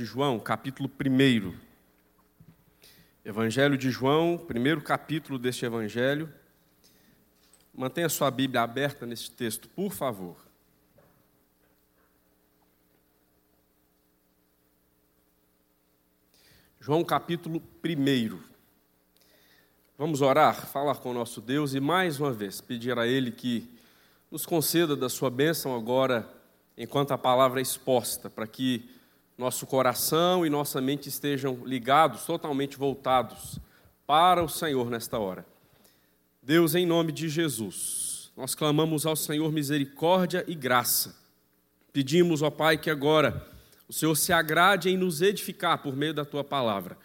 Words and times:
de 0.00 0.06
João, 0.06 0.40
capítulo 0.40 0.90
1. 0.98 1.54
Evangelho 3.22 3.76
de 3.76 3.90
João, 3.90 4.38
primeiro 4.38 4.80
capítulo 4.80 5.38
deste 5.38 5.66
evangelho. 5.66 6.32
Mantenha 7.74 8.08
sua 8.08 8.30
Bíblia 8.30 8.62
aberta 8.62 9.04
nesse 9.04 9.30
texto, 9.30 9.68
por 9.68 9.92
favor. 9.92 10.38
João 16.80 17.04
capítulo 17.04 17.62
1. 17.84 18.40
Vamos 19.98 20.22
orar, 20.22 20.66
falar 20.66 20.94
com 20.94 21.10
o 21.10 21.14
nosso 21.14 21.42
Deus 21.42 21.74
e 21.74 21.80
mais 21.80 22.18
uma 22.18 22.32
vez 22.32 22.62
pedir 22.62 22.98
a 22.98 23.06
Ele 23.06 23.30
que 23.30 23.68
nos 24.30 24.46
conceda 24.46 24.96
da 24.96 25.10
sua 25.10 25.28
bênção 25.28 25.76
agora, 25.76 26.26
enquanto 26.74 27.12
a 27.12 27.18
palavra 27.18 27.60
é 27.60 27.62
exposta, 27.62 28.30
para 28.30 28.46
que 28.46 28.98
nosso 29.40 29.66
coração 29.66 30.44
e 30.44 30.50
nossa 30.50 30.82
mente 30.82 31.08
estejam 31.08 31.62
ligados, 31.64 32.24
totalmente 32.24 32.76
voltados 32.76 33.58
para 34.06 34.44
o 34.44 34.48
Senhor 34.48 34.90
nesta 34.90 35.18
hora. 35.18 35.46
Deus, 36.42 36.74
em 36.74 36.84
nome 36.84 37.10
de 37.10 37.26
Jesus, 37.26 38.30
nós 38.36 38.54
clamamos 38.54 39.06
ao 39.06 39.16
Senhor 39.16 39.50
misericórdia 39.50 40.44
e 40.46 40.54
graça. 40.54 41.16
Pedimos, 41.90 42.42
ó 42.42 42.50
Pai, 42.50 42.76
que 42.76 42.90
agora 42.90 43.48
o 43.88 43.94
Senhor 43.94 44.14
se 44.14 44.30
agrade 44.30 44.90
em 44.90 44.96
nos 44.98 45.22
edificar 45.22 45.78
por 45.78 45.96
meio 45.96 46.12
da 46.12 46.24
tua 46.24 46.44
palavra. 46.44 46.98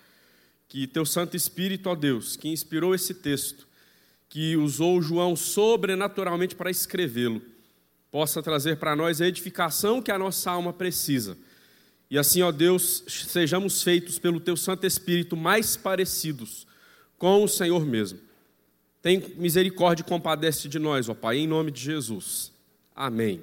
Que 0.68 0.86
teu 0.86 1.06
Santo 1.06 1.38
Espírito, 1.38 1.90
ó 1.90 1.96
Deus, 1.96 2.36
que 2.36 2.50
inspirou 2.50 2.94
esse 2.94 3.14
texto, 3.14 3.66
que 4.28 4.58
usou 4.58 5.02
João 5.02 5.38
sobrenaturalmente 5.38 6.54
para 6.54 6.70
escrevê-lo, 6.70 7.42
possa 8.12 8.44
trazer 8.44 8.76
para 8.76 8.94
nós 8.94 9.22
a 9.22 9.28
edificação 9.28 10.02
que 10.02 10.12
a 10.12 10.20
nossa 10.20 10.52
alma 10.52 10.74
precisa 10.74 11.38
e 12.10 12.18
assim, 12.18 12.42
ó 12.42 12.52
Deus, 12.52 13.04
sejamos 13.08 13.82
feitos 13.82 14.20
pelo 14.20 14.40
Teu 14.40 14.56
Santo 14.56 14.86
Espírito 14.86 15.36
mais 15.36 15.76
parecidos 15.76 16.68
com 17.18 17.44
o 17.44 17.48
Senhor 17.48 17.86
mesmo. 17.86 18.20
Tem 19.02 19.24
misericórdia 19.38 20.04
e 20.04 20.08
compadece 20.08 20.68
de 20.68 20.80
nós, 20.80 21.10
ó 21.10 21.14
Pai, 21.14 21.38
em 21.38 21.48
nome 21.48 21.72
de 21.72 21.82
Jesus. 21.82 22.52
Amém. 22.96 23.42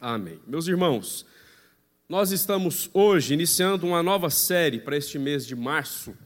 Amém. 0.00 0.38
Meus 0.46 0.66
irmãos, 0.66 1.24
nós 2.08 2.32
estamos 2.32 2.90
hoje 2.92 3.34
iniciando 3.34 3.86
uma 3.86 4.02
nova 4.02 4.28
série 4.28 4.78
para 4.78 4.96
este 4.96 5.18
mês 5.18 5.46
de 5.46 5.56
março, 5.56 6.16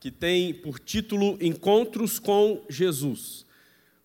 que 0.00 0.10
tem 0.10 0.54
por 0.54 0.78
título 0.78 1.36
Encontros 1.40 2.18
com 2.18 2.64
Jesus. 2.68 3.44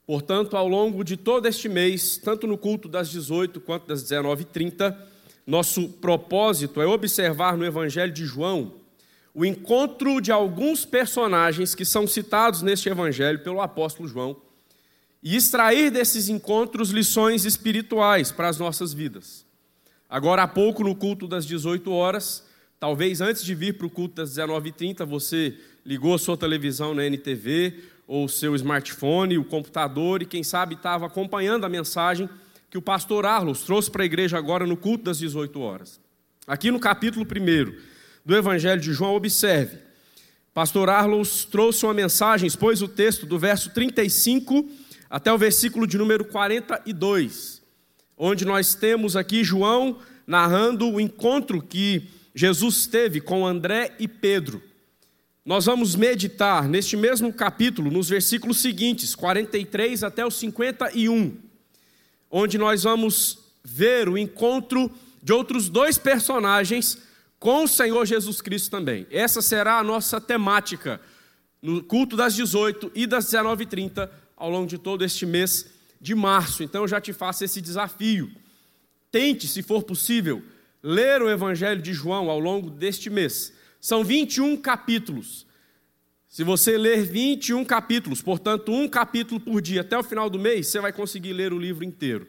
Portanto, 0.06 0.58
ao 0.58 0.68
longo 0.68 1.04
de 1.04 1.16
todo 1.16 1.48
este 1.48 1.70
mês, 1.70 2.18
tanto 2.18 2.46
no 2.46 2.58
culto 2.58 2.90
das 2.90 3.10
18 3.10 3.62
quanto 3.62 3.88
das 3.88 4.04
19h30, 4.04 4.98
nosso 5.46 5.90
propósito 5.90 6.82
é 6.82 6.86
observar 6.86 7.58
no 7.58 7.66
Evangelho 7.66 8.12
de 8.12 8.26
João 8.26 8.74
o 9.34 9.44
encontro 9.44 10.22
de 10.22 10.32
alguns 10.32 10.86
personagens 10.86 11.74
que 11.74 11.84
são 11.84 12.06
citados 12.06 12.62
neste 12.62 12.88
Evangelho 12.88 13.40
pelo 13.40 13.62
apóstolo 13.62 14.08
João 14.08 14.38
e 15.24 15.36
extrair 15.36 15.90
desses 15.90 16.30
encontros 16.30 16.92
lições 16.92 17.46
espirituais 17.46 18.32
para 18.32 18.50
as 18.50 18.60
nossas 18.60 18.94
vidas. 18.94 19.46
Agora 20.10 20.44
há 20.44 20.48
pouco, 20.48 20.84
no 20.84 20.96
culto 20.96 21.28
das 21.28 21.46
18 21.46 21.92
horas, 21.92 22.46
talvez 22.80 23.22
antes 23.22 23.44
de 23.44 23.56
vir 23.56 23.78
para 23.78 23.88
o 23.88 23.90
culto 23.90 24.16
das 24.16 24.38
19h30, 24.38 25.06
você 25.06 25.58
ligou 25.86 26.14
a 26.14 26.20
sua 26.20 26.38
televisão 26.38 26.94
na 26.94 27.06
NTV 27.06 27.84
ou 28.08 28.28
seu 28.28 28.54
smartphone, 28.56 29.38
o 29.38 29.46
computador 29.46 30.22
e 30.22 30.26
quem 30.26 30.44
sabe 30.44 30.76
estava 30.76 31.08
acompanhando 31.08 31.66
a 31.66 31.70
mensagem 31.70 32.30
que 32.74 32.78
o 32.80 32.82
pastor 32.82 33.24
Arlos 33.24 33.62
trouxe 33.62 33.92
para 33.92 34.02
a 34.02 34.06
igreja 34.08 34.36
agora 34.36 34.66
no 34.66 34.76
culto 34.76 35.04
das 35.04 35.20
18 35.20 35.60
horas. 35.60 36.02
Aqui 36.48 36.72
no 36.72 36.80
capítulo 36.80 37.24
1 37.24 37.72
do 38.26 38.36
Evangelho 38.36 38.82
de 38.82 38.92
João, 38.92 39.14
observe. 39.14 39.78
Pastor 40.56 40.90
Arlos 40.90 41.46
trouxe 41.46 41.86
uma 41.86 41.94
mensagem, 41.94 42.48
expôs 42.48 42.82
o 42.82 42.88
texto 42.88 43.28
do 43.28 43.38
verso 43.38 43.70
35 43.70 44.68
até 45.08 45.32
o 45.32 45.38
versículo 45.38 45.86
de 45.86 46.00
número 46.00 46.26
42, 46.26 47.62
onde 48.18 48.44
nós 48.44 48.74
temos 48.74 49.16
aqui 49.16 49.44
João 49.44 50.00
narrando 50.26 50.90
o 50.90 51.00
encontro 51.00 51.62
que 51.62 52.10
Jesus 52.34 52.88
teve 52.88 53.22
com 53.22 53.46
André 53.46 53.96
e 54.00 54.08
Pedro. 54.08 54.64
Nós 55.46 55.68
vamos 55.68 55.96
meditar 55.96 56.68
neste 56.68 56.98
mesmo 56.98 57.32
capítulo, 57.32 57.92
nos 57.92 58.10
versículos 58.10 58.60
seguintes, 58.60 59.14
43 59.14 60.04
até 60.04 60.26
o 60.26 60.32
51 60.32 61.53
onde 62.36 62.58
nós 62.58 62.82
vamos 62.82 63.38
ver 63.64 64.10
o 64.10 64.18
encontro 64.18 64.92
de 65.22 65.32
outros 65.32 65.70
dois 65.70 66.00
personagens 66.00 66.98
com 67.38 67.66
o 67.66 67.68
Senhor 67.68 68.04
Jesus 68.08 68.42
Cristo 68.42 68.72
também. 68.72 69.06
Essa 69.12 69.40
será 69.40 69.78
a 69.78 69.84
nossa 69.84 70.20
temática 70.20 71.00
no 71.62 71.84
culto 71.84 72.18
das 72.18 72.34
18 72.34 72.92
e 72.96 73.06
das 73.06 73.26
19h30 73.26 74.10
ao 74.36 74.50
longo 74.50 74.66
de 74.66 74.80
todo 74.80 75.06
este 75.06 75.28
mês 75.28 75.68
de 76.02 76.16
março. 76.16 76.64
Então 76.64 76.82
eu 76.82 76.88
já 76.88 77.00
te 77.00 77.14
faço 77.14 77.44
esse 77.44 77.62
desafio. 77.62 78.32
Tente, 79.12 79.48
se 79.48 79.62
for 79.62 79.84
possível, 79.84 80.42
ler 80.82 81.22
o 81.22 81.30
Evangelho 81.30 81.84
de 81.84 81.94
João 81.94 82.32
ao 82.32 82.40
longo 82.40 82.72
deste 82.72 83.12
mês. 83.12 83.54
São 83.80 84.04
21 84.04 84.58
capítulos. 84.58 85.46
Se 86.34 86.44
você 86.44 86.80
ler 86.80 87.04
21 87.04 87.64
capítulos, 87.64 88.20
portanto, 88.20 88.72
um 88.72 88.88
capítulo 88.88 89.40
por 89.40 89.62
dia 89.62 89.82
até 89.82 89.96
o 89.96 90.02
final 90.02 90.32
do 90.32 90.40
mês, 90.40 90.66
você 90.66 90.80
vai 90.80 90.92
conseguir 90.92 91.32
ler 91.32 91.54
o 91.54 91.60
livro 91.60 91.84
inteiro. 91.84 92.26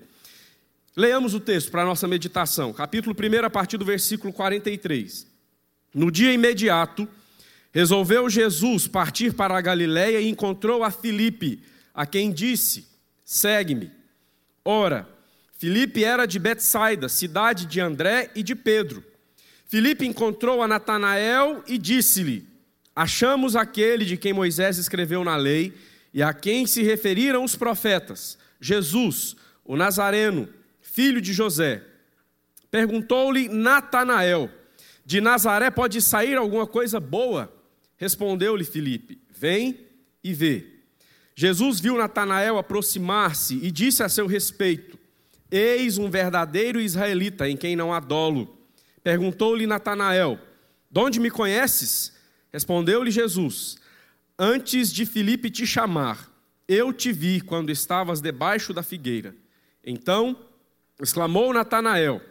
Leamos 0.94 1.32
o 1.32 1.40
texto 1.40 1.70
para 1.70 1.80
a 1.80 1.86
nossa 1.86 2.06
meditação, 2.06 2.70
capítulo 2.70 3.16
1, 3.18 3.46
a 3.46 3.48
partir 3.48 3.78
do 3.78 3.84
versículo 3.86 4.30
43. 4.30 5.26
No 5.94 6.10
dia 6.10 6.34
imediato, 6.34 7.08
resolveu 7.72 8.28
Jesus 8.28 8.86
partir 8.86 9.32
para 9.32 9.56
a 9.56 9.62
Galiléia 9.62 10.20
e 10.20 10.28
encontrou 10.28 10.84
a 10.84 10.90
Filipe, 10.90 11.62
a 11.94 12.04
quem 12.04 12.30
disse: 12.30 12.86
Segue-me. 13.24 13.90
Ora, 14.62 15.08
Filipe 15.56 16.04
era 16.04 16.26
de 16.26 16.38
Betsaida, 16.38 17.08
cidade 17.08 17.64
de 17.64 17.80
André 17.80 18.30
e 18.34 18.42
de 18.42 18.54
Pedro. 18.54 19.02
Filipe 19.66 20.04
encontrou 20.04 20.62
a 20.62 20.68
Natanael 20.68 21.64
e 21.66 21.78
disse-lhe: 21.78 22.53
achamos 22.94 23.56
aquele 23.56 24.04
de 24.04 24.16
quem 24.16 24.32
Moisés 24.32 24.78
escreveu 24.78 25.24
na 25.24 25.36
lei 25.36 25.72
e 26.12 26.22
a 26.22 26.32
quem 26.32 26.66
se 26.66 26.82
referiram 26.82 27.42
os 27.42 27.56
profetas, 27.56 28.38
Jesus, 28.60 29.34
o 29.64 29.76
Nazareno, 29.76 30.48
filho 30.80 31.20
de 31.20 31.32
José. 31.32 31.82
Perguntou-lhe 32.70 33.48
Natanael: 33.48 34.50
De 35.04 35.20
Nazaré 35.20 35.70
pode 35.70 36.00
sair 36.00 36.36
alguma 36.36 36.66
coisa 36.66 37.00
boa? 37.00 37.52
Respondeu-lhe 37.96 38.64
Filipe: 38.64 39.20
Vem 39.30 39.78
e 40.22 40.32
vê. 40.32 40.66
Jesus 41.34 41.80
viu 41.80 41.96
Natanael 41.96 42.58
aproximar-se 42.58 43.56
e 43.56 43.70
disse 43.70 44.02
a 44.02 44.08
seu 44.08 44.26
respeito: 44.26 44.96
Eis 45.50 45.98
um 45.98 46.08
verdadeiro 46.08 46.80
israelita 46.80 47.48
em 47.48 47.56
quem 47.56 47.74
não 47.74 47.92
há 47.92 47.98
dolo. 47.98 48.56
Perguntou-lhe 49.02 49.66
Natanael: 49.66 50.38
De 50.90 51.00
onde 51.00 51.18
me 51.18 51.30
conheces? 51.30 52.12
Respondeu-lhe 52.54 53.10
Jesus: 53.10 53.78
Antes 54.38 54.92
de 54.92 55.04
Filipe 55.04 55.50
te 55.50 55.66
chamar, 55.66 56.32
eu 56.68 56.92
te 56.92 57.10
vi 57.10 57.40
quando 57.40 57.70
estavas 57.70 58.20
debaixo 58.20 58.72
da 58.72 58.80
figueira. 58.80 59.34
Então 59.84 60.38
exclamou 61.02 61.52
Natanael: 61.52 62.22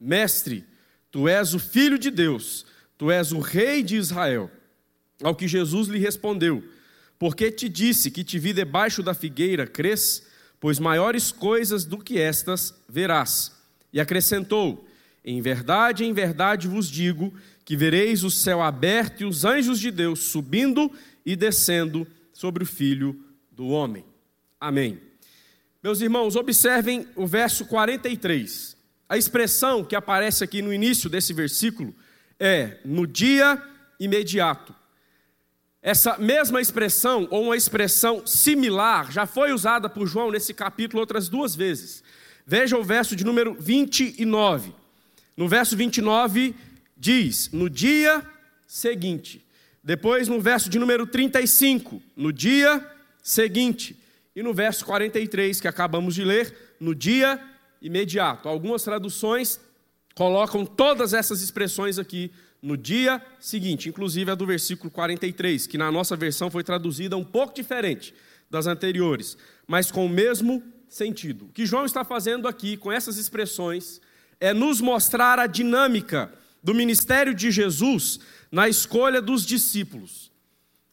Mestre, 0.00 0.64
tu 1.12 1.28
és 1.28 1.54
o 1.54 1.60
filho 1.60 1.96
de 1.96 2.10
Deus, 2.10 2.66
tu 2.98 3.08
és 3.08 3.30
o 3.30 3.38
rei 3.38 3.84
de 3.84 3.94
Israel. 3.94 4.50
Ao 5.22 5.32
que 5.32 5.46
Jesus 5.46 5.86
lhe 5.86 6.00
respondeu: 6.00 6.60
Porque 7.16 7.48
te 7.48 7.68
disse 7.68 8.10
que 8.10 8.24
te 8.24 8.36
vi 8.36 8.52
debaixo 8.52 9.00
da 9.00 9.14
figueira, 9.14 9.64
crês? 9.64 10.26
Pois 10.58 10.80
maiores 10.80 11.30
coisas 11.30 11.84
do 11.84 11.98
que 11.98 12.18
estas 12.18 12.74
verás. 12.88 13.56
E 13.92 14.00
acrescentou: 14.00 14.88
Em 15.24 15.40
verdade, 15.40 16.04
em 16.04 16.12
verdade 16.12 16.66
vos 16.66 16.90
digo 16.90 17.32
que 17.68 17.76
vereis 17.76 18.24
o 18.24 18.30
céu 18.30 18.62
aberto 18.62 19.20
e 19.20 19.24
os 19.26 19.44
anjos 19.44 19.78
de 19.78 19.90
Deus 19.90 20.20
subindo 20.20 20.90
e 21.22 21.36
descendo 21.36 22.06
sobre 22.32 22.62
o 22.62 22.66
Filho 22.66 23.22
do 23.52 23.68
Homem. 23.68 24.06
Amém. 24.58 24.98
Meus 25.82 26.00
irmãos, 26.00 26.34
observem 26.34 27.06
o 27.14 27.26
verso 27.26 27.66
43. 27.66 28.74
A 29.06 29.18
expressão 29.18 29.84
que 29.84 29.94
aparece 29.94 30.42
aqui 30.42 30.62
no 30.62 30.72
início 30.72 31.10
desse 31.10 31.34
versículo 31.34 31.94
é 32.40 32.78
no 32.86 33.06
dia 33.06 33.62
imediato. 34.00 34.74
Essa 35.82 36.16
mesma 36.16 36.62
expressão, 36.62 37.28
ou 37.30 37.44
uma 37.44 37.56
expressão 37.56 38.26
similar, 38.26 39.12
já 39.12 39.26
foi 39.26 39.52
usada 39.52 39.90
por 39.90 40.06
João 40.06 40.30
nesse 40.30 40.54
capítulo 40.54 41.00
outras 41.00 41.28
duas 41.28 41.54
vezes. 41.54 42.02
Veja 42.46 42.78
o 42.78 42.82
verso 42.82 43.14
de 43.14 43.24
número 43.24 43.54
29. 43.60 44.72
No 45.36 45.46
verso 45.46 45.76
29, 45.76 46.56
diz: 46.98 47.50
no 47.52 47.70
dia 47.70 48.22
seguinte. 48.66 49.44
Depois, 49.82 50.28
no 50.28 50.40
verso 50.40 50.68
de 50.68 50.78
número 50.78 51.06
35, 51.06 52.02
no 52.16 52.32
dia 52.32 52.84
seguinte. 53.22 53.96
E 54.34 54.42
no 54.42 54.52
verso 54.52 54.84
43, 54.84 55.60
que 55.60 55.68
acabamos 55.68 56.14
de 56.14 56.24
ler, 56.24 56.76
no 56.78 56.94
dia 56.94 57.40
imediato. 57.80 58.48
Algumas 58.48 58.82
traduções 58.82 59.58
colocam 60.14 60.66
todas 60.66 61.14
essas 61.14 61.42
expressões 61.42 61.98
aqui 61.98 62.30
no 62.60 62.76
dia 62.76 63.22
seguinte, 63.38 63.88
inclusive 63.88 64.30
a 64.30 64.34
do 64.34 64.44
versículo 64.44 64.90
43, 64.90 65.66
que 65.66 65.78
na 65.78 65.90
nossa 65.92 66.16
versão 66.16 66.50
foi 66.50 66.64
traduzida 66.64 67.16
um 67.16 67.24
pouco 67.24 67.54
diferente 67.54 68.12
das 68.50 68.66
anteriores, 68.66 69.36
mas 69.66 69.90
com 69.90 70.06
o 70.06 70.08
mesmo 70.08 70.62
sentido. 70.88 71.46
O 71.46 71.48
que 71.48 71.66
João 71.66 71.84
está 71.84 72.02
fazendo 72.04 72.48
aqui 72.48 72.76
com 72.76 72.90
essas 72.90 73.16
expressões 73.16 74.00
é 74.40 74.52
nos 74.52 74.80
mostrar 74.80 75.38
a 75.38 75.46
dinâmica 75.46 76.32
do 76.62 76.74
ministério 76.74 77.34
de 77.34 77.50
Jesus 77.50 78.20
na 78.50 78.68
escolha 78.68 79.20
dos 79.20 79.44
discípulos. 79.44 80.30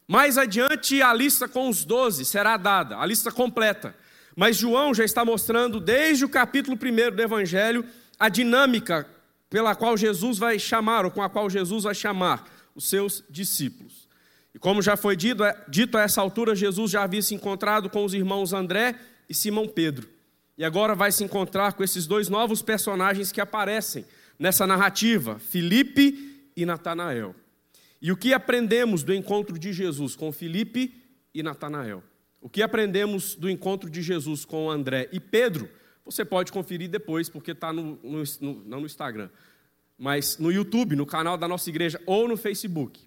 Mais 0.08 0.38
adiante, 0.38 1.02
a 1.02 1.14
lista 1.14 1.48
com 1.48 1.68
os 1.68 1.84
doze 1.84 2.26
será 2.26 2.58
dada, 2.58 2.98
a 2.98 3.06
lista 3.06 3.32
completa. 3.32 3.96
Mas 4.36 4.58
João 4.58 4.94
já 4.94 5.04
está 5.04 5.24
mostrando, 5.24 5.80
desde 5.80 6.26
o 6.26 6.30
capítulo 6.30 6.78
1 6.78 7.16
do 7.16 7.22
Evangelho, 7.22 7.86
a 8.20 8.30
dinâmica 8.30 9.08
pela 9.50 9.74
qual 9.74 9.96
Jesus 9.96 10.38
vai 10.38 10.60
chamar, 10.60 11.06
ou 11.06 11.12
com 11.12 11.22
a 11.22 11.30
qual 11.30 11.50
Jesus 11.50 11.86
vai 11.86 11.96
chamar 11.96 12.46
os 12.76 12.90
seus 12.90 13.24
discípulos. 13.30 14.06
E 14.54 14.60
como 14.60 14.82
já 14.82 14.96
foi 14.96 15.16
dito, 15.16 15.44
é, 15.44 15.56
dito 15.68 15.98
a 15.98 16.02
essa 16.02 16.22
altura, 16.22 16.56
Jesus 16.56 16.92
já 16.92 17.04
havia 17.04 17.22
se 17.22 17.34
encontrado 17.34 17.90
com 17.90 18.04
os 18.04 18.14
irmãos 18.14 18.54
André 18.54 18.96
e 19.30 19.34
Simão 19.34 19.68
Pedro. 19.68 20.10
E 20.58 20.64
agora 20.64 20.96
vai 20.96 21.12
se 21.12 21.24
encontrar 21.24 21.74
com 21.74 21.84
esses 21.84 22.06
dois 22.06 22.30
novos 22.30 22.62
personagens 22.62 23.32
que 23.32 23.42
aparecem 23.42 24.06
nessa 24.38 24.66
narrativa, 24.68 25.40
Filipe 25.40 26.50
e 26.56 26.66
Natanael. 26.66 27.36
E 28.02 28.12
o 28.12 28.18
que 28.18 28.34
aprendemos 28.34 29.04
do 29.04 29.14
encontro 29.14 29.58
de 29.58 29.74
Jesus 29.74 30.16
com 30.16 30.32
Filipe 30.32 30.94
e 31.34 31.42
Natanael? 31.42 32.04
O 32.42 32.50
que 32.50 32.62
aprendemos 32.62 33.34
do 33.34 33.50
encontro 33.50 33.90
de 33.90 34.02
Jesus 34.02 34.46
com 34.46 34.70
André 34.70 35.10
e 35.12 35.20
Pedro? 35.20 35.70
Você 36.06 36.24
pode 36.24 36.52
conferir 36.52 36.88
depois, 36.88 37.28
porque 37.28 37.52
está 37.52 37.74
no, 37.74 38.00
no, 38.04 38.24
no, 38.40 38.64
não 38.66 38.80
no 38.82 38.86
Instagram, 38.86 39.30
mas 39.98 40.38
no 40.38 40.52
YouTube, 40.52 40.96
no 40.96 41.06
canal 41.06 41.38
da 41.38 41.48
nossa 41.48 41.68
igreja 41.70 42.00
ou 42.06 42.28
no 42.28 42.38
Facebook. 42.38 43.02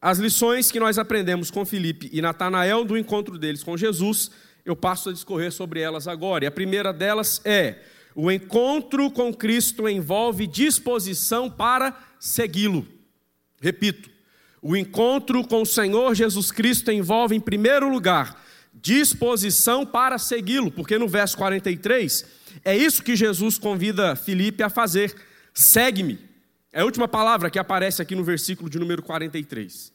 As 0.00 0.18
lições 0.18 0.70
que 0.70 0.78
nós 0.78 0.98
aprendemos 0.98 1.50
com 1.50 1.64
Felipe 1.66 2.08
e 2.12 2.22
Natanael 2.22 2.84
do 2.84 2.96
encontro 2.96 3.36
deles 3.36 3.62
com 3.62 3.76
Jesus, 3.76 4.30
eu 4.64 4.76
passo 4.76 5.10
a 5.10 5.12
discorrer 5.12 5.50
sobre 5.50 5.80
elas 5.80 6.06
agora. 6.06 6.44
E 6.44 6.46
a 6.46 6.52
primeira 6.52 6.92
delas 6.92 7.40
é: 7.44 7.82
o 8.14 8.30
encontro 8.30 9.10
com 9.10 9.32
Cristo 9.32 9.88
envolve 9.88 10.46
disposição 10.46 11.50
para 11.50 11.96
segui-lo. 12.18 12.86
Repito, 13.60 14.10
o 14.62 14.76
encontro 14.76 15.46
com 15.46 15.62
o 15.62 15.66
Senhor 15.66 16.14
Jesus 16.14 16.50
Cristo 16.50 16.90
envolve, 16.90 17.34
em 17.34 17.40
primeiro 17.40 17.88
lugar, 17.88 18.42
disposição 18.74 19.86
para 19.86 20.18
segui-lo, 20.18 20.70
porque 20.70 20.98
no 20.98 21.08
verso 21.08 21.36
43 21.36 22.24
é 22.64 22.76
isso 22.76 23.02
que 23.02 23.16
Jesus 23.16 23.58
convida 23.58 24.16
Filipe 24.16 24.62
a 24.62 24.68
fazer: 24.68 25.14
segue-me. 25.54 26.18
É 26.72 26.82
a 26.82 26.84
última 26.84 27.08
palavra 27.08 27.50
que 27.50 27.58
aparece 27.58 28.00
aqui 28.00 28.14
no 28.14 28.22
versículo 28.22 28.70
de 28.70 28.78
número 28.78 29.02
43. 29.02 29.92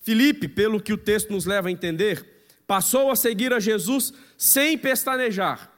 Filipe, 0.00 0.48
pelo 0.48 0.80
que 0.80 0.92
o 0.92 0.98
texto 0.98 1.30
nos 1.30 1.44
leva 1.44 1.68
a 1.68 1.72
entender, 1.72 2.24
passou 2.66 3.10
a 3.10 3.16
seguir 3.16 3.52
a 3.52 3.60
Jesus 3.60 4.12
sem 4.36 4.76
pestanejar, 4.76 5.70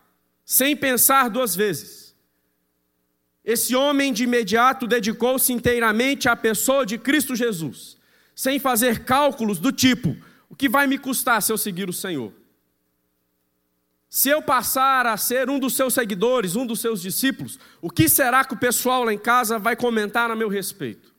sem 0.47 0.77
pensar 0.77 1.29
duas 1.29 1.57
vezes. 1.57 2.15
Esse 3.45 3.75
homem 3.75 4.13
de 4.13 4.23
imediato 4.23 4.87
dedicou-se 4.87 5.53
inteiramente 5.53 6.29
à 6.29 6.37
pessoa 6.37 6.87
de 6.87 6.97
Cristo 6.97 7.35
Jesus, 7.35 7.97
sem 8.35 8.61
fazer 8.61 9.05
cálculos 9.05 9.59
do 9.59 9.73
tipo: 9.73 10.17
o 10.49 10.55
que 10.55 10.69
vai 10.69 10.87
me 10.87 10.99
custar 10.99 11.43
se 11.43 11.53
eu 11.53 11.59
seguir 11.59 11.91
o 11.91 11.93
Senhor? 11.93 12.33
Se 14.09 14.29
eu 14.29 14.41
passar 14.41 15.05
a 15.05 15.17
ser 15.17 15.51
um 15.51 15.59
dos 15.59 15.75
seus 15.75 15.93
seguidores, 15.93 16.55
um 16.55 16.65
dos 16.65 16.81
seus 16.81 17.03
discípulos, 17.03 17.59
o 17.83 17.91
que 17.91 18.09
será 18.09 18.45
que 18.45 18.55
o 18.55 18.59
pessoal 18.59 19.03
lá 19.03 19.13
em 19.13 19.19
casa 19.19 19.59
vai 19.59 19.75
comentar 19.75 20.31
a 20.31 20.37
meu 20.37 20.49
respeito? 20.49 21.13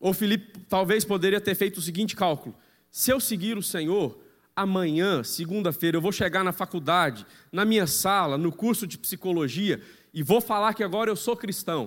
Ou 0.00 0.14
Felipe 0.14 0.60
talvez 0.68 1.04
poderia 1.04 1.40
ter 1.40 1.54
feito 1.54 1.78
o 1.78 1.82
seguinte 1.82 2.16
cálculo: 2.16 2.56
se 2.90 3.10
eu 3.10 3.20
seguir 3.20 3.58
o 3.58 3.62
Senhor, 3.62 4.18
amanhã, 4.58 5.22
segunda-feira, 5.22 5.96
eu 5.96 6.00
vou 6.00 6.10
chegar 6.10 6.42
na 6.42 6.52
faculdade, 6.52 7.24
na 7.52 7.64
minha 7.64 7.86
sala, 7.86 8.36
no 8.36 8.50
curso 8.50 8.88
de 8.88 8.98
psicologia, 8.98 9.80
e 10.12 10.20
vou 10.20 10.40
falar 10.40 10.74
que 10.74 10.82
agora 10.82 11.08
eu 11.08 11.14
sou 11.14 11.36
cristão. 11.36 11.84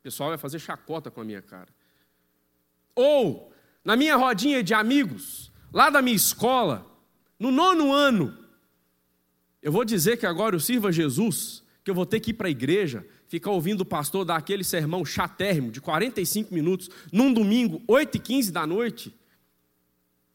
O 0.00 0.02
pessoal 0.02 0.30
vai 0.30 0.38
fazer 0.38 0.58
chacota 0.58 1.08
com 1.08 1.20
a 1.20 1.24
minha 1.24 1.40
cara. 1.40 1.68
Ou 2.96 3.52
na 3.84 3.94
minha 3.94 4.16
rodinha 4.16 4.60
de 4.60 4.74
amigos, 4.74 5.52
lá 5.72 5.88
da 5.88 6.02
minha 6.02 6.16
escola, 6.16 6.84
no 7.38 7.52
nono 7.52 7.92
ano, 7.92 8.36
eu 9.62 9.70
vou 9.70 9.84
dizer 9.84 10.16
que 10.16 10.26
agora 10.26 10.56
eu 10.56 10.60
sirvo 10.60 10.88
a 10.88 10.92
Jesus, 10.92 11.62
que 11.84 11.90
eu 11.90 11.94
vou 11.94 12.04
ter 12.04 12.18
que 12.18 12.32
ir 12.32 12.34
para 12.34 12.48
a 12.48 12.50
igreja, 12.50 13.06
ficar 13.28 13.52
ouvindo 13.52 13.82
o 13.82 13.86
pastor 13.86 14.24
dar 14.24 14.36
aquele 14.36 14.64
sermão 14.64 15.04
chatérrimo 15.04 15.70
de 15.70 15.80
45 15.80 16.52
minutos, 16.52 16.90
num 17.12 17.32
domingo, 17.32 17.80
8 17.86 18.16
e 18.16 18.20
15 18.20 18.50
da 18.50 18.66
noite, 18.66 19.14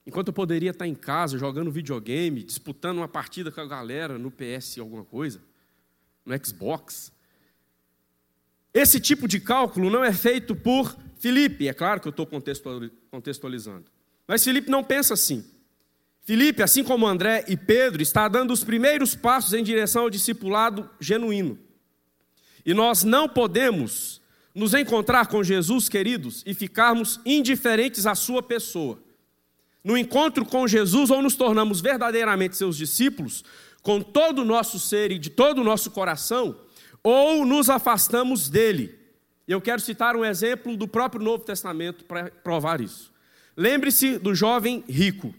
enquanto 0.05 0.27
eu 0.29 0.33
poderia 0.33 0.71
estar 0.71 0.87
em 0.87 0.95
casa 0.95 1.37
jogando 1.37 1.71
videogame, 1.71 2.43
disputando 2.43 2.97
uma 2.97 3.07
partida 3.07 3.51
com 3.51 3.61
a 3.61 3.65
galera 3.65 4.17
no 4.17 4.31
PS 4.31 4.77
alguma 4.79 5.03
coisa, 5.03 5.41
no 6.25 6.33
Xbox. 6.45 7.11
Esse 8.73 8.99
tipo 8.99 9.27
de 9.27 9.39
cálculo 9.39 9.89
não 9.89 10.03
é 10.03 10.11
feito 10.11 10.55
por 10.55 10.95
Felipe, 11.17 11.67
é 11.67 11.73
claro 11.73 12.01
que 12.01 12.07
eu 12.07 12.11
estou 12.11 12.27
contextualizando. 13.11 13.85
Mas 14.27 14.43
Felipe 14.43 14.69
não 14.69 14.83
pensa 14.83 15.13
assim. 15.13 15.45
Felipe, 16.25 16.63
assim 16.63 16.83
como 16.83 17.05
André 17.05 17.43
e 17.49 17.57
Pedro, 17.57 18.01
está 18.01 18.29
dando 18.29 18.51
os 18.51 18.63
primeiros 18.63 19.13
passos 19.13 19.53
em 19.53 19.63
direção 19.63 20.03
ao 20.03 20.09
discipulado 20.09 20.89
genuíno. 20.99 21.59
E 22.65 22.73
nós 22.73 23.03
não 23.03 23.27
podemos 23.27 24.21
nos 24.55 24.73
encontrar 24.73 25.27
com 25.27 25.43
Jesus, 25.43 25.89
queridos, 25.89 26.41
e 26.45 26.53
ficarmos 26.53 27.19
indiferentes 27.25 28.05
à 28.05 28.15
sua 28.15 28.41
pessoa. 28.41 29.02
No 29.83 29.97
encontro 29.97 30.45
com 30.45 30.67
Jesus, 30.67 31.09
ou 31.09 31.21
nos 31.21 31.35
tornamos 31.35 31.81
verdadeiramente 31.81 32.55
seus 32.55 32.77
discípulos, 32.77 33.43
com 33.81 34.01
todo 34.01 34.43
o 34.43 34.45
nosso 34.45 34.79
ser 34.79 35.11
e 35.11 35.19
de 35.19 35.29
todo 35.29 35.59
o 35.59 35.63
nosso 35.63 35.91
coração, 35.91 36.55
ou 37.03 37.45
nos 37.45 37.69
afastamos 37.69 38.49
dele 38.49 39.03
eu 39.47 39.59
quero 39.59 39.81
citar 39.81 40.15
um 40.15 40.23
exemplo 40.23 40.77
do 40.77 40.87
próprio 40.87 41.21
Novo 41.21 41.43
Testamento 41.43 42.05
para 42.05 42.31
provar 42.31 42.79
isso. 42.79 43.11
Lembre-se 43.55 44.17
do 44.17 44.33
jovem 44.33 44.83
rico. 44.87 45.35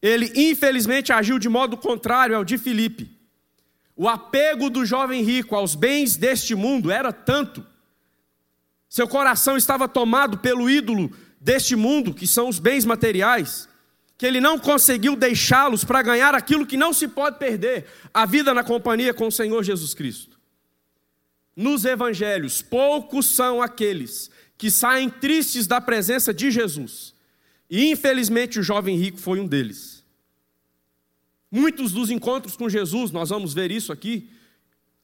Ele, 0.00 0.32
infelizmente, 0.34 1.12
agiu 1.12 1.38
de 1.38 1.48
modo 1.48 1.76
contrário 1.76 2.36
ao 2.36 2.44
de 2.44 2.58
Filipe. 2.58 3.16
O 3.94 4.08
apego 4.08 4.68
do 4.68 4.84
jovem 4.84 5.22
rico 5.22 5.54
aos 5.54 5.74
bens 5.76 6.16
deste 6.16 6.54
mundo 6.54 6.90
era 6.90 7.12
tanto. 7.12 7.64
Seu 8.88 9.06
coração 9.06 9.56
estava 9.56 9.86
tomado 9.86 10.38
pelo 10.38 10.68
ídolo 10.68 11.10
deste 11.42 11.74
mundo, 11.74 12.14
que 12.14 12.26
são 12.26 12.48
os 12.48 12.58
bens 12.58 12.84
materiais, 12.84 13.68
que 14.16 14.24
ele 14.24 14.40
não 14.40 14.58
conseguiu 14.58 15.16
deixá-los 15.16 15.82
para 15.82 16.00
ganhar 16.00 16.34
aquilo 16.34 16.64
que 16.64 16.76
não 16.76 16.92
se 16.92 17.08
pode 17.08 17.38
perder 17.38 17.86
a 18.14 18.24
vida 18.24 18.54
na 18.54 18.62
companhia 18.62 19.12
com 19.12 19.26
o 19.26 19.32
Senhor 19.32 19.62
Jesus 19.64 19.92
Cristo. 19.92 20.38
Nos 21.56 21.84
evangelhos, 21.84 22.62
poucos 22.62 23.26
são 23.26 23.60
aqueles 23.60 24.30
que 24.56 24.70
saem 24.70 25.10
tristes 25.10 25.66
da 25.66 25.80
presença 25.80 26.32
de 26.32 26.50
Jesus. 26.50 27.12
E 27.68 27.90
infelizmente 27.90 28.60
o 28.60 28.62
jovem 28.62 28.96
rico 28.96 29.18
foi 29.18 29.40
um 29.40 29.46
deles. 29.46 30.04
Muitos 31.50 31.92
dos 31.92 32.10
encontros 32.10 32.56
com 32.56 32.68
Jesus, 32.68 33.10
nós 33.10 33.30
vamos 33.30 33.52
ver 33.52 33.70
isso 33.70 33.92
aqui, 33.92 34.30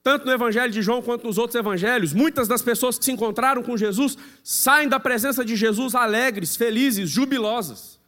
tanto 0.02 0.24
no 0.24 0.32
Evangelho 0.32 0.72
de 0.72 0.80
João 0.80 1.02
quanto 1.02 1.26
nos 1.26 1.38
outros 1.38 1.56
evangelhos, 1.56 2.12
muitas 2.12 2.48
das 2.48 2.62
pessoas 2.62 2.98
que 2.98 3.04
se 3.04 3.12
encontraram 3.12 3.62
com 3.62 3.76
Jesus 3.76 4.16
saem 4.42 4.88
da 4.88 4.98
presença 4.98 5.44
de 5.44 5.56
Jesus 5.56 5.94
alegres, 5.94 6.56
felizes, 6.56 7.10
jubilosas. 7.10 7.98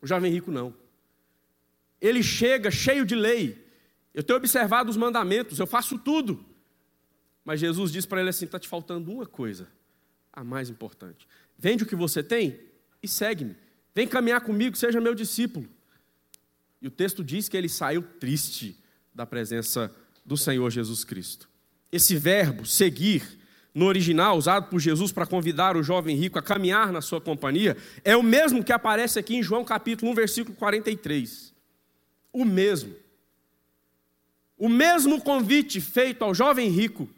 O 0.00 0.06
jovem 0.06 0.30
rico 0.30 0.50
não. 0.50 0.74
Ele 2.00 2.22
chega 2.22 2.70
cheio 2.70 3.04
de 3.04 3.14
lei. 3.14 3.66
Eu 4.12 4.22
tenho 4.22 4.36
observado 4.36 4.90
os 4.90 4.96
mandamentos, 4.96 5.58
eu 5.58 5.66
faço 5.66 5.98
tudo. 5.98 6.44
Mas 7.44 7.60
Jesus 7.60 7.90
diz 7.90 8.06
para 8.06 8.20
ele 8.20 8.30
assim: 8.30 8.44
está 8.44 8.58
te 8.58 8.68
faltando 8.68 9.10
uma 9.10 9.26
coisa, 9.26 9.68
a 10.32 10.44
mais 10.44 10.70
importante. 10.70 11.26
Vende 11.58 11.82
o 11.82 11.86
que 11.86 11.96
você 11.96 12.22
tem 12.22 12.60
e 13.02 13.08
segue-me. 13.08 13.56
Vem 13.94 14.06
caminhar 14.08 14.40
comigo, 14.40 14.76
seja 14.76 15.00
meu 15.00 15.14
discípulo. 15.14 15.68
E 16.80 16.86
o 16.86 16.90
texto 16.90 17.24
diz 17.24 17.48
que 17.48 17.56
ele 17.56 17.68
saiu 17.68 18.02
triste 18.02 18.82
da 19.14 19.24
presença 19.24 19.94
do 20.24 20.36
Senhor 20.36 20.70
Jesus 20.70 21.04
Cristo. 21.04 21.48
Esse 21.92 22.16
verbo, 22.16 22.64
seguir, 22.64 23.22
no 23.74 23.86
original, 23.86 24.38
usado 24.38 24.68
por 24.68 24.78
Jesus 24.78 25.10
para 25.12 25.26
convidar 25.26 25.76
o 25.76 25.82
jovem 25.82 26.16
rico 26.16 26.38
a 26.38 26.42
caminhar 26.42 26.92
na 26.92 27.00
sua 27.00 27.20
companhia, 27.20 27.76
é 28.04 28.16
o 28.16 28.22
mesmo 28.22 28.62
que 28.62 28.72
aparece 28.72 29.18
aqui 29.18 29.36
em 29.36 29.42
João 29.42 29.64
capítulo 29.64 30.12
1, 30.12 30.14
versículo 30.14 30.56
43. 30.56 31.52
O 32.32 32.44
mesmo. 32.44 32.94
O 34.56 34.68
mesmo 34.68 35.20
convite 35.20 35.80
feito 35.80 36.22
ao 36.22 36.34
jovem 36.34 36.68
rico 36.68 37.08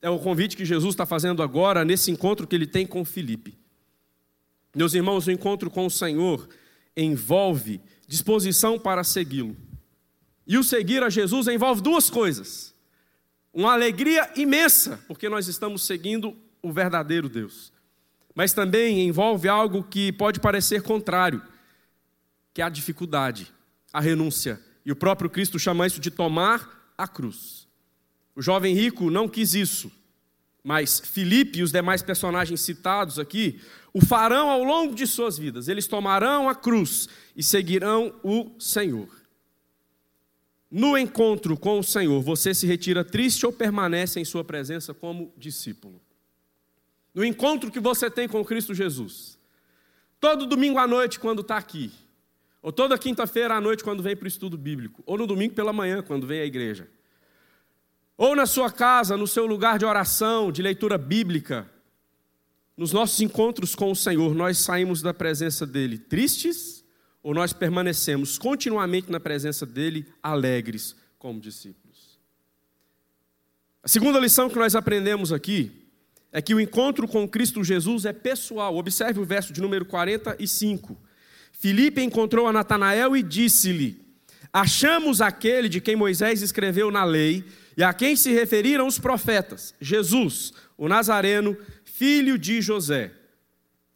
é 0.00 0.08
o 0.08 0.18
convite 0.18 0.56
que 0.56 0.64
Jesus 0.64 0.94
está 0.94 1.04
fazendo 1.04 1.42
agora 1.42 1.84
nesse 1.84 2.10
encontro 2.10 2.46
que 2.46 2.56
ele 2.56 2.66
tem 2.66 2.86
com 2.86 3.04
Filipe. 3.04 3.58
Meus 4.74 4.94
irmãos, 4.94 5.26
o 5.26 5.30
encontro 5.30 5.70
com 5.70 5.86
o 5.86 5.90
Senhor 5.90 6.48
envolve 6.96 7.80
disposição 8.06 8.78
para 8.78 9.04
segui-lo. 9.04 9.56
E 10.48 10.56
o 10.56 10.64
seguir 10.64 11.02
a 11.02 11.10
Jesus 11.10 11.46
envolve 11.46 11.82
duas 11.82 12.08
coisas: 12.08 12.74
uma 13.52 13.74
alegria 13.74 14.32
imensa, 14.34 14.98
porque 15.06 15.28
nós 15.28 15.46
estamos 15.46 15.82
seguindo 15.84 16.34
o 16.62 16.72
verdadeiro 16.72 17.28
Deus. 17.28 17.70
Mas 18.34 18.54
também 18.54 19.06
envolve 19.06 19.46
algo 19.46 19.84
que 19.84 20.10
pode 20.12 20.40
parecer 20.40 20.82
contrário, 20.82 21.42
que 22.54 22.62
é 22.62 22.64
a 22.64 22.70
dificuldade, 22.70 23.52
a 23.92 24.00
renúncia. 24.00 24.58
E 24.86 24.90
o 24.90 24.96
próprio 24.96 25.28
Cristo 25.28 25.58
chama 25.58 25.86
isso 25.86 26.00
de 26.00 26.10
tomar 26.10 26.92
a 26.96 27.06
cruz. 27.06 27.68
O 28.34 28.40
jovem 28.40 28.74
rico 28.74 29.10
não 29.10 29.28
quis 29.28 29.52
isso, 29.54 29.92
mas 30.64 31.00
Filipe 31.00 31.58
e 31.58 31.62
os 31.62 31.72
demais 31.72 32.02
personagens 32.02 32.60
citados 32.60 33.18
aqui 33.18 33.60
o 33.92 34.04
farão 34.04 34.48
ao 34.48 34.62
longo 34.62 34.94
de 34.94 35.06
suas 35.06 35.36
vidas. 35.36 35.68
Eles 35.68 35.86
tomarão 35.86 36.48
a 36.48 36.54
cruz 36.54 37.08
e 37.36 37.42
seguirão 37.42 38.14
o 38.22 38.52
Senhor. 38.58 39.08
No 40.70 40.98
encontro 40.98 41.56
com 41.56 41.78
o 41.78 41.84
Senhor, 41.84 42.20
você 42.20 42.52
se 42.52 42.66
retira 42.66 43.04
triste 43.04 43.46
ou 43.46 43.52
permanece 43.52 44.20
em 44.20 44.24
sua 44.24 44.44
presença 44.44 44.92
como 44.92 45.32
discípulo? 45.36 46.00
No 47.14 47.24
encontro 47.24 47.70
que 47.70 47.80
você 47.80 48.10
tem 48.10 48.28
com 48.28 48.44
Cristo 48.44 48.74
Jesus, 48.74 49.38
todo 50.20 50.46
domingo 50.46 50.78
à 50.78 50.86
noite, 50.86 51.18
quando 51.18 51.40
está 51.40 51.56
aqui, 51.56 51.90
ou 52.60 52.70
toda 52.70 52.98
quinta-feira 52.98 53.54
à 53.54 53.60
noite, 53.60 53.82
quando 53.82 54.02
vem 54.02 54.14
para 54.14 54.26
o 54.26 54.28
estudo 54.28 54.58
bíblico, 54.58 55.02
ou 55.06 55.16
no 55.16 55.26
domingo 55.26 55.54
pela 55.54 55.72
manhã, 55.72 56.02
quando 56.02 56.26
vem 56.26 56.40
à 56.40 56.44
igreja, 56.44 56.86
ou 58.16 58.36
na 58.36 58.44
sua 58.44 58.70
casa, 58.70 59.16
no 59.16 59.26
seu 59.26 59.46
lugar 59.46 59.78
de 59.78 59.86
oração, 59.86 60.52
de 60.52 60.60
leitura 60.60 60.98
bíblica, 60.98 61.70
nos 62.76 62.92
nossos 62.92 63.20
encontros 63.20 63.74
com 63.74 63.90
o 63.90 63.96
Senhor, 63.96 64.34
nós 64.34 64.58
saímos 64.58 65.00
da 65.00 65.14
presença 65.14 65.66
dele 65.66 65.98
tristes 65.98 66.77
ou 67.28 67.34
nós 67.34 67.52
permanecemos 67.52 68.38
continuamente 68.38 69.12
na 69.12 69.20
presença 69.20 69.66
dele 69.66 70.06
alegres 70.22 70.96
como 71.18 71.38
discípulos? 71.38 72.18
A 73.82 73.88
segunda 73.88 74.18
lição 74.18 74.48
que 74.48 74.58
nós 74.58 74.74
aprendemos 74.74 75.30
aqui 75.30 75.70
é 76.32 76.40
que 76.40 76.54
o 76.54 76.60
encontro 76.60 77.06
com 77.06 77.28
Cristo 77.28 77.62
Jesus 77.62 78.06
é 78.06 78.14
pessoal. 78.14 78.74
Observe 78.78 79.20
o 79.20 79.26
verso 79.26 79.52
de 79.52 79.60
número 79.60 79.84
45. 79.84 80.98
Filipe 81.52 82.00
encontrou 82.00 82.46
a 82.46 82.52
Natanael 82.52 83.14
e 83.14 83.22
disse-lhe: 83.22 84.00
Achamos 84.50 85.20
aquele 85.20 85.68
de 85.68 85.82
quem 85.82 85.96
Moisés 85.96 86.40
escreveu 86.40 86.90
na 86.90 87.04
lei 87.04 87.44
e 87.76 87.82
a 87.82 87.92
quem 87.92 88.16
se 88.16 88.32
referiram 88.32 88.86
os 88.86 88.98
profetas, 88.98 89.74
Jesus, 89.78 90.54
o 90.78 90.88
Nazareno, 90.88 91.58
filho 91.84 92.38
de 92.38 92.62
José. 92.62 93.12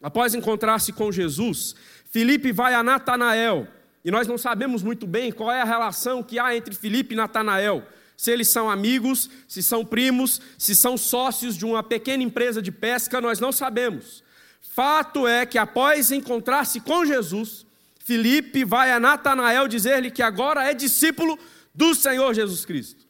Após 0.02 0.34
encontrar-se 0.34 0.92
com 0.92 1.10
Jesus, 1.10 1.74
Filipe 2.12 2.52
vai 2.52 2.74
a 2.74 2.82
Natanael, 2.82 3.66
e 4.04 4.10
nós 4.10 4.28
não 4.28 4.36
sabemos 4.36 4.82
muito 4.82 5.06
bem 5.06 5.32
qual 5.32 5.50
é 5.50 5.62
a 5.62 5.64
relação 5.64 6.22
que 6.22 6.38
há 6.38 6.54
entre 6.54 6.74
Filipe 6.74 7.14
e 7.14 7.16
Natanael. 7.16 7.82
Se 8.18 8.30
eles 8.30 8.48
são 8.48 8.68
amigos, 8.68 9.30
se 9.48 9.62
são 9.62 9.82
primos, 9.82 10.38
se 10.58 10.74
são 10.74 10.98
sócios 10.98 11.56
de 11.56 11.64
uma 11.64 11.82
pequena 11.82 12.22
empresa 12.22 12.60
de 12.60 12.70
pesca, 12.70 13.18
nós 13.18 13.40
não 13.40 13.50
sabemos. 13.50 14.22
Fato 14.60 15.26
é 15.26 15.46
que 15.46 15.56
após 15.56 16.12
encontrar-se 16.12 16.80
com 16.80 17.06
Jesus, 17.06 17.64
Filipe 18.04 18.62
vai 18.62 18.92
a 18.92 19.00
Natanael 19.00 19.66
dizer-lhe 19.66 20.10
que 20.10 20.22
agora 20.22 20.70
é 20.70 20.74
discípulo 20.74 21.38
do 21.74 21.94
Senhor 21.94 22.34
Jesus 22.34 22.66
Cristo. 22.66 23.01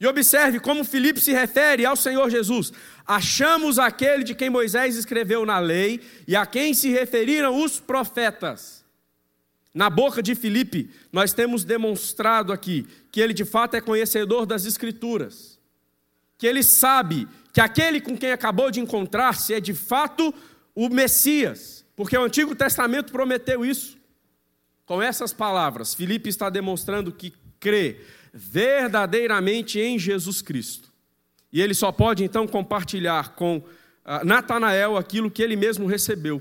E 0.00 0.06
observe 0.06 0.58
como 0.58 0.82
Filipe 0.82 1.20
se 1.20 1.30
refere 1.30 1.84
ao 1.84 1.94
Senhor 1.94 2.30
Jesus. 2.30 2.72
Achamos 3.06 3.78
aquele 3.78 4.24
de 4.24 4.34
quem 4.34 4.48
Moisés 4.48 4.96
escreveu 4.96 5.44
na 5.44 5.58
lei 5.58 6.00
e 6.26 6.34
a 6.34 6.46
quem 6.46 6.72
se 6.72 6.88
referiram 6.88 7.62
os 7.62 7.78
profetas. 7.78 8.82
Na 9.74 9.90
boca 9.90 10.22
de 10.22 10.34
Filipe, 10.34 10.90
nós 11.12 11.34
temos 11.34 11.64
demonstrado 11.64 12.50
aqui 12.50 12.88
que 13.12 13.20
ele 13.20 13.34
de 13.34 13.44
fato 13.44 13.74
é 13.74 13.80
conhecedor 13.80 14.46
das 14.46 14.64
Escrituras, 14.64 15.58
que 16.38 16.46
ele 16.46 16.62
sabe 16.62 17.28
que 17.52 17.60
aquele 17.60 18.00
com 18.00 18.16
quem 18.16 18.32
acabou 18.32 18.70
de 18.70 18.80
encontrar-se 18.80 19.52
é 19.52 19.60
de 19.60 19.74
fato 19.74 20.34
o 20.74 20.88
Messias, 20.88 21.84
porque 21.94 22.16
o 22.16 22.24
Antigo 22.24 22.54
Testamento 22.54 23.12
prometeu 23.12 23.64
isso. 23.64 23.98
Com 24.86 25.00
essas 25.00 25.32
palavras, 25.32 25.94
Filipe 25.94 26.28
está 26.28 26.48
demonstrando 26.48 27.12
que 27.12 27.32
crê 27.60 28.00
verdadeiramente 28.32 29.78
em 29.78 29.98
Jesus 29.98 30.40
Cristo. 30.42 30.92
E 31.52 31.60
ele 31.60 31.74
só 31.74 31.90
pode 31.90 32.22
então 32.22 32.46
compartilhar 32.46 33.34
com 33.34 33.62
ah, 34.04 34.24
Natanael 34.24 34.96
aquilo 34.96 35.30
que 35.30 35.42
ele 35.42 35.56
mesmo 35.56 35.86
recebeu, 35.86 36.40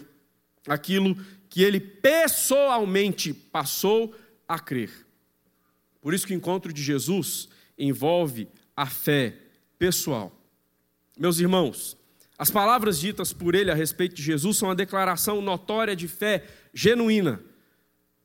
aquilo 0.67 1.15
que 1.50 1.63
ele 1.63 1.79
pessoalmente 1.79 3.34
passou 3.34 4.15
a 4.48 4.60
crer. 4.60 4.91
Por 6.01 6.13
isso 6.13 6.27
que 6.27 6.34
o 6.34 6.38
encontro 6.38 6.72
de 6.72 6.81
Jesus 6.81 7.50
envolve 7.77 8.48
a 8.75 8.86
fé 8.86 9.36
pessoal. 9.77 10.31
Meus 11.17 11.39
irmãos, 11.39 11.98
as 12.38 12.50
palavras 12.50 13.00
ditas 13.00 13.34
por 13.34 13.55
ele 13.55 13.72
a 13.72 13.75
respeito 13.75 14.15
de 14.15 14.24
Jesus 14.24 14.58
são 14.58 14.69
uma 14.69 14.75
declaração 14.75 15.41
notória 15.41 15.96
de 15.96 16.08
fé 16.08 16.46
genuína 16.74 17.41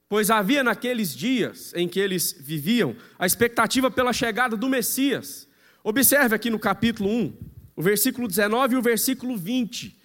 pois 0.08 0.30
havia 0.30 0.62
naqueles 0.62 1.14
dias 1.14 1.72
em 1.74 1.88
que 1.88 1.98
eles 1.98 2.34
viviam 2.38 2.96
a 3.18 3.26
expectativa 3.26 3.90
pela 3.90 4.12
chegada 4.12 4.56
do 4.56 4.68
Messias. 4.68 5.48
Observe 5.82 6.34
aqui 6.34 6.50
no 6.50 6.58
capítulo 6.58 7.10
1, 7.10 7.32
o 7.76 7.82
versículo 7.82 8.28
19 8.28 8.74
e 8.74 8.78
o 8.78 8.82
versículo 8.82 9.36
20. 9.36 9.96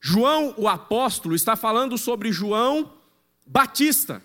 João, 0.00 0.54
o 0.58 0.68
apóstolo, 0.68 1.34
está 1.34 1.56
falando 1.56 1.96
sobre 1.96 2.30
João 2.30 2.92
Batista. 3.46 4.22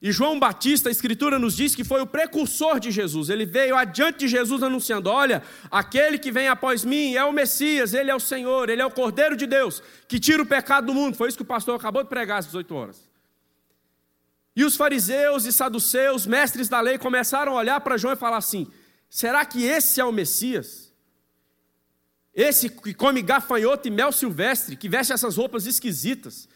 E 0.00 0.10
João 0.10 0.40
Batista, 0.40 0.88
a 0.88 0.92
Escritura 0.92 1.38
nos 1.38 1.54
diz 1.54 1.76
que 1.76 1.84
foi 1.84 2.00
o 2.00 2.06
precursor 2.06 2.80
de 2.80 2.90
Jesus. 2.90 3.28
Ele 3.28 3.46
veio 3.46 3.76
adiante 3.76 4.20
de 4.20 4.28
Jesus 4.28 4.60
anunciando: 4.62 5.08
Olha, 5.08 5.42
aquele 5.70 6.18
que 6.18 6.32
vem 6.32 6.48
após 6.48 6.84
mim 6.84 7.14
é 7.14 7.24
o 7.24 7.32
Messias, 7.32 7.94
ele 7.94 8.10
é 8.10 8.14
o 8.14 8.18
Senhor, 8.18 8.68
ele 8.68 8.82
é 8.82 8.86
o 8.86 8.90
Cordeiro 8.90 9.36
de 9.36 9.46
Deus, 9.46 9.80
que 10.08 10.18
tira 10.18 10.42
o 10.42 10.46
pecado 10.46 10.86
do 10.86 10.94
mundo. 10.94 11.16
Foi 11.16 11.28
isso 11.28 11.36
que 11.36 11.44
o 11.44 11.46
pastor 11.46 11.76
acabou 11.76 12.02
de 12.02 12.08
pregar 12.08 12.38
às 12.38 12.46
18 12.46 12.74
horas. 12.74 13.11
E 14.54 14.64
os 14.64 14.76
fariseus 14.76 15.44
e 15.46 15.52
saduceus, 15.52 16.26
mestres 16.26 16.68
da 16.68 16.80
lei, 16.80 16.98
começaram 16.98 17.52
a 17.52 17.60
olhar 17.60 17.80
para 17.80 17.96
João 17.96 18.12
e 18.12 18.16
falar 18.16 18.36
assim: 18.36 18.66
será 19.08 19.44
que 19.44 19.64
esse 19.64 20.00
é 20.00 20.04
o 20.04 20.12
Messias? 20.12 20.92
Esse 22.34 22.68
que 22.68 22.94
come 22.94 23.20
gafanhoto 23.22 23.88
e 23.88 23.90
mel 23.90 24.12
silvestre, 24.12 24.76
que 24.76 24.88
veste 24.88 25.12
essas 25.12 25.36
roupas 25.36 25.66
esquisitas. 25.66 26.48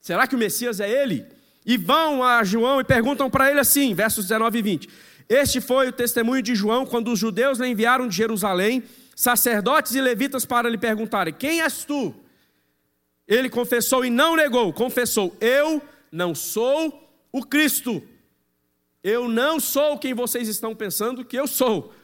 Será 0.00 0.26
que 0.26 0.34
o 0.34 0.38
Messias 0.38 0.80
é 0.80 0.90
ele? 0.90 1.26
E 1.64 1.76
vão 1.76 2.22
a 2.24 2.42
João 2.42 2.80
e 2.80 2.84
perguntam 2.84 3.30
para 3.30 3.50
ele 3.50 3.60
assim, 3.60 3.94
versos 3.94 4.24
19 4.24 4.58
e 4.58 4.62
20. 4.62 4.88
Este 5.28 5.60
foi 5.60 5.88
o 5.88 5.92
testemunho 5.92 6.42
de 6.42 6.54
João 6.54 6.84
quando 6.84 7.12
os 7.12 7.18
judeus 7.18 7.58
lhe 7.58 7.68
enviaram 7.68 8.08
de 8.08 8.16
Jerusalém 8.16 8.82
sacerdotes 9.14 9.94
e 9.94 10.00
levitas 10.00 10.44
para 10.44 10.68
lhe 10.68 10.78
perguntarem: 10.78 11.32
Quem 11.32 11.62
és 11.62 11.84
tu? 11.84 12.14
Ele 13.26 13.48
confessou 13.48 14.04
e 14.04 14.10
não 14.10 14.34
negou, 14.34 14.72
confessou: 14.72 15.36
Eu 15.40 15.82
não 16.12 16.34
sou 16.34 17.10
o 17.32 17.42
Cristo. 17.42 18.06
Eu 19.02 19.26
não 19.26 19.58
sou 19.58 19.98
quem 19.98 20.12
vocês 20.12 20.46
estão 20.46 20.76
pensando 20.76 21.24
que 21.24 21.36
eu 21.36 21.48
sou. 21.48 21.94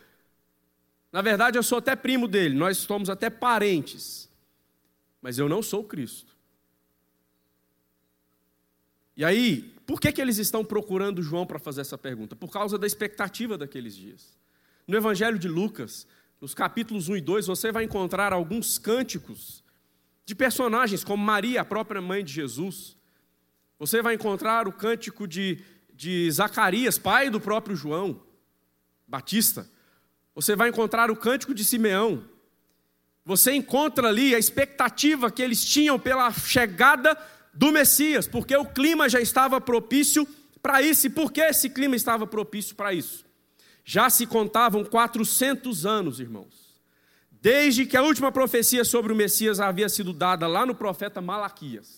Na 1.12 1.22
verdade, 1.22 1.58
eu 1.58 1.62
sou 1.62 1.78
até 1.78 1.94
primo 1.94 2.26
dele, 2.26 2.54
nós 2.54 2.78
somos 2.78 3.08
até 3.08 3.30
parentes. 3.30 4.28
Mas 5.20 5.38
eu 5.38 5.48
não 5.48 5.62
sou 5.62 5.84
Cristo. 5.84 6.36
E 9.16 9.24
aí, 9.24 9.74
por 9.86 10.00
que, 10.00 10.12
que 10.12 10.20
eles 10.20 10.38
estão 10.38 10.64
procurando 10.64 11.22
João 11.22 11.46
para 11.46 11.58
fazer 11.58 11.80
essa 11.80 11.98
pergunta? 11.98 12.36
Por 12.36 12.50
causa 12.50 12.78
da 12.78 12.86
expectativa 12.86 13.58
daqueles 13.58 13.96
dias. 13.96 14.38
No 14.86 14.96
Evangelho 14.96 15.38
de 15.38 15.48
Lucas, 15.48 16.06
nos 16.40 16.54
capítulos 16.54 17.08
1 17.08 17.16
e 17.16 17.20
2, 17.20 17.46
você 17.46 17.72
vai 17.72 17.84
encontrar 17.84 18.32
alguns 18.32 18.78
cânticos 18.78 19.64
de 20.24 20.34
personagens 20.34 21.02
como 21.02 21.24
Maria, 21.24 21.62
a 21.62 21.64
própria 21.64 22.00
mãe 22.00 22.22
de 22.22 22.32
Jesus, 22.32 22.97
você 23.78 24.02
vai 24.02 24.14
encontrar 24.14 24.66
o 24.66 24.72
cântico 24.72 25.26
de, 25.26 25.62
de 25.94 26.30
Zacarias, 26.30 26.98
pai 26.98 27.30
do 27.30 27.40
próprio 27.40 27.76
João 27.76 28.20
Batista. 29.06 29.68
Você 30.34 30.56
vai 30.56 30.68
encontrar 30.68 31.10
o 31.10 31.16
cântico 31.16 31.54
de 31.54 31.64
Simeão. 31.64 32.24
Você 33.24 33.52
encontra 33.52 34.08
ali 34.08 34.34
a 34.34 34.38
expectativa 34.38 35.30
que 35.30 35.42
eles 35.42 35.64
tinham 35.64 35.98
pela 35.98 36.32
chegada 36.32 37.16
do 37.52 37.70
Messias, 37.70 38.26
porque 38.26 38.56
o 38.56 38.64
clima 38.64 39.08
já 39.08 39.20
estava 39.20 39.60
propício 39.60 40.26
para 40.62 40.82
isso. 40.82 41.06
E 41.06 41.10
por 41.10 41.30
que 41.30 41.40
esse 41.40 41.70
clima 41.70 41.94
estava 41.94 42.26
propício 42.26 42.74
para 42.74 42.92
isso? 42.92 43.24
Já 43.84 44.10
se 44.10 44.26
contavam 44.26 44.84
400 44.84 45.86
anos, 45.86 46.20
irmãos, 46.20 46.80
desde 47.30 47.86
que 47.86 47.96
a 47.96 48.02
última 48.02 48.30
profecia 48.30 48.84
sobre 48.84 49.12
o 49.12 49.16
Messias 49.16 49.60
havia 49.60 49.88
sido 49.88 50.12
dada 50.12 50.46
lá 50.46 50.66
no 50.66 50.74
profeta 50.74 51.20
Malaquias. 51.20 51.97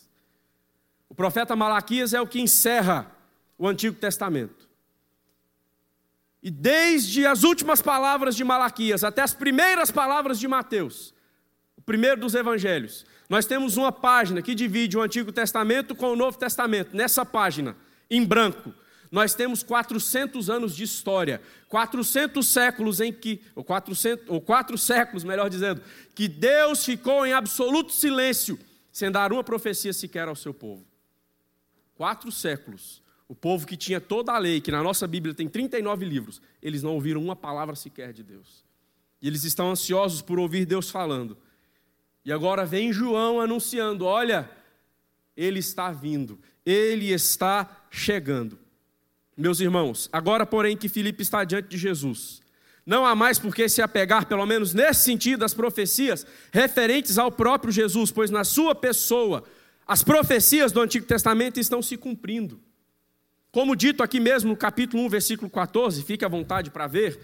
O 1.11 1.15
profeta 1.15 1.55
Malaquias 1.55 2.15
é 2.15 2.21
o 2.21 2.27
que 2.27 2.41
encerra 2.41 3.11
o 3.59 3.69
Antigo 3.69 3.97
Testamento. 3.97 4.71
E 6.43 6.51
desde 6.51 7.27
as 7.27 7.43
últimas 7.43 7.83
palavras 7.83 8.35
de 8.35 8.45
Malaquias 8.45 9.05
até 9.05 9.21
as 9.21 9.35
primeiras 9.35 9.91
palavras 9.91 10.39
de 10.39 10.49
Mateus, 10.49 11.13
o 11.77 11.83
primeiro 11.83 12.19
dos 12.19 12.35
evangelhos, 12.35 13.05
nós 13.29 13.45
temos 13.45 13.77
uma 13.77 13.93
página 13.93 14.41
que 14.41 14.55
divide 14.55 14.97
o 14.97 15.03
Antigo 15.03 15.31
Testamento 15.31 15.95
com 15.95 16.13
o 16.13 16.17
Novo 16.17 16.39
Testamento. 16.39 16.97
Nessa 16.97 17.27
página, 17.27 17.77
em 18.09 18.25
branco, 18.25 18.73
Nós 19.11 19.35
temos 19.35 19.63
400 19.63 20.49
anos 20.49 20.75
de 20.75 20.85
história, 20.85 21.43
400 21.69 22.47
séculos 22.47 23.01
em 23.01 23.13
que, 23.13 23.43
ou, 23.57 23.65
400, 23.65 24.29
ou 24.29 24.41
quatro 24.41 24.79
séculos, 24.79 25.25
melhor 25.25 25.51
dizendo, 25.51 25.83
que 26.15 26.29
Deus 26.29 26.85
ficou 26.85 27.27
em 27.27 27.33
absoluto 27.33 27.93
silêncio, 27.93 28.59
sem 28.93 29.11
dar 29.11 29.33
uma 29.33 29.43
profecia 29.43 29.93
sequer 29.93 30.29
ao 30.29 30.37
seu 30.37 30.55
povo. 30.55 30.87
Quatro 32.01 32.33
séculos. 32.33 33.03
O 33.29 33.35
povo 33.35 33.67
que 33.67 33.77
tinha 33.77 34.01
toda 34.01 34.33
a 34.33 34.39
lei, 34.39 34.59
que 34.59 34.71
na 34.71 34.83
nossa 34.83 35.07
Bíblia 35.07 35.35
tem 35.35 35.47
39 35.47 36.07
livros, 36.07 36.41
eles 36.63 36.83
não 36.83 36.95
ouviram 36.95 37.23
uma 37.23 37.37
palavra 37.37 37.77
sequer 37.77 38.11
de 38.15 38.23
Deus. 38.23 38.65
E 39.21 39.27
eles 39.27 39.45
estão 39.45 39.71
ansiosos 39.71 40.23
por 40.23 40.39
ouvir 40.39 40.65
Deus 40.65 40.89
falando. 40.89 41.37
E 42.25 42.33
agora 42.33 42.65
vem 42.65 42.91
João 42.91 43.39
anunciando: 43.39 44.07
olha, 44.07 44.51
ele 45.37 45.59
está 45.59 45.93
vindo, 45.93 46.41
ele 46.65 47.13
está 47.13 47.85
chegando. 47.91 48.59
Meus 49.37 49.61
irmãos, 49.61 50.09
agora, 50.11 50.47
porém, 50.47 50.79
que 50.79 50.89
Filipe 50.89 51.23
está 51.23 51.45
diante 51.45 51.69
de 51.69 51.77
Jesus, 51.77 52.41
não 52.87 53.05
há 53.05 53.15
mais 53.15 53.39
por 53.39 53.55
que 53.55 53.69
se 53.69 53.83
apegar, 53.83 54.25
pelo 54.25 54.47
menos 54.47 54.73
nesse 54.73 55.05
sentido, 55.05 55.45
às 55.45 55.53
profecias 55.53 56.27
referentes 56.51 57.19
ao 57.19 57.31
próprio 57.31 57.71
Jesus, 57.71 58.11
pois 58.11 58.31
na 58.31 58.43
sua 58.43 58.75
pessoa 58.75 59.45
as 59.91 60.05
profecias 60.05 60.71
do 60.71 60.81
Antigo 60.81 61.05
Testamento 61.05 61.59
estão 61.59 61.83
se 61.83 61.97
cumprindo. 61.97 62.61
Como 63.51 63.75
dito 63.75 64.05
aqui 64.05 64.21
mesmo 64.21 64.51
no 64.51 64.57
capítulo 64.57 65.03
1, 65.03 65.09
versículo 65.09 65.51
14, 65.51 66.05
fique 66.05 66.25
à 66.25 66.29
vontade 66.29 66.71
para 66.71 66.87
ver. 66.87 67.19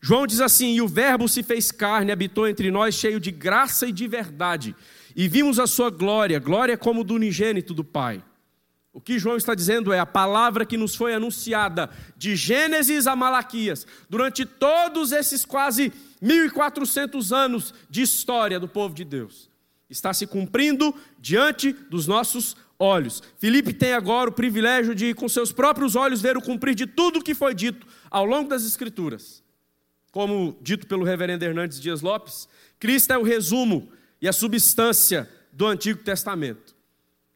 João 0.00 0.26
diz 0.26 0.40
assim: 0.40 0.76
E 0.76 0.80
o 0.80 0.88
Verbo 0.88 1.28
se 1.28 1.42
fez 1.42 1.70
carne, 1.70 2.10
habitou 2.10 2.48
entre 2.48 2.70
nós, 2.70 2.94
cheio 2.94 3.20
de 3.20 3.30
graça 3.30 3.86
e 3.86 3.92
de 3.92 4.08
verdade, 4.08 4.74
e 5.14 5.28
vimos 5.28 5.58
a 5.58 5.66
sua 5.66 5.90
glória, 5.90 6.38
glória 6.38 6.78
como 6.78 7.04
do 7.04 7.12
unigênito 7.12 7.74
do 7.74 7.84
Pai. 7.84 8.24
O 8.94 9.00
que 9.00 9.18
João 9.18 9.36
está 9.36 9.54
dizendo 9.54 9.92
é 9.92 9.98
a 9.98 10.06
palavra 10.06 10.64
que 10.64 10.78
nos 10.78 10.94
foi 10.94 11.12
anunciada 11.12 11.90
de 12.16 12.34
Gênesis 12.34 13.06
a 13.06 13.14
Malaquias, 13.14 13.86
durante 14.08 14.46
todos 14.46 15.12
esses 15.12 15.44
quase 15.44 15.92
1400 16.22 17.30
anos 17.30 17.74
de 17.90 18.00
história 18.00 18.58
do 18.58 18.66
povo 18.66 18.94
de 18.94 19.04
Deus, 19.04 19.50
está 19.88 20.12
se 20.12 20.26
cumprindo 20.26 20.94
diante 21.18 21.72
dos 21.72 22.06
nossos 22.06 22.56
olhos. 22.78 23.22
Filipe 23.38 23.72
tem 23.72 23.92
agora 23.92 24.30
o 24.30 24.32
privilégio 24.32 24.94
de, 24.94 25.14
com 25.14 25.28
seus 25.28 25.52
próprios 25.52 25.94
olhos, 25.94 26.20
ver 26.20 26.36
o 26.36 26.42
cumprir 26.42 26.74
de 26.74 26.86
tudo 26.86 27.18
o 27.18 27.22
que 27.22 27.34
foi 27.34 27.54
dito 27.54 27.86
ao 28.10 28.24
longo 28.24 28.48
das 28.48 28.64
Escrituras. 28.64 29.42
Como 30.10 30.56
dito 30.60 30.86
pelo 30.86 31.04
reverendo 31.04 31.44
Hernandes 31.44 31.80
Dias 31.80 32.00
Lopes, 32.00 32.48
Cristo 32.78 33.12
é 33.12 33.18
o 33.18 33.22
resumo 33.22 33.90
e 34.20 34.28
a 34.28 34.32
substância 34.32 35.28
do 35.52 35.66
Antigo 35.66 36.02
Testamento. 36.02 36.74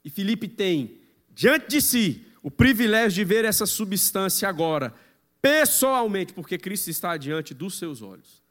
E 0.04 0.11
Filipe 0.11 0.49
tem 0.49 0.99
diante 1.30 1.69
de 1.69 1.80
si 1.80 2.26
o 2.42 2.50
privilégio 2.50 3.16
de 3.16 3.25
ver 3.25 3.45
essa 3.45 3.66
substância 3.66 4.49
agora, 4.49 4.95
pessoalmente, 5.42 6.33
porque 6.33 6.59
Cristo 6.59 6.88
está 6.88 7.16
diante 7.16 7.52
dos 7.52 7.78
seus 7.78 8.02
olhos. 8.02 8.42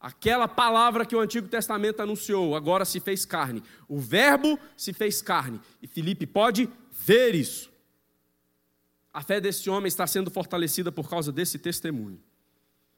Aquela 0.00 0.46
palavra 0.46 1.04
que 1.04 1.16
o 1.16 1.20
Antigo 1.20 1.48
Testamento 1.48 2.00
anunciou, 2.00 2.54
agora 2.54 2.84
se 2.84 3.00
fez 3.00 3.24
carne. 3.24 3.62
O 3.88 3.98
Verbo 3.98 4.58
se 4.76 4.92
fez 4.92 5.20
carne. 5.20 5.60
E 5.82 5.88
Filipe 5.88 6.26
pode 6.26 6.68
ver 6.92 7.34
isso. 7.34 7.70
A 9.12 9.22
fé 9.22 9.40
desse 9.40 9.68
homem 9.68 9.88
está 9.88 10.06
sendo 10.06 10.30
fortalecida 10.30 10.92
por 10.92 11.10
causa 11.10 11.32
desse 11.32 11.58
testemunho. 11.58 12.22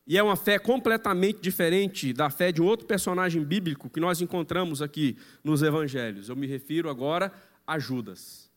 E 0.07 0.19
é 0.19 0.23
uma 0.23 0.37
fé 0.37 0.59
completamente 0.59 1.41
diferente 1.41 2.13
da 2.13 2.29
fé 2.29 2.51
de 2.53 2.61
outro 2.61 2.87
personagem 2.87 3.45
bíblico 3.45 3.89
que 3.89 4.01
nós 4.01 4.21
encontramos 4.21 4.83
aqui 4.83 5.17
nos 5.43 5.63
evangelhos. 5.63 6.29
Eu 6.29 6.37
me 6.37 6.47
refiro 6.47 6.91
agora 6.91 7.33
a 7.67 7.79
Judas. 7.79 8.51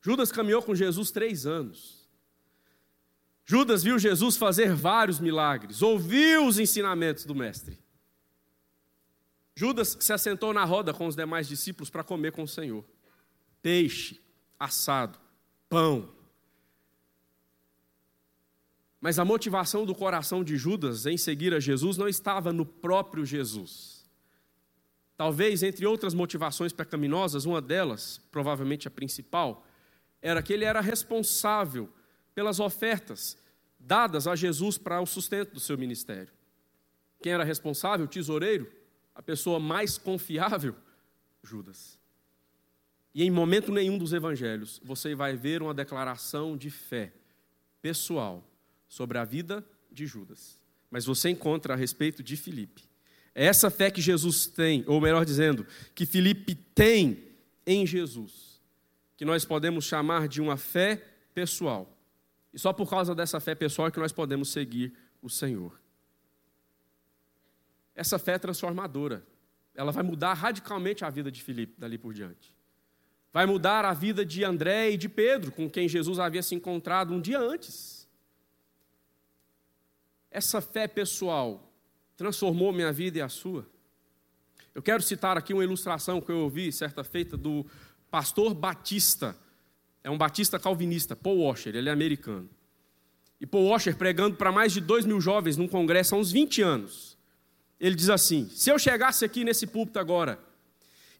Judas 0.00 0.30
caminhou 0.30 0.62
com 0.62 0.74
Jesus 0.74 1.10
três 1.10 1.46
anos. 1.46 1.97
Judas 3.50 3.82
viu 3.82 3.98
Jesus 3.98 4.36
fazer 4.36 4.74
vários 4.74 5.18
milagres, 5.18 5.80
ouviu 5.80 6.46
os 6.46 6.58
ensinamentos 6.58 7.24
do 7.24 7.34
Mestre. 7.34 7.78
Judas 9.54 9.96
se 9.98 10.12
assentou 10.12 10.52
na 10.52 10.66
roda 10.66 10.92
com 10.92 11.06
os 11.06 11.16
demais 11.16 11.48
discípulos 11.48 11.88
para 11.88 12.04
comer 12.04 12.30
com 12.30 12.42
o 12.42 12.48
Senhor. 12.48 12.84
Peixe, 13.62 14.20
assado, 14.60 15.18
pão. 15.66 16.10
Mas 19.00 19.18
a 19.18 19.24
motivação 19.24 19.86
do 19.86 19.94
coração 19.94 20.44
de 20.44 20.58
Judas 20.58 21.06
em 21.06 21.16
seguir 21.16 21.54
a 21.54 21.58
Jesus 21.58 21.96
não 21.96 22.06
estava 22.06 22.52
no 22.52 22.66
próprio 22.66 23.24
Jesus. 23.24 24.06
Talvez, 25.16 25.62
entre 25.62 25.86
outras 25.86 26.12
motivações 26.12 26.74
pecaminosas, 26.74 27.46
uma 27.46 27.62
delas, 27.62 28.20
provavelmente 28.30 28.86
a 28.86 28.90
principal, 28.90 29.66
era 30.20 30.42
que 30.42 30.52
ele 30.52 30.66
era 30.66 30.82
responsável 30.82 31.88
pelas 32.38 32.60
ofertas 32.60 33.36
dadas 33.80 34.28
a 34.28 34.36
Jesus 34.36 34.78
para 34.78 35.00
o 35.00 35.06
sustento 35.06 35.54
do 35.54 35.58
seu 35.58 35.76
ministério. 35.76 36.32
Quem 37.20 37.32
era 37.32 37.42
responsável? 37.42 38.06
O 38.06 38.08
tesoureiro, 38.08 38.72
a 39.12 39.20
pessoa 39.20 39.58
mais 39.58 39.98
confiável, 39.98 40.76
Judas. 41.42 41.98
E 43.12 43.24
em 43.24 43.30
momento 43.32 43.72
nenhum 43.72 43.98
dos 43.98 44.12
evangelhos 44.12 44.80
você 44.84 45.16
vai 45.16 45.34
ver 45.34 45.62
uma 45.62 45.74
declaração 45.74 46.56
de 46.56 46.70
fé 46.70 47.12
pessoal 47.82 48.48
sobre 48.86 49.18
a 49.18 49.24
vida 49.24 49.66
de 49.90 50.06
Judas. 50.06 50.60
Mas 50.92 51.06
você 51.06 51.30
encontra 51.30 51.74
a 51.74 51.76
respeito 51.76 52.22
de 52.22 52.36
Filipe. 52.36 52.84
É 53.34 53.46
essa 53.46 53.68
fé 53.68 53.90
que 53.90 54.00
Jesus 54.00 54.46
tem, 54.46 54.84
ou 54.86 55.00
melhor 55.00 55.24
dizendo, 55.24 55.66
que 55.92 56.06
Filipe 56.06 56.54
tem 56.54 57.20
em 57.66 57.84
Jesus 57.84 58.62
que 59.16 59.24
nós 59.24 59.44
podemos 59.44 59.86
chamar 59.86 60.28
de 60.28 60.40
uma 60.40 60.56
fé 60.56 61.02
pessoal. 61.34 61.97
E 62.52 62.58
só 62.58 62.72
por 62.72 62.88
causa 62.88 63.14
dessa 63.14 63.40
fé 63.40 63.54
pessoal 63.54 63.88
é 63.88 63.90
que 63.90 64.00
nós 64.00 64.12
podemos 64.12 64.50
seguir 64.50 64.94
o 65.20 65.28
Senhor. 65.28 65.78
Essa 67.94 68.18
fé 68.18 68.32
é 68.34 68.38
transformadora. 68.38 69.26
Ela 69.74 69.92
vai 69.92 70.02
mudar 70.02 70.34
radicalmente 70.34 71.04
a 71.04 71.10
vida 71.10 71.30
de 71.30 71.42
Filipe 71.42 71.74
dali 71.78 71.98
por 71.98 72.14
diante. 72.14 72.56
Vai 73.32 73.44
mudar 73.44 73.84
a 73.84 73.92
vida 73.92 74.24
de 74.24 74.44
André 74.44 74.90
e 74.90 74.96
de 74.96 75.08
Pedro, 75.08 75.52
com 75.52 75.68
quem 75.68 75.88
Jesus 75.88 76.18
havia 76.18 76.42
se 76.42 76.54
encontrado 76.54 77.12
um 77.12 77.20
dia 77.20 77.38
antes. 77.38 78.08
Essa 80.30 80.60
fé 80.60 80.88
pessoal 80.88 81.72
transformou 82.16 82.72
minha 82.72 82.92
vida 82.92 83.18
e 83.18 83.20
a 83.20 83.28
sua. 83.28 83.66
Eu 84.74 84.82
quero 84.82 85.02
citar 85.02 85.36
aqui 85.36 85.52
uma 85.52 85.64
ilustração 85.64 86.20
que 86.20 86.30
eu 86.30 86.38
ouvi 86.38 86.72
certa 86.72 87.02
feita 87.02 87.36
do 87.36 87.66
pastor 88.10 88.54
batista, 88.54 89.36
é 90.08 90.10
um 90.10 90.16
batista 90.16 90.58
calvinista, 90.58 91.14
Paul 91.14 91.40
Washer, 91.40 91.76
ele 91.76 91.90
é 91.90 91.92
americano. 91.92 92.48
E 93.38 93.46
Paul 93.46 93.66
Washer 93.66 93.94
pregando 93.94 94.36
para 94.36 94.50
mais 94.50 94.72
de 94.72 94.80
dois 94.80 95.04
mil 95.04 95.20
jovens 95.20 95.58
num 95.58 95.68
congresso 95.68 96.14
há 96.14 96.18
uns 96.18 96.32
20 96.32 96.62
anos. 96.62 97.18
Ele 97.78 97.94
diz 97.94 98.08
assim: 98.08 98.48
se 98.48 98.70
eu 98.70 98.78
chegasse 98.78 99.22
aqui 99.22 99.44
nesse 99.44 99.66
púlpito 99.66 99.98
agora 99.98 100.38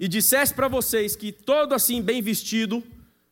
e 0.00 0.08
dissesse 0.08 0.54
para 0.54 0.68
vocês 0.68 1.14
que 1.14 1.30
todo 1.30 1.74
assim 1.74 2.00
bem 2.00 2.22
vestido, 2.22 2.82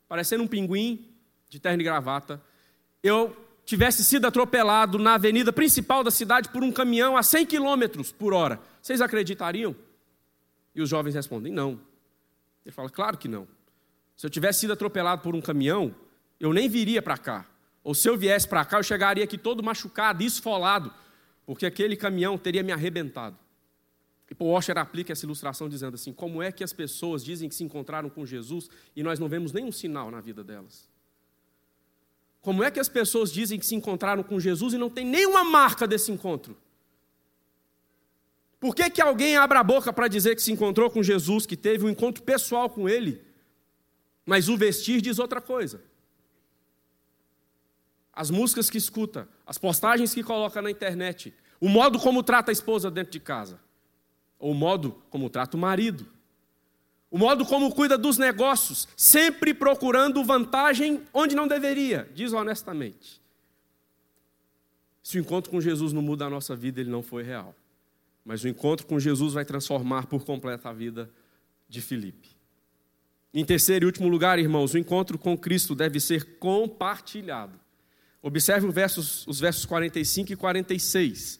parecendo 0.07 0.45
um 0.45 0.47
pinguim 0.47 1.09
de 1.49 1.59
terno 1.59 1.81
e 1.81 1.85
gravata, 1.85 2.38
eu 3.03 3.35
tivesse 3.64 4.05
sido 4.05 4.27
atropelado 4.27 4.99
na 4.99 5.14
avenida 5.14 5.55
principal 5.55 6.05
da 6.05 6.11
cidade 6.11 6.51
por 6.51 6.62
um 6.62 6.71
caminhão 6.71 7.16
a 7.16 7.23
100 7.23 7.47
km 7.47 8.03
por 8.19 8.35
hora, 8.35 8.61
vocês 8.83 9.01
acreditariam? 9.01 9.75
E 10.75 10.83
os 10.83 10.90
jovens 10.90 11.14
respondem: 11.14 11.51
não. 11.51 11.81
Ele 12.62 12.75
fala: 12.75 12.90
Claro 12.90 13.16
que 13.16 13.27
não. 13.27 13.56
Se 14.17 14.27
eu 14.27 14.31
tivesse 14.31 14.61
sido 14.61 14.73
atropelado 14.73 15.23
por 15.23 15.37
um 15.37 15.41
caminhão, 15.41 15.95
eu 16.41 16.53
nem 16.53 16.69
viria 16.69 17.03
para 17.03 17.19
cá. 17.19 17.47
Ou 17.85 17.95
se 17.95 18.09
eu 18.09 18.17
viesse 18.17 18.49
para 18.49 18.65
cá, 18.65 18.79
eu 18.79 18.83
chegaria 18.83 19.23
aqui 19.23 19.39
todo 19.39 19.63
machucado, 19.63 20.23
esfolado, 20.23 20.93
porque 21.45 21.67
aquele 21.67 21.97
caminhão 21.97 22.37
teria 22.37 22.63
me 22.63 22.73
arrebentado. 22.73 23.39
E 24.29 24.35
Paul 24.35 24.51
Washer 24.53 24.77
aplica 24.77 25.13
essa 25.13 25.25
ilustração 25.25 25.69
dizendo 25.69 25.95
assim: 25.95 26.13
como 26.13 26.43
é 26.43 26.51
que 26.51 26.65
as 26.65 26.73
pessoas 26.73 27.25
dizem 27.25 27.49
que 27.49 27.55
se 27.55 27.63
encontraram 27.63 28.11
com 28.11 28.27
Jesus 28.27 28.69
e 28.97 29.03
nós 29.03 29.19
não 29.19 29.29
vemos 29.29 29.53
nenhum 29.53 29.71
sinal 29.71 30.11
na 30.11 30.21
vida 30.21 30.43
delas? 30.43 30.89
Como 32.41 32.63
é 32.63 32.71
que 32.71 32.81
as 32.81 32.89
pessoas 32.89 33.33
dizem 33.33 33.59
que 33.59 33.67
se 33.67 33.75
encontraram 33.75 34.23
com 34.23 34.39
Jesus 34.41 34.75
e 34.75 34.79
não 34.79 34.91
tem 34.91 35.05
nenhuma 35.05 35.45
marca 35.45 35.87
desse 35.87 36.11
encontro? 36.11 36.57
Por 38.59 38.75
que, 38.75 38.89
que 38.89 39.03
alguém 39.03 39.37
abre 39.37 39.59
a 39.59 39.63
boca 39.63 39.93
para 39.93 40.09
dizer 40.09 40.35
que 40.35 40.43
se 40.43 40.51
encontrou 40.51 40.91
com 40.91 41.03
Jesus, 41.03 41.45
que 41.45 41.57
teve 41.57 41.85
um 41.85 41.89
encontro 41.89 42.23
pessoal 42.23 42.71
com 42.71 42.89
Ele, 42.89 43.21
mas 44.27 44.49
o 44.49 44.57
vestir 44.57 45.01
diz 45.01 45.21
outra 45.21 45.41
coisa? 45.41 45.81
As 48.12 48.29
músicas 48.31 48.69
que 48.69 48.77
escuta, 48.77 49.29
as 49.47 49.57
postagens 49.57 50.12
que 50.12 50.25
coloca 50.25 50.61
na 50.61 50.71
internet, 50.71 51.33
o 51.61 51.69
modo 51.69 51.99
como 52.01 52.23
trata 52.23 52.51
a 52.51 52.53
esposa 52.53 52.91
dentro 52.91 53.12
de 53.12 53.21
casa, 53.21 53.61
ou 54.39 54.51
o 54.51 54.55
modo 54.55 55.03
como 55.09 55.31
trata 55.31 55.57
o 55.57 55.61
marido, 55.61 56.07
o 57.11 57.19
modo 57.19 57.47
como 57.47 57.73
cuida 57.73 57.97
dos 57.97 58.19
negócios, 58.19 58.89
sempre 58.97 59.55
procurando 59.55 60.25
vantagem 60.25 61.03
onde 61.15 61.37
não 61.37 61.47
deveria, 61.47 62.11
diz 62.12 62.33
honestamente. 62.33 63.23
Se 65.03 65.19
o 65.19 65.21
encontro 65.21 65.51
com 65.51 65.61
Jesus 65.61 65.93
não 65.93 66.03
muda 66.03 66.27
a 66.27 66.31
nossa 66.31 66.57
vida, 66.57 66.81
ele 66.81 66.91
não 66.91 67.03
foi 67.03 67.23
real. 67.23 67.55
Mas 68.25 68.43
o 68.43 68.49
encontro 68.49 68.87
com 68.87 68.99
Jesus 68.99 69.35
vai 69.35 69.45
transformar 69.45 70.07
por 70.07 70.25
completo 70.25 70.67
a 70.67 70.73
vida 70.73 71.09
de 71.69 71.81
Filipe. 71.81 72.36
Em 73.37 73.44
terceiro 73.44 73.85
e 73.85 73.87
último 73.88 74.09
lugar, 74.09 74.38
irmãos, 74.38 74.72
o 74.72 74.79
encontro 74.79 75.18
com 75.18 75.37
Cristo 75.37 75.75
deve 75.75 76.01
ser 76.01 76.38
compartilhado. 76.38 77.61
Observe 78.22 78.66
os 78.66 78.75
versos, 78.75 79.27
os 79.27 79.38
versos 79.38 79.66
45 79.66 80.33
e 80.33 80.37
46. 80.37 81.38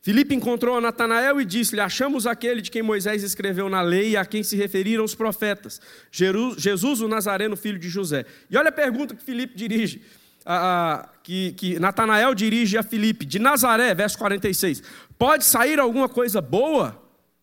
Filipe 0.00 0.36
encontrou 0.36 0.80
Natanael 0.80 1.40
e 1.40 1.44
disse-lhe: 1.44 1.80
Achamos 1.80 2.28
aquele 2.28 2.62
de 2.62 2.70
quem 2.70 2.80
Moisés 2.80 3.24
escreveu 3.24 3.68
na 3.68 3.82
lei 3.82 4.10
e 4.10 4.16
a 4.16 4.24
quem 4.24 4.44
se 4.44 4.54
referiram 4.54 5.02
os 5.02 5.16
profetas, 5.16 5.80
Jesus 6.12 7.00
o 7.00 7.08
Nazareno, 7.08 7.56
filho 7.56 7.76
de 7.78 7.88
José. 7.88 8.24
E 8.48 8.56
olha 8.56 8.68
a 8.68 8.72
pergunta 8.72 9.16
que 9.16 9.24
Filipe 9.24 9.56
dirige, 9.56 10.00
a, 10.46 10.92
a, 10.92 11.08
que, 11.24 11.54
que 11.54 11.80
Natanael 11.80 12.36
dirige 12.36 12.78
a 12.78 12.84
Filipe, 12.84 13.26
de 13.26 13.40
Nazaré, 13.40 13.92
verso 13.96 14.16
46. 14.16 14.80
Pode 15.18 15.44
sair 15.44 15.80
alguma 15.80 16.08
coisa 16.08 16.40
boa? 16.40 17.02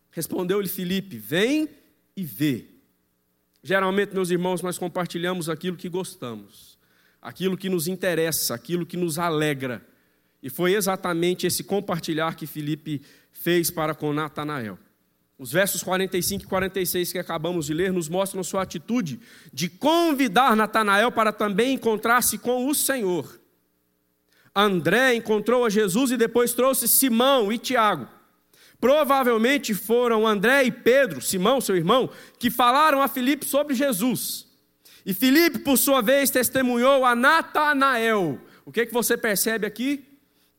Respondeu-lhe 0.09 0.69
Filipe: 0.69 1.17
Vem 1.17 1.67
e 2.15 2.23
vê. 2.23 2.78
Geralmente, 3.61 4.13
meus 4.13 4.29
irmãos, 4.29 4.61
nós 4.61 4.77
compartilhamos 4.77 5.49
aquilo 5.49 5.75
que 5.75 5.89
gostamos, 5.89 6.77
aquilo 7.21 7.57
que 7.57 7.69
nos 7.69 7.87
interessa, 7.87 8.55
aquilo 8.55 8.85
que 8.85 8.95
nos 8.95 9.19
alegra. 9.19 9.85
E 10.41 10.49
foi 10.49 10.73
exatamente 10.73 11.45
esse 11.45 11.63
compartilhar 11.63 12.35
que 12.35 12.47
Filipe 12.47 13.01
fez 13.31 13.69
para 13.69 13.93
com 13.93 14.13
Natanael. 14.13 14.79
Os 15.37 15.51
versos 15.51 15.81
45 15.83 16.43
e 16.43 16.47
46 16.47 17.11
que 17.13 17.19
acabamos 17.19 17.65
de 17.65 17.73
ler 17.73 17.93
nos 17.93 18.09
mostram 18.09 18.43
sua 18.43 18.61
atitude 18.61 19.19
de 19.53 19.69
convidar 19.69 20.55
Natanael 20.55 21.11
para 21.11 21.31
também 21.31 21.75
encontrar-se 21.75 22.37
com 22.37 22.67
o 22.67 22.75
Senhor. 22.75 23.39
André 24.53 25.15
encontrou 25.15 25.63
a 25.63 25.69
Jesus 25.69 26.11
e 26.11 26.17
depois 26.17 26.53
trouxe 26.53 26.87
Simão 26.87 27.51
e 27.51 27.57
Tiago. 27.57 28.07
Provavelmente 28.79 29.73
foram 29.73 30.25
André 30.25 30.63
e 30.63 30.71
Pedro, 30.71 31.21
Simão, 31.21 31.59
seu 31.59 31.75
irmão, 31.75 32.09
que 32.37 32.49
falaram 32.49 33.01
a 33.01 33.07
Filipe 33.07 33.45
sobre 33.45 33.73
Jesus. 33.73 34.47
E 35.05 35.13
Filipe, 35.13 35.59
por 35.59 35.77
sua 35.77 36.01
vez, 36.01 36.29
testemunhou 36.29 37.03
a 37.03 37.15
Natanael. 37.15 38.39
O 38.65 38.71
que, 38.71 38.81
é 38.81 38.85
que 38.85 38.93
você 38.93 39.17
percebe 39.17 39.65
aqui? 39.65 40.05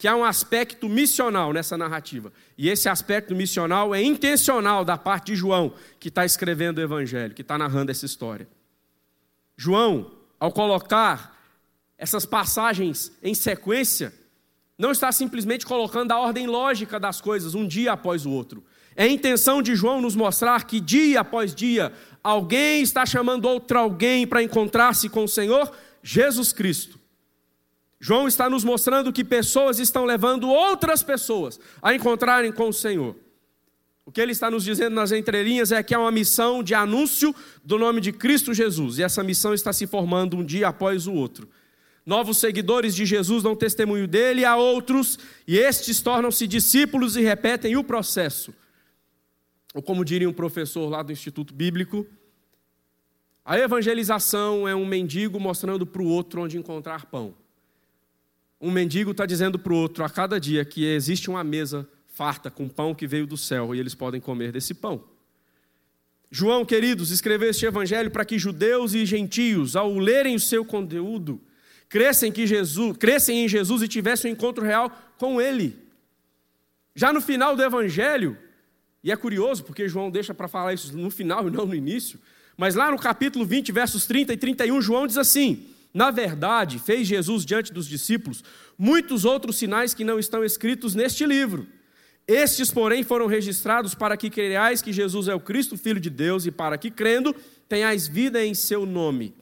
que 0.00 0.09
há 0.09 0.16
um 0.16 0.24
aspecto 0.24 0.88
missional 0.88 1.52
nessa 1.52 1.76
narrativa. 1.76 2.33
E 2.56 2.70
esse 2.70 2.88
aspecto 2.88 3.37
missional 3.37 3.94
é 3.94 4.02
intencional 4.02 4.83
da 4.83 4.96
parte 4.96 5.26
de 5.26 5.37
João, 5.37 5.74
que 5.98 6.09
está 6.09 6.24
escrevendo 6.24 6.78
o 6.78 6.80
Evangelho, 6.80 7.35
que 7.35 7.42
está 7.42 7.59
narrando 7.59 7.90
essa 7.90 8.06
história. 8.06 8.48
João, 9.59 10.11
ao 10.38 10.50
colocar 10.50 11.38
essas 11.98 12.24
passagens 12.24 13.12
em 13.22 13.35
sequência, 13.35 14.11
não 14.80 14.92
está 14.92 15.12
simplesmente 15.12 15.66
colocando 15.66 16.10
a 16.10 16.18
ordem 16.18 16.46
lógica 16.46 16.98
das 16.98 17.20
coisas, 17.20 17.54
um 17.54 17.68
dia 17.68 17.92
após 17.92 18.24
o 18.24 18.30
outro. 18.30 18.64
É 18.96 19.04
a 19.04 19.08
intenção 19.08 19.60
de 19.60 19.76
João 19.76 20.00
nos 20.00 20.16
mostrar 20.16 20.64
que 20.64 20.80
dia 20.80 21.20
após 21.20 21.54
dia, 21.54 21.92
alguém 22.24 22.80
está 22.80 23.04
chamando 23.04 23.44
outro 23.44 23.78
alguém 23.78 24.26
para 24.26 24.42
encontrar-se 24.42 25.10
com 25.10 25.24
o 25.24 25.28
Senhor 25.28 25.70
Jesus 26.02 26.50
Cristo. 26.54 26.98
João 28.00 28.26
está 28.26 28.48
nos 28.48 28.64
mostrando 28.64 29.12
que 29.12 29.22
pessoas 29.22 29.78
estão 29.78 30.06
levando 30.06 30.48
outras 30.48 31.02
pessoas 31.02 31.60
a 31.82 31.94
encontrarem 31.94 32.50
com 32.50 32.70
o 32.70 32.72
Senhor. 32.72 33.14
O 34.06 34.10
que 34.10 34.18
ele 34.18 34.32
está 34.32 34.50
nos 34.50 34.64
dizendo 34.64 34.94
nas 34.94 35.12
entrelinhas 35.12 35.72
é 35.72 35.82
que 35.82 35.94
há 35.94 36.00
uma 36.00 36.10
missão 36.10 36.62
de 36.62 36.74
anúncio 36.74 37.34
do 37.62 37.76
nome 37.76 38.00
de 38.00 38.12
Cristo 38.12 38.54
Jesus, 38.54 38.96
e 38.96 39.02
essa 39.02 39.22
missão 39.22 39.52
está 39.52 39.74
se 39.74 39.86
formando 39.86 40.38
um 40.38 40.44
dia 40.44 40.68
após 40.68 41.06
o 41.06 41.12
outro. 41.12 41.46
Novos 42.04 42.38
seguidores 42.38 42.94
de 42.94 43.04
Jesus 43.04 43.42
dão 43.42 43.54
testemunho 43.54 44.06
dele 44.06 44.44
a 44.44 44.56
outros, 44.56 45.18
e 45.46 45.58
estes 45.58 46.00
tornam-se 46.00 46.46
discípulos 46.46 47.16
e 47.16 47.20
repetem 47.20 47.76
o 47.76 47.84
processo. 47.84 48.54
Ou 49.74 49.82
como 49.82 50.04
diria 50.04 50.28
um 50.28 50.32
professor 50.32 50.88
lá 50.88 51.02
do 51.02 51.12
Instituto 51.12 51.54
Bíblico, 51.54 52.06
a 53.44 53.58
evangelização 53.58 54.66
é 54.66 54.74
um 54.74 54.86
mendigo 54.86 55.38
mostrando 55.38 55.86
para 55.86 56.02
o 56.02 56.06
outro 56.06 56.42
onde 56.42 56.58
encontrar 56.58 57.06
pão 57.06 57.34
um 58.60 58.70
mendigo 58.70 59.12
está 59.12 59.24
dizendo 59.24 59.58
para 59.58 59.72
o 59.72 59.76
outro 59.76 60.04
a 60.04 60.10
cada 60.10 60.38
dia 60.38 60.64
que 60.64 60.84
existe 60.84 61.30
uma 61.30 61.42
mesa 61.42 61.88
farta 62.06 62.50
com 62.50 62.68
pão 62.68 62.94
que 62.94 63.06
veio 63.06 63.26
do 63.26 63.36
céu 63.36 63.74
e 63.74 63.80
eles 63.80 63.94
podem 63.94 64.20
comer 64.20 64.52
desse 64.52 64.74
pão. 64.74 65.02
João, 66.30 66.64
queridos, 66.64 67.10
escreveu 67.10 67.48
este 67.48 67.64
evangelho 67.64 68.10
para 68.10 68.24
que 68.24 68.38
judeus 68.38 68.92
e 68.92 69.06
gentios, 69.06 69.74
ao 69.74 69.98
lerem 69.98 70.36
o 70.36 70.40
seu 70.40 70.64
conteúdo, 70.64 71.40
crescem, 71.90 72.33
que 72.33 72.46
Jesus, 72.46 72.96
crescem 72.96 73.44
em 73.44 73.48
Jesus 73.48 73.83
e 73.83 73.88
tivessem 73.88 74.31
um 74.31 74.35
encontro 74.35 74.64
real 74.64 74.90
com 75.18 75.38
Ele. 75.38 75.76
Já 76.94 77.12
no 77.12 77.20
final 77.20 77.55
do 77.55 77.62
evangelho, 77.62 78.38
e 79.05 79.12
é 79.12 79.16
curioso 79.16 79.64
porque 79.64 79.88
João 79.88 80.11
deixa 80.11 80.33
para 80.33 80.48
falar 80.48 80.72
isso 80.72 80.96
no 80.96 81.11
final 81.11 81.46
e 81.46 81.50
não 81.50 81.66
no 81.66 81.74
início, 81.74 82.18
mas 82.57 82.74
lá 82.74 82.90
no 82.90 82.98
capítulo 82.98 83.44
20, 83.44 83.72
versos 83.72 84.07
30 84.07 84.33
e 84.33 84.37
31, 84.37 84.81
João 84.81 85.07
diz 85.07 85.18
assim: 85.18 85.66
na 85.92 86.11
verdade, 86.11 86.79
fez 86.79 87.09
Jesus 87.09 87.44
diante 87.44 87.72
dos 87.72 87.87
discípulos 87.87 88.44
muitos 88.79 89.24
outros 89.24 89.57
sinais 89.57 89.92
que 89.92 90.05
não 90.05 90.18
estão 90.18 90.44
escritos 90.44 90.94
neste 90.94 91.26
livro. 91.26 91.66
Estes, 92.26 92.70
porém, 92.70 93.03
foram 93.03 93.26
registrados 93.26 93.94
para 93.94 94.16
que 94.16 94.31
creiais 94.31 94.81
que 94.81 94.92
Jesus 94.92 95.26
é 95.26 95.35
o 95.35 95.40
Cristo, 95.40 95.76
Filho 95.76 95.98
de 95.98 96.09
Deus, 96.09 96.46
e 96.46 96.53
para 96.53 96.79
que, 96.79 96.90
crendo, 96.90 97.35
tenhais 97.68 98.07
vida 98.07 98.44
em 98.44 98.55
seu 98.55 98.87
nome. 98.87 99.35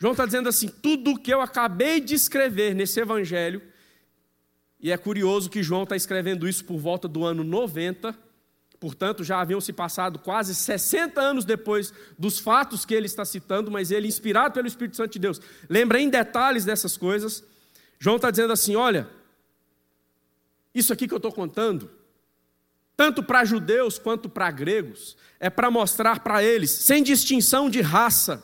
João 0.00 0.12
está 0.12 0.26
dizendo 0.26 0.48
assim: 0.48 0.66
tudo 0.66 1.12
o 1.12 1.18
que 1.18 1.32
eu 1.32 1.40
acabei 1.40 2.00
de 2.00 2.14
escrever 2.14 2.74
nesse 2.74 2.98
evangelho, 2.98 3.62
e 4.80 4.90
é 4.90 4.96
curioso 4.96 5.48
que 5.48 5.62
João 5.62 5.84
está 5.84 5.94
escrevendo 5.94 6.48
isso 6.48 6.64
por 6.64 6.78
volta 6.78 7.06
do 7.06 7.24
ano 7.24 7.44
90 7.44 8.30
Portanto, 8.80 9.22
já 9.22 9.38
haviam 9.38 9.60
se 9.60 9.74
passado 9.74 10.18
quase 10.18 10.54
60 10.54 11.20
anos 11.20 11.44
depois 11.44 11.92
dos 12.18 12.38
fatos 12.38 12.86
que 12.86 12.94
ele 12.94 13.04
está 13.04 13.26
citando, 13.26 13.70
mas 13.70 13.90
ele, 13.90 14.08
inspirado 14.08 14.54
pelo 14.54 14.66
Espírito 14.66 14.96
Santo 14.96 15.12
de 15.12 15.18
Deus, 15.18 15.38
lembra 15.68 16.00
em 16.00 16.08
detalhes 16.08 16.64
dessas 16.64 16.96
coisas. 16.96 17.44
João 17.98 18.16
está 18.16 18.30
dizendo 18.30 18.54
assim: 18.54 18.76
olha, 18.76 19.06
isso 20.74 20.94
aqui 20.94 21.06
que 21.06 21.12
eu 21.12 21.18
estou 21.18 21.30
contando, 21.30 21.90
tanto 22.96 23.22
para 23.22 23.44
judeus 23.44 23.98
quanto 23.98 24.30
para 24.30 24.50
gregos, 24.50 25.14
é 25.38 25.50
para 25.50 25.70
mostrar 25.70 26.20
para 26.20 26.42
eles, 26.42 26.70
sem 26.70 27.02
distinção 27.02 27.68
de 27.68 27.82
raça, 27.82 28.42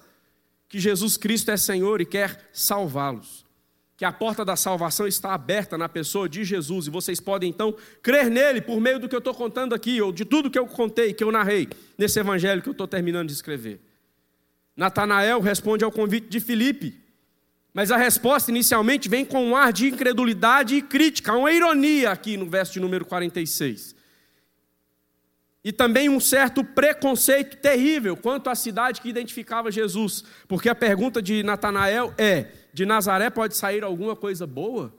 que 0.69 0.79
Jesus 0.79 1.17
Cristo 1.17 1.51
é 1.51 1.57
Senhor 1.57 2.01
e 2.01 2.07
quer 2.07 2.49
salvá-los 2.53 3.47
que 3.97 4.05
a 4.05 4.13
porta 4.13 4.45
da 4.45 4.57
salvação 4.57 5.07
está 5.07 5.33
aberta 5.33 5.79
na 5.79 5.89
pessoa 5.89 6.29
de 6.29 6.45
Jesus 6.45 6.87
e 6.87 6.91
vocês 6.91 7.19
podem 7.19 7.49
então 7.49 7.75
crer 8.03 8.31
nele 8.31 8.61
por 8.61 8.79
meio 8.79 9.01
do 9.01 9.09
que 9.09 9.15
eu 9.15 9.21
estou 9.21 9.35
contando 9.35 9.75
aqui, 9.75 10.01
ou 10.03 10.13
de 10.13 10.25
tudo 10.25 10.51
que 10.51 10.59
eu 10.59 10.67
contei, 10.67 11.15
que 11.15 11.25
eu 11.25 11.33
narrei 11.33 11.67
nesse 11.97 12.21
evangelho 12.21 12.61
que 12.61 12.69
eu 12.69 12.73
estou 12.73 12.87
terminando 12.87 13.29
de 13.29 13.35
escrever. 13.35 13.81
Natanael 14.77 15.41
responde 15.41 15.83
ao 15.83 15.91
convite 15.91 16.29
de 16.29 16.41
Filipe, 16.41 17.01
mas 17.73 17.91
a 17.91 17.97
resposta 17.97 18.51
inicialmente 18.51 19.09
vem 19.09 19.25
com 19.25 19.43
um 19.43 19.57
ar 19.57 19.73
de 19.73 19.89
incredulidade 19.89 20.77
e 20.77 20.83
crítica, 20.83 21.33
uma 21.33 21.51
ironia 21.51 22.11
aqui 22.11 22.37
no 22.37 22.47
verso 22.47 22.75
de 22.75 22.81
número 22.81 23.07
46. 23.07 23.97
E 25.67 25.73
também 25.73 26.09
um 26.09 26.21
certo 26.21 26.63
preconceito 26.63 27.57
terrível 27.57 28.17
quanto 28.17 28.49
à 28.49 28.55
cidade 28.55 29.01
que 29.01 29.09
identificava 29.09 29.69
Jesus, 29.69 30.23
porque 30.47 30.69
a 30.69 30.77
pergunta 30.77 31.21
de 31.21 31.43
Natanael 31.43 32.15
é: 32.17 32.53
de 32.73 32.87
Nazaré 32.87 33.31
pode 33.31 33.57
sair 33.57 33.83
alguma 33.83 34.15
coisa 34.15 34.47
boa? 34.47 34.95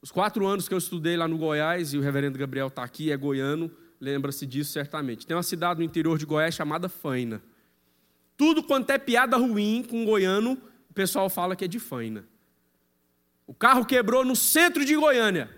Os 0.00 0.12
quatro 0.12 0.46
anos 0.46 0.68
que 0.68 0.74
eu 0.74 0.78
estudei 0.78 1.16
lá 1.16 1.26
no 1.26 1.36
Goiás, 1.36 1.92
e 1.92 1.98
o 1.98 2.00
reverendo 2.00 2.38
Gabriel 2.38 2.68
está 2.68 2.84
aqui, 2.84 3.10
é 3.10 3.16
goiano, 3.16 3.68
lembra-se 4.00 4.46
disso 4.46 4.70
certamente. 4.70 5.26
Tem 5.26 5.36
uma 5.36 5.42
cidade 5.42 5.80
no 5.80 5.84
interior 5.84 6.16
de 6.16 6.24
Goiás 6.24 6.54
chamada 6.54 6.88
Faina. 6.88 7.42
Tudo 8.36 8.62
quanto 8.62 8.90
é 8.90 8.96
piada 8.96 9.36
ruim 9.38 9.82
com 9.82 10.04
goiano, 10.04 10.56
o 10.88 10.94
pessoal 10.94 11.28
fala 11.28 11.56
que 11.56 11.64
é 11.64 11.68
de 11.68 11.80
Faina. 11.80 12.24
O 13.44 13.52
carro 13.52 13.84
quebrou 13.84 14.24
no 14.24 14.36
centro 14.36 14.84
de 14.84 14.94
Goiânia. 14.94 15.50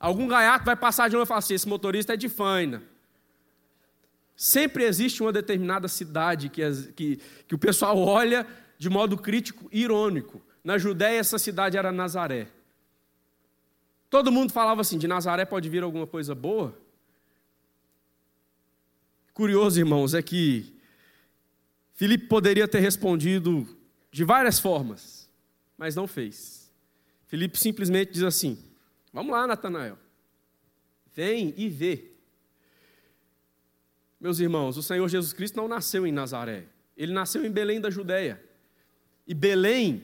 Algum 0.00 0.26
gaiato 0.26 0.64
vai 0.64 0.74
passar 0.74 1.06
de 1.06 1.14
novo 1.14 1.26
e 1.26 1.28
falar 1.28 1.38
assim: 1.38 1.54
esse 1.54 1.68
motorista 1.68 2.14
é 2.14 2.16
de 2.16 2.28
Faina. 2.28 2.82
Sempre 4.38 4.84
existe 4.84 5.20
uma 5.20 5.32
determinada 5.32 5.88
cidade 5.88 6.48
que, 6.48 6.62
que, 6.92 7.16
que 7.48 7.54
o 7.56 7.58
pessoal 7.58 7.98
olha 7.98 8.46
de 8.78 8.88
modo 8.88 9.18
crítico 9.18 9.68
e 9.72 9.82
irônico. 9.82 10.40
Na 10.62 10.78
Judéia, 10.78 11.18
essa 11.18 11.40
cidade 11.40 11.76
era 11.76 11.90
Nazaré. 11.90 12.46
Todo 14.08 14.30
mundo 14.30 14.52
falava 14.52 14.80
assim: 14.80 14.96
de 14.96 15.08
Nazaré 15.08 15.44
pode 15.44 15.68
vir 15.68 15.82
alguma 15.82 16.06
coisa 16.06 16.36
boa? 16.36 16.80
Curioso, 19.34 19.80
irmãos, 19.80 20.14
é 20.14 20.22
que 20.22 20.72
Filipe 21.94 22.28
poderia 22.28 22.68
ter 22.68 22.78
respondido 22.78 23.66
de 24.08 24.22
várias 24.22 24.60
formas, 24.60 25.28
mas 25.76 25.96
não 25.96 26.06
fez. 26.06 26.72
Filipe 27.26 27.58
simplesmente 27.58 28.12
diz 28.12 28.22
assim: 28.22 28.56
Vamos 29.12 29.32
lá, 29.32 29.48
Natanael, 29.48 29.98
vem 31.12 31.52
e 31.56 31.68
vê. 31.68 32.17
Meus 34.20 34.40
irmãos, 34.40 34.76
o 34.76 34.82
Senhor 34.82 35.08
Jesus 35.08 35.32
Cristo 35.32 35.56
não 35.56 35.68
nasceu 35.68 36.06
em 36.06 36.12
Nazaré, 36.12 36.64
ele 36.96 37.12
nasceu 37.12 37.44
em 37.44 37.50
Belém 37.50 37.80
da 37.80 37.90
Judéia. 37.90 38.42
E 39.26 39.34
Belém 39.34 40.02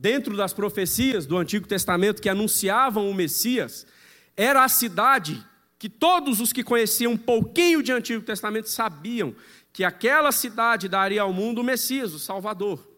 dentro 0.00 0.34
das 0.34 0.54
profecias 0.54 1.26
do 1.26 1.36
Antigo 1.36 1.68
Testamento 1.68 2.22
que 2.22 2.28
anunciavam 2.30 3.10
o 3.10 3.14
Messias, 3.14 3.86
era 4.34 4.64
a 4.64 4.68
cidade 4.68 5.44
que 5.78 5.90
todos 5.90 6.40
os 6.40 6.54
que 6.54 6.64
conheciam 6.64 7.12
um 7.12 7.18
pouquinho 7.18 7.82
de 7.82 7.92
Antigo 7.92 8.22
Testamento 8.24 8.70
sabiam 8.70 9.34
que 9.72 9.84
aquela 9.84 10.32
cidade 10.32 10.88
daria 10.88 11.20
ao 11.20 11.32
mundo 11.34 11.60
o 11.60 11.64
Messias, 11.64 12.14
o 12.14 12.18
Salvador. 12.18 12.88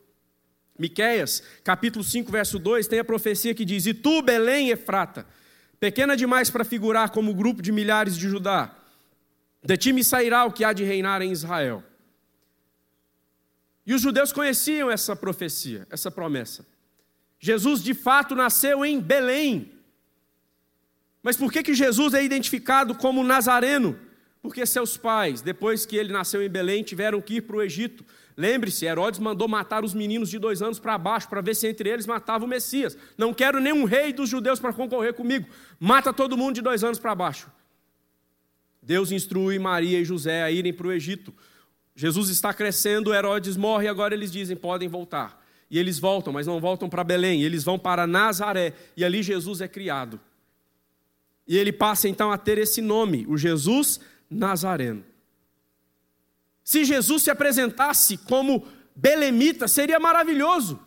Miqueias, 0.78 1.42
capítulo 1.64 2.04
5, 2.04 2.30
verso 2.30 2.58
2, 2.58 2.86
tem 2.86 3.00
a 3.00 3.04
profecia 3.04 3.52
que 3.52 3.64
diz: 3.64 3.84
E 3.86 3.92
tu, 3.92 4.22
Belém, 4.22 4.70
Efrata, 4.70 5.26
pequena 5.80 6.16
demais 6.16 6.50
para 6.50 6.64
figurar 6.64 7.10
como 7.10 7.34
grupo 7.34 7.60
de 7.60 7.72
milhares 7.72 8.16
de 8.16 8.28
Judá, 8.28 8.74
de 9.62 9.76
ti 9.76 9.92
me 9.92 10.02
sairá 10.02 10.44
o 10.44 10.52
que 10.52 10.64
há 10.64 10.72
de 10.72 10.84
reinar 10.84 11.22
em 11.22 11.30
Israel. 11.30 11.82
E 13.86 13.94
os 13.94 14.00
judeus 14.00 14.32
conheciam 14.32 14.90
essa 14.90 15.14
profecia, 15.14 15.86
essa 15.90 16.10
promessa. 16.10 16.66
Jesus 17.38 17.82
de 17.82 17.94
fato 17.94 18.34
nasceu 18.34 18.84
em 18.84 19.00
Belém, 19.00 19.72
mas 21.22 21.36
por 21.36 21.52
que, 21.52 21.62
que 21.62 21.74
Jesus 21.74 22.14
é 22.14 22.24
identificado 22.24 22.94
como 22.94 23.22
nazareno? 23.22 23.96
Porque 24.42 24.66
seus 24.66 24.96
pais, 24.96 25.40
depois 25.40 25.86
que 25.86 25.96
ele 25.96 26.12
nasceu 26.12 26.42
em 26.42 26.48
Belém, 26.48 26.82
tiveram 26.82 27.20
que 27.20 27.34
ir 27.34 27.42
para 27.42 27.56
o 27.56 27.62
Egito. 27.62 28.04
Lembre-se, 28.36 28.84
Herodes 28.84 29.20
mandou 29.20 29.46
matar 29.46 29.84
os 29.84 29.94
meninos 29.94 30.28
de 30.28 30.38
dois 30.38 30.60
anos 30.60 30.80
para 30.80 30.98
baixo, 30.98 31.28
para 31.28 31.40
ver 31.40 31.54
se 31.54 31.68
entre 31.68 31.88
eles 31.88 32.06
matava 32.06 32.44
o 32.44 32.48
Messias. 32.48 32.98
Não 33.16 33.32
quero 33.32 33.60
nenhum 33.60 33.84
rei 33.84 34.12
dos 34.12 34.28
judeus 34.28 34.58
para 34.58 34.72
concorrer 34.72 35.14
comigo. 35.14 35.48
Mata 35.78 36.12
todo 36.12 36.36
mundo 36.36 36.56
de 36.56 36.62
dois 36.62 36.82
anos 36.82 36.98
para 36.98 37.14
baixo. 37.14 37.48
Deus 38.82 39.12
instrui 39.12 39.58
Maria 39.58 40.00
e 40.00 40.04
José 40.04 40.42
a 40.42 40.50
irem 40.50 40.72
para 40.72 40.88
o 40.88 40.92
Egito. 40.92 41.32
Jesus 41.94 42.28
está 42.28 42.52
crescendo, 42.52 43.14
Herodes 43.14 43.56
morre, 43.56 43.86
agora 43.86 44.14
eles 44.14 44.32
dizem: 44.32 44.56
podem 44.56 44.88
voltar. 44.88 45.40
E 45.70 45.78
eles 45.78 45.98
voltam, 45.98 46.32
mas 46.32 46.46
não 46.46 46.60
voltam 46.60 46.88
para 46.88 47.04
Belém, 47.04 47.42
eles 47.42 47.64
vão 47.64 47.78
para 47.78 48.06
Nazaré, 48.06 48.74
e 48.94 49.04
ali 49.04 49.22
Jesus 49.22 49.62
é 49.62 49.68
criado. 49.68 50.20
E 51.46 51.56
ele 51.56 51.72
passa 51.72 52.08
então 52.08 52.30
a 52.30 52.36
ter 52.36 52.58
esse 52.58 52.82
nome, 52.82 53.24
o 53.26 53.38
Jesus 53.38 54.00
Nazareno. 54.28 55.04
Se 56.62 56.84
Jesus 56.84 57.22
se 57.22 57.30
apresentasse 57.30 58.16
como 58.16 58.66
belemita, 58.94 59.66
seria 59.66 59.98
maravilhoso. 59.98 60.78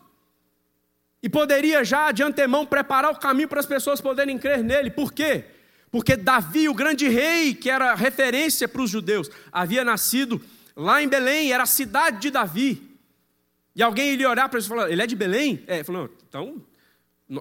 E 1.22 1.28
poderia 1.28 1.84
já 1.84 2.12
de 2.12 2.22
antemão 2.22 2.64
preparar 2.64 3.10
o 3.10 3.18
caminho 3.18 3.48
para 3.48 3.60
as 3.60 3.66
pessoas 3.66 4.00
poderem 4.00 4.38
crer 4.38 4.62
nele. 4.62 4.90
Por 4.90 5.12
quê? 5.12 5.44
Porque 5.96 6.14
Davi, 6.14 6.68
o 6.68 6.74
grande 6.74 7.08
rei, 7.08 7.54
que 7.54 7.70
era 7.70 7.94
referência 7.94 8.68
para 8.68 8.82
os 8.82 8.90
judeus, 8.90 9.30
havia 9.50 9.82
nascido 9.82 10.38
lá 10.76 11.02
em 11.02 11.08
Belém, 11.08 11.52
era 11.52 11.62
a 11.62 11.66
cidade 11.66 12.20
de 12.20 12.30
Davi. 12.30 12.98
E 13.74 13.82
alguém 13.82 14.12
iria 14.12 14.28
olhar 14.28 14.46
para 14.46 14.58
ele 14.58 14.66
e 14.66 14.68
falar: 14.68 14.90
Ele 14.90 15.00
é 15.02 15.06
de 15.06 15.16
Belém? 15.16 15.64
É, 15.66 15.76
ele 15.76 15.84
falou: 15.84 16.14
Então 16.28 16.62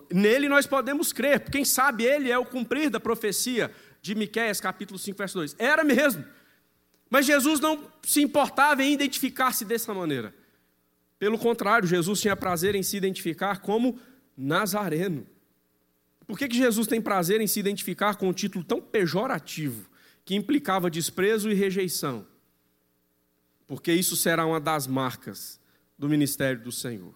Nele 0.09 0.47
nós 0.47 0.65
podemos 0.65 1.11
crer, 1.11 1.41
quem 1.49 1.65
sabe 1.65 2.05
ele 2.05 2.31
é 2.31 2.37
o 2.37 2.45
cumprir 2.45 2.89
da 2.89 2.97
profecia 2.97 3.69
de 4.01 4.15
Miqueias 4.15 4.61
capítulo 4.61 4.97
5, 4.97 5.17
verso 5.17 5.37
2. 5.37 5.57
Era 5.59 5.83
mesmo. 5.83 6.23
Mas 7.09 7.25
Jesus 7.25 7.59
não 7.59 7.91
se 8.03 8.21
importava 8.21 8.81
em 8.81 8.93
identificar-se 8.93 9.65
dessa 9.65 9.93
maneira. 9.93 10.33
Pelo 11.19 11.37
contrário, 11.37 11.89
Jesus 11.89 12.21
tinha 12.21 12.37
prazer 12.37 12.73
em 12.73 12.83
se 12.83 12.95
identificar 12.95 13.59
como 13.59 13.99
Nazareno. 14.37 15.27
Por 16.27 16.37
que, 16.37 16.47
que 16.47 16.57
Jesus 16.57 16.87
tem 16.87 17.01
prazer 17.01 17.39
em 17.39 17.47
se 17.47 17.59
identificar 17.59 18.15
com 18.15 18.27
um 18.27 18.33
título 18.33 18.63
tão 18.63 18.81
pejorativo, 18.81 19.89
que 20.23 20.35
implicava 20.35 20.89
desprezo 20.89 21.49
e 21.49 21.53
rejeição? 21.53 22.25
Porque 23.67 23.91
isso 23.93 24.15
será 24.15 24.45
uma 24.45 24.59
das 24.59 24.87
marcas 24.87 25.59
do 25.97 26.09
ministério 26.09 26.61
do 26.61 26.71
Senhor. 26.71 27.15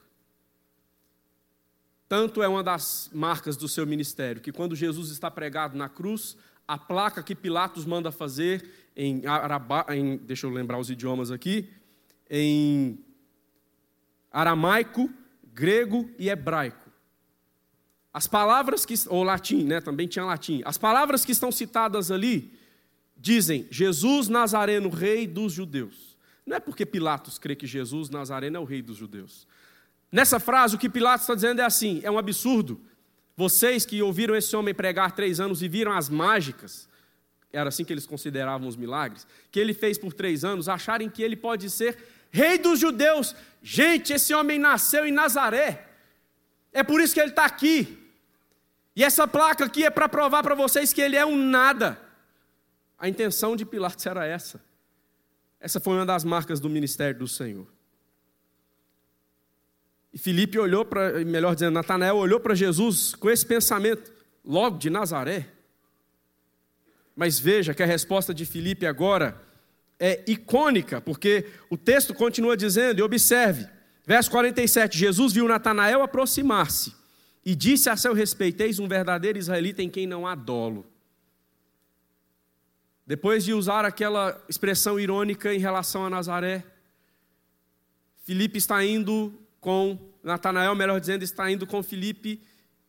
Tanto 2.08 2.42
é 2.42 2.48
uma 2.48 2.64
das 2.64 3.10
marcas 3.14 3.56
do 3.56 3.68
seu 3.68 3.86
ministério, 3.86 4.42
que 4.42 4.52
quando 4.52 4.76
Jesus 4.76 5.12
está 5.12 5.30
pregado 5.30 5.78
na 5.78 5.88
cruz, 5.88 6.36
a 6.68 6.78
placa 6.78 7.22
que 7.22 7.36
Pilatos 7.36 7.86
manda 7.86 8.12
fazer 8.12 8.90
em, 8.96 9.26
araba, 9.26 9.86
em 9.90 10.18
deixa 10.18 10.48
eu 10.48 10.52
lembrar 10.52 10.80
os 10.80 10.90
idiomas 10.90 11.32
aqui, 11.32 11.70
em 12.30 13.04
aramaico, 14.32 15.10
grego 15.54 16.10
e 16.18 16.30
hebraico. 16.30 16.89
As 18.14 18.28
palavras 18.28 18.86
que 18.86 18.96
ou 19.08 19.24
latim, 19.24 19.64
né, 19.64 19.82
também 19.82 20.08
tinha 20.08 20.26
latim. 20.26 20.62
As 20.66 20.78
palavras 20.78 21.24
que 21.24 21.32
estão 21.32 21.52
citadas 21.52 22.10
ali 22.12 22.54
dizem: 23.16 23.68
Jesus 23.70 24.28
Nazareno, 24.28 24.90
rei 24.90 25.28
dos 25.28 25.54
judeus. 25.54 26.18
Não 26.46 26.58
é 26.58 26.60
porque 26.60 26.86
Pilatos 26.86 27.38
crê 27.38 27.56
que 27.56 27.68
Jesus 27.68 28.10
Nazareno 28.10 28.58
é 28.58 28.60
o 28.60 28.64
rei 28.64 28.82
dos 28.82 28.98
judeus. 28.98 29.48
Nessa 30.12 30.40
frase, 30.40 30.76
o 30.76 30.80
que 30.80 30.90
Pilatos 30.90 31.22
está 31.22 31.36
dizendo 31.36 31.62
é 31.62 31.66
assim: 31.66 32.02
é 32.04 32.10
um 32.10 32.18
absurdo. 32.18 32.82
Vocês 33.38 33.86
que 33.86 34.02
ouviram 34.02 34.36
esse 34.36 34.56
homem 34.56 34.74
pregar 34.74 35.12
três 35.12 35.40
anos 35.40 35.62
e 35.62 35.68
viram 35.68 35.94
as 35.94 36.10
mágicas, 36.10 36.90
era 37.54 37.70
assim 37.70 37.86
que 37.86 37.94
eles 37.94 38.06
consideravam 38.06 38.68
os 38.68 38.76
milagres, 38.76 39.26
que 39.52 39.60
ele 39.60 39.74
fez 39.74 39.98
por 39.98 40.12
três 40.12 40.44
anos, 40.44 40.68
acharem 40.68 41.10
que 41.10 41.24
ele 41.24 41.36
pode 41.36 41.70
ser 41.70 41.98
rei 42.32 42.58
dos 42.58 42.80
judeus. 42.80 43.36
Gente, 43.62 44.14
esse 44.14 44.34
homem 44.34 44.60
nasceu 44.60 45.06
em 45.06 45.12
Nazaré, 45.12 45.89
é 46.72 46.84
por 46.84 47.02
isso 47.02 47.14
que 47.14 47.20
ele 47.20 47.30
está 47.30 47.46
aqui. 47.46 47.98
E 48.96 49.04
essa 49.04 49.28
placa 49.28 49.66
aqui 49.66 49.86
é 49.86 49.90
para 49.90 50.10
provar 50.10 50.44
para 50.44 50.56
vocês 50.56 50.92
que 50.92 51.02
ele 51.02 51.16
é 51.16 51.26
um 51.26 51.38
nada. 51.38 52.00
A 52.98 53.08
intenção 53.08 53.56
de 53.56 53.66
Pilatos 53.66 54.06
era 54.06 54.26
essa. 54.26 54.62
Essa 55.60 55.80
foi 55.80 55.96
uma 55.96 56.06
das 56.06 56.24
marcas 56.24 56.60
do 56.60 56.70
ministério 56.70 57.20
do 57.20 57.28
Senhor. 57.28 57.68
E 60.14 60.18
Felipe 60.18 60.58
olhou 60.58 60.84
para, 60.84 61.24
melhor 61.24 61.54
dizendo, 61.54 61.74
Natanael 61.74 62.16
olhou 62.16 62.40
para 62.40 62.56
Jesus 62.56 63.14
com 63.16 63.30
esse 63.30 63.46
pensamento, 63.46 64.12
logo 64.44 64.78
de 64.78 64.90
Nazaré. 64.90 65.48
Mas 67.16 67.38
veja 67.38 67.74
que 67.74 67.84
a 67.84 67.86
resposta 67.86 68.34
de 68.34 68.46
Felipe 68.46 68.86
agora 68.86 69.40
é 70.00 70.24
icônica, 70.26 71.02
porque 71.02 71.46
o 71.70 71.78
texto 71.78 72.14
continua 72.14 72.56
dizendo, 72.56 73.00
e 73.00 73.04
observe, 73.04 73.68
verso 74.10 74.32
47, 74.32 74.98
Jesus 74.98 75.34
viu 75.34 75.48
Natanael 75.48 76.02
aproximar-se 76.02 76.96
e 77.46 77.54
disse 77.54 77.92
a 77.92 77.96
seu 77.96 78.12
respeito, 78.12 78.60
eis 78.62 78.80
um 78.80 78.88
verdadeiro 78.88 79.38
israelita 79.38 79.84
em 79.84 79.90
quem 79.90 80.08
não 80.08 80.26
há 80.26 80.34
dolo. 80.34 80.84
Depois 83.06 83.46
de 83.46 83.54
usar 83.54 83.86
aquela 83.86 84.44
expressão 84.50 85.00
irônica 85.00 85.54
em 85.54 85.60
relação 85.60 86.04
a 86.04 86.10
Nazaré, 86.10 86.66
Felipe 88.24 88.58
está 88.58 88.84
indo 88.84 89.32
com 89.62 89.96
Natanael, 90.24 90.74
melhor 90.74 91.00
dizendo, 91.00 91.22
está 91.22 91.52
indo 91.52 91.68
com 91.68 91.84
Filipe 91.84 92.42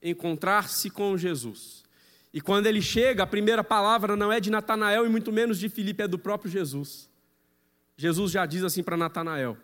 encontrar-se 0.03 0.89
com 0.89 1.19
Jesus. 1.19 1.85
E 2.33 2.41
quando 2.41 2.65
ele 2.65 2.81
chega, 2.81 3.25
a 3.25 3.27
primeira 3.27 3.63
palavra 3.63 4.17
não 4.17 4.33
é 4.33 4.41
de 4.41 4.51
Natanael 4.51 5.05
e 5.05 5.11
muito 5.11 5.31
menos 5.31 5.59
de 5.59 5.69
Filipe, 5.69 6.03
é 6.03 6.09
do 6.09 6.19
próprio 6.19 6.51
Jesus. 6.51 7.11
Jesus 7.95 8.33
já 8.33 8.47
diz 8.47 8.65
assim 8.65 8.83
para 8.83 8.97
Natanael: 8.97 9.59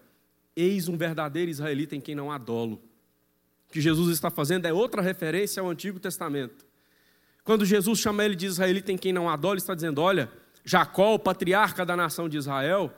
Eis 0.56 0.88
um 0.88 0.96
verdadeiro 0.96 1.50
israelita 1.50 1.94
em 1.94 2.00
quem 2.00 2.14
não 2.14 2.32
há 2.32 2.38
dolo. 2.38 2.82
O 3.68 3.72
que 3.72 3.80
Jesus 3.80 4.10
está 4.10 4.30
fazendo 4.30 4.66
é 4.66 4.72
outra 4.72 5.02
referência 5.02 5.60
ao 5.60 5.68
Antigo 5.68 6.00
Testamento. 6.00 6.64
Quando 7.44 7.64
Jesus 7.64 7.98
chama 7.98 8.24
ele 8.24 8.34
de 8.34 8.46
israelita 8.46 8.90
em 8.90 8.96
quem 8.96 9.12
não 9.12 9.28
há 9.28 9.36
dolo, 9.36 9.54
ele 9.54 9.60
está 9.60 9.74
dizendo: 9.74 10.00
Olha, 10.00 10.30
Jacó, 10.64 11.14
o 11.14 11.18
patriarca 11.18 11.84
da 11.84 11.94
nação 11.94 12.28
de 12.28 12.38
Israel, 12.38 12.92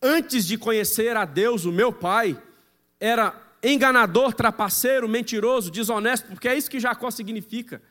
antes 0.00 0.46
de 0.46 0.56
conhecer 0.56 1.16
a 1.16 1.24
Deus, 1.24 1.64
o 1.64 1.72
meu 1.72 1.92
pai, 1.92 2.40
era 3.00 3.34
enganador, 3.62 4.32
trapaceiro, 4.34 5.08
mentiroso, 5.08 5.70
desonesto, 5.70 6.28
porque 6.28 6.48
é 6.48 6.56
isso 6.56 6.70
que 6.70 6.78
Jacó 6.78 7.10
significa. 7.10 7.82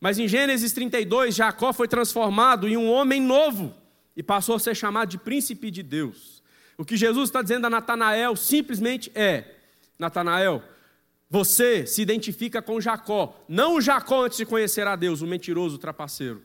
Mas 0.00 0.18
em 0.18 0.26
Gênesis 0.26 0.72
32, 0.72 1.34
Jacó 1.34 1.72
foi 1.72 1.86
transformado 1.86 2.68
em 2.68 2.76
um 2.76 2.90
homem 2.90 3.22
novo 3.22 3.72
e 4.16 4.22
passou 4.22 4.56
a 4.56 4.58
ser 4.58 4.74
chamado 4.74 5.08
de 5.08 5.18
príncipe 5.18 5.70
de 5.70 5.82
Deus. 5.82 6.41
O 6.76 6.84
que 6.84 6.96
Jesus 6.96 7.28
está 7.28 7.42
dizendo 7.42 7.66
a 7.66 7.70
Natanael 7.70 8.34
simplesmente 8.36 9.10
é: 9.14 9.56
Natanael, 9.98 10.62
você 11.28 11.86
se 11.86 12.02
identifica 12.02 12.60
com 12.60 12.80
Jacó, 12.80 13.42
não 13.48 13.76
o 13.76 13.80
Jacó 13.80 14.24
antes 14.24 14.38
de 14.38 14.46
conhecer 14.46 14.86
a 14.86 14.96
Deus, 14.96 15.22
o 15.22 15.26
mentiroso, 15.26 15.76
o 15.76 15.78
trapaceiro, 15.78 16.42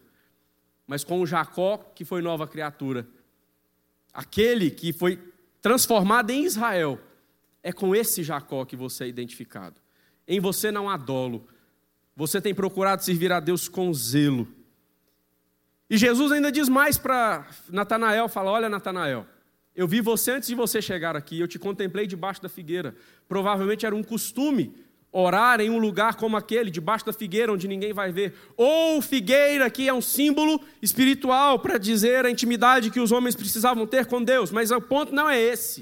mas 0.85 1.03
com 1.03 1.19
o 1.21 1.27
Jacó 1.27 1.77
que 1.93 2.05
foi 2.05 2.21
nova 2.21 2.47
criatura, 2.47 3.07
aquele 4.13 4.71
que 4.71 4.93
foi 4.93 5.19
transformado 5.61 6.29
em 6.29 6.45
Israel 6.45 6.99
é 7.61 7.73
com 7.73 7.93
esse 7.93 8.23
Jacó 8.23 8.63
que 8.63 8.77
você 8.77 9.03
é 9.03 9.07
identificado. 9.07 9.75
Em 10.25 10.39
você 10.39 10.71
não 10.71 10.89
há 10.89 10.95
dolo. 10.95 11.47
Você 12.15 12.39
tem 12.39 12.55
procurado 12.55 13.03
servir 13.03 13.31
a 13.31 13.39
Deus 13.39 13.67
com 13.67 13.93
zelo. 13.93 14.47
E 15.89 15.97
Jesus 15.97 16.31
ainda 16.31 16.51
diz 16.51 16.69
mais 16.69 16.97
para 16.97 17.45
Natanael, 17.69 18.29
fala: 18.29 18.51
"Olha, 18.51 18.69
Natanael, 18.69 19.25
eu 19.77 19.87
vi 19.87 20.01
você 20.01 20.31
antes 20.31 20.49
de 20.49 20.55
você 20.55 20.81
chegar 20.81 21.15
aqui, 21.15 21.39
eu 21.39 21.47
te 21.47 21.59
contemplei 21.59 22.07
debaixo 22.07 22.41
da 22.41 22.49
figueira. 22.49 22.95
Provavelmente 23.29 23.85
era 23.85 23.95
um 23.95 24.01
costume 24.01 24.73
orar 25.11 25.61
em 25.61 25.69
um 25.69 25.77
lugar 25.77 26.15
como 26.15 26.35
aquele, 26.35 26.71
debaixo 26.71 27.05
da 27.05 27.13
figueira, 27.13 27.53
onde 27.53 27.67
ninguém 27.67 27.93
vai 27.93 28.11
ver. 28.11 28.33
Ou 28.57 28.99
figueira, 29.03 29.69
que 29.69 29.87
é 29.87 29.93
um 29.93 30.01
símbolo 30.01 30.59
espiritual 30.81 31.59
para 31.59 31.77
dizer 31.77 32.25
a 32.25 32.31
intimidade 32.31 32.89
que 32.89 32.99
os 32.99 33.11
homens 33.11 33.35
precisavam 33.35 33.85
ter 33.85 34.07
com 34.07 34.23
Deus, 34.23 34.51
mas 34.51 34.71
o 34.71 34.81
ponto 34.81 35.13
não 35.13 35.29
é 35.29 35.39
esse. 35.39 35.81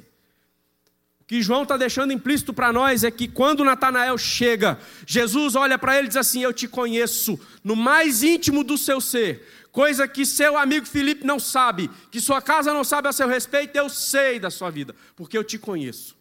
O 1.21 1.25
que 1.25 1.41
João 1.41 1.63
está 1.63 1.77
deixando 1.77 2.11
implícito 2.11 2.53
para 2.53 2.73
nós 2.73 3.05
é 3.05 3.09
que 3.09 3.29
quando 3.29 3.63
Natanael 3.63 4.17
chega, 4.17 4.77
Jesus 5.07 5.55
olha 5.55 5.79
para 5.79 5.97
ele 5.97 6.05
e 6.05 6.09
diz 6.09 6.17
assim: 6.17 6.43
Eu 6.43 6.53
te 6.53 6.67
conheço 6.67 7.39
no 7.63 7.75
mais 7.75 8.21
íntimo 8.21 8.61
do 8.61 8.77
seu 8.77 9.01
ser. 9.01 9.41
Coisa 9.75 10.07
que 10.07 10.25
seu 10.25 10.57
amigo 10.57 10.85
Felipe 10.85 11.25
não 11.25 11.37
sabe, 11.37 11.89
que 12.09 12.21
sua 12.21 12.41
casa 12.41 12.73
não 12.73 12.85
sabe 12.85 13.09
a 13.09 13.11
seu 13.11 13.27
respeito, 13.27 13.75
eu 13.75 13.89
sei 13.89 14.39
da 14.39 14.49
sua 14.49 14.69
vida, 14.69 14.95
porque 15.17 15.37
eu 15.37 15.43
te 15.43 15.59
conheço. 15.59 16.17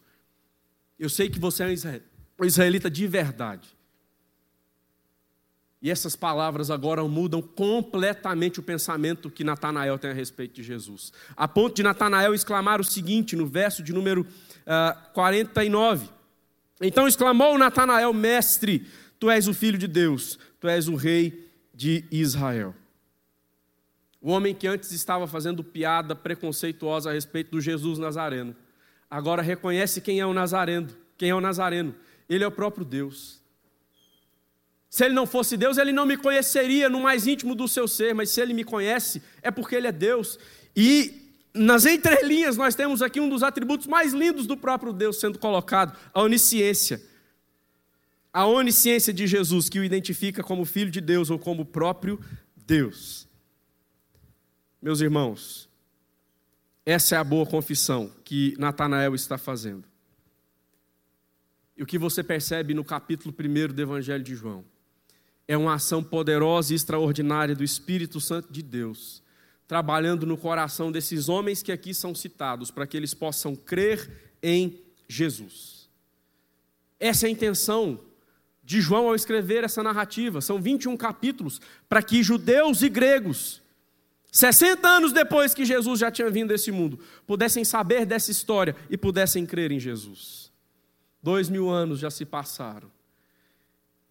Eu 0.99 1.09
sei 1.09 1.29
que 1.29 1.39
você 1.39 1.63
é 1.63 1.67
um 2.37 2.45
israelita 2.45 2.89
de 2.89 3.07
verdade. 3.07 3.73
E 5.81 5.89
essas 5.89 6.17
palavras 6.17 6.69
agora 6.69 7.01
mudam 7.03 7.41
completamente 7.41 8.59
o 8.59 8.63
pensamento 8.63 9.29
que 9.29 9.43
Natanael 9.43 9.97
tem 9.97 10.11
a 10.11 10.13
respeito 10.13 10.55
de 10.55 10.63
Jesus. 10.63 11.13
A 11.37 11.47
ponto 11.47 11.75
de 11.75 11.83
Natanael 11.83 12.33
exclamar 12.33 12.81
o 12.81 12.83
seguinte 12.83 13.37
no 13.37 13.45
verso 13.45 13.81
de 13.81 13.93
número 13.93 14.21
uh, 14.21 14.25
ah, 14.65 15.09
49. 15.13 16.09
Então 16.81 17.07
exclamou 17.07 17.57
Natanael, 17.57 18.11
mestre, 18.13 18.85
tu 19.17 19.29
és 19.29 19.47
o 19.47 19.53
filho 19.53 19.77
de 19.77 19.87
Deus, 19.87 20.37
tu 20.59 20.67
és 20.67 20.89
o 20.89 20.95
rei 20.95 21.49
de 21.73 22.03
Israel. 22.11 22.75
O 24.25 24.31
homem 24.31 24.55
que 24.55 24.65
antes 24.65 24.91
estava 24.91 25.27
fazendo 25.27 25.63
piada 25.63 26.15
preconceituosa 26.15 27.11
a 27.11 27.13
respeito 27.13 27.51
do 27.51 27.61
Jesus 27.61 27.99
Nazareno, 27.99 28.55
agora 29.07 29.39
reconhece 29.39 30.01
quem 30.01 30.19
é 30.19 30.25
o 30.25 30.33
Nazareno, 30.33 30.89
quem 31.15 31.29
é 31.29 31.35
o 31.35 31.39
Nazareno. 31.39 31.93
Ele 32.27 32.43
é 32.43 32.47
o 32.47 32.51
próprio 32.51 32.83
Deus. 32.83 33.39
Se 34.89 35.05
ele 35.05 35.13
não 35.13 35.27
fosse 35.27 35.55
Deus, 35.55 35.77
ele 35.77 35.91
não 35.91 36.07
me 36.07 36.17
conheceria 36.17 36.89
no 36.89 37.01
mais 37.01 37.27
íntimo 37.27 37.53
do 37.53 37.67
seu 37.67 37.87
ser, 37.87 38.15
mas 38.15 38.31
se 38.31 38.41
ele 38.41 38.55
me 38.55 38.63
conhece, 38.63 39.21
é 39.43 39.51
porque 39.51 39.75
ele 39.75 39.85
é 39.85 39.91
Deus. 39.91 40.39
E 40.75 41.31
nas 41.53 41.85
entrelinhas 41.85 42.57
nós 42.57 42.73
temos 42.73 43.03
aqui 43.03 43.19
um 43.19 43.29
dos 43.29 43.43
atributos 43.43 43.85
mais 43.85 44.11
lindos 44.11 44.47
do 44.47 44.57
próprio 44.57 44.91
Deus 44.91 45.19
sendo 45.19 45.37
colocado, 45.37 45.95
a 46.11 46.23
onisciência. 46.23 46.99
A 48.33 48.47
onisciência 48.47 49.13
de 49.13 49.27
Jesus, 49.27 49.69
que 49.69 49.77
o 49.77 49.83
identifica 49.83 50.41
como 50.41 50.65
filho 50.65 50.89
de 50.89 50.99
Deus 50.99 51.29
ou 51.29 51.37
como 51.37 51.63
próprio 51.63 52.19
Deus. 52.65 53.25
Meus 54.85 55.01
irmãos, 55.01 55.67
essa 56.85 57.15
é 57.15 57.17
a 57.17 57.23
boa 57.23 57.43
confissão 57.43 58.11
que 58.23 58.53
Natanael 58.59 59.15
está 59.15 59.35
fazendo. 59.35 59.83
E 61.75 61.81
o 61.81 61.87
que 61.87 61.97
você 61.97 62.23
percebe 62.23 62.75
no 62.75 62.85
capítulo 62.85 63.33
1 63.33 63.73
do 63.73 63.81
Evangelho 63.81 64.23
de 64.23 64.35
João 64.35 64.63
é 65.47 65.57
uma 65.57 65.73
ação 65.73 66.03
poderosa 66.03 66.71
e 66.71 66.75
extraordinária 66.75 67.55
do 67.55 67.63
Espírito 67.63 68.21
Santo 68.21 68.53
de 68.53 68.61
Deus, 68.61 69.23
trabalhando 69.67 70.23
no 70.23 70.37
coração 70.37 70.91
desses 70.91 71.29
homens 71.29 71.63
que 71.63 71.71
aqui 71.71 71.91
são 71.91 72.13
citados, 72.13 72.69
para 72.69 72.85
que 72.85 72.95
eles 72.95 73.15
possam 73.15 73.55
crer 73.55 74.35
em 74.43 74.79
Jesus. 75.07 75.89
Essa 76.99 77.25
é 77.25 77.27
a 77.29 77.31
intenção 77.31 77.99
de 78.63 78.79
João 78.81 79.07
ao 79.07 79.15
escrever 79.15 79.63
essa 79.63 79.81
narrativa. 79.81 80.41
São 80.41 80.61
21 80.61 80.95
capítulos 80.95 81.59
para 81.89 82.03
que 82.03 82.21
judeus 82.21 82.83
e 82.83 82.89
gregos, 82.89 83.64
60 84.35 84.85
anos 84.85 85.13
depois 85.13 85.53
que 85.53 85.63
Jesus 85.63 85.97
já 85.97 86.11
tinha 86.11 86.29
vindo 86.29 86.51
a 86.51 86.55
esse 86.55 86.69
mundo, 86.69 86.99
pudessem 87.25 87.63
saber 87.63 88.05
dessa 88.05 88.29
história 88.29 88.75
e 88.89 88.97
pudessem 88.97 89.45
crer 89.45 89.71
em 89.71 89.79
Jesus. 89.79 90.51
Dois 91.23 91.47
mil 91.47 91.69
anos 91.69 91.99
já 91.99 92.11
se 92.11 92.25
passaram. 92.25 92.91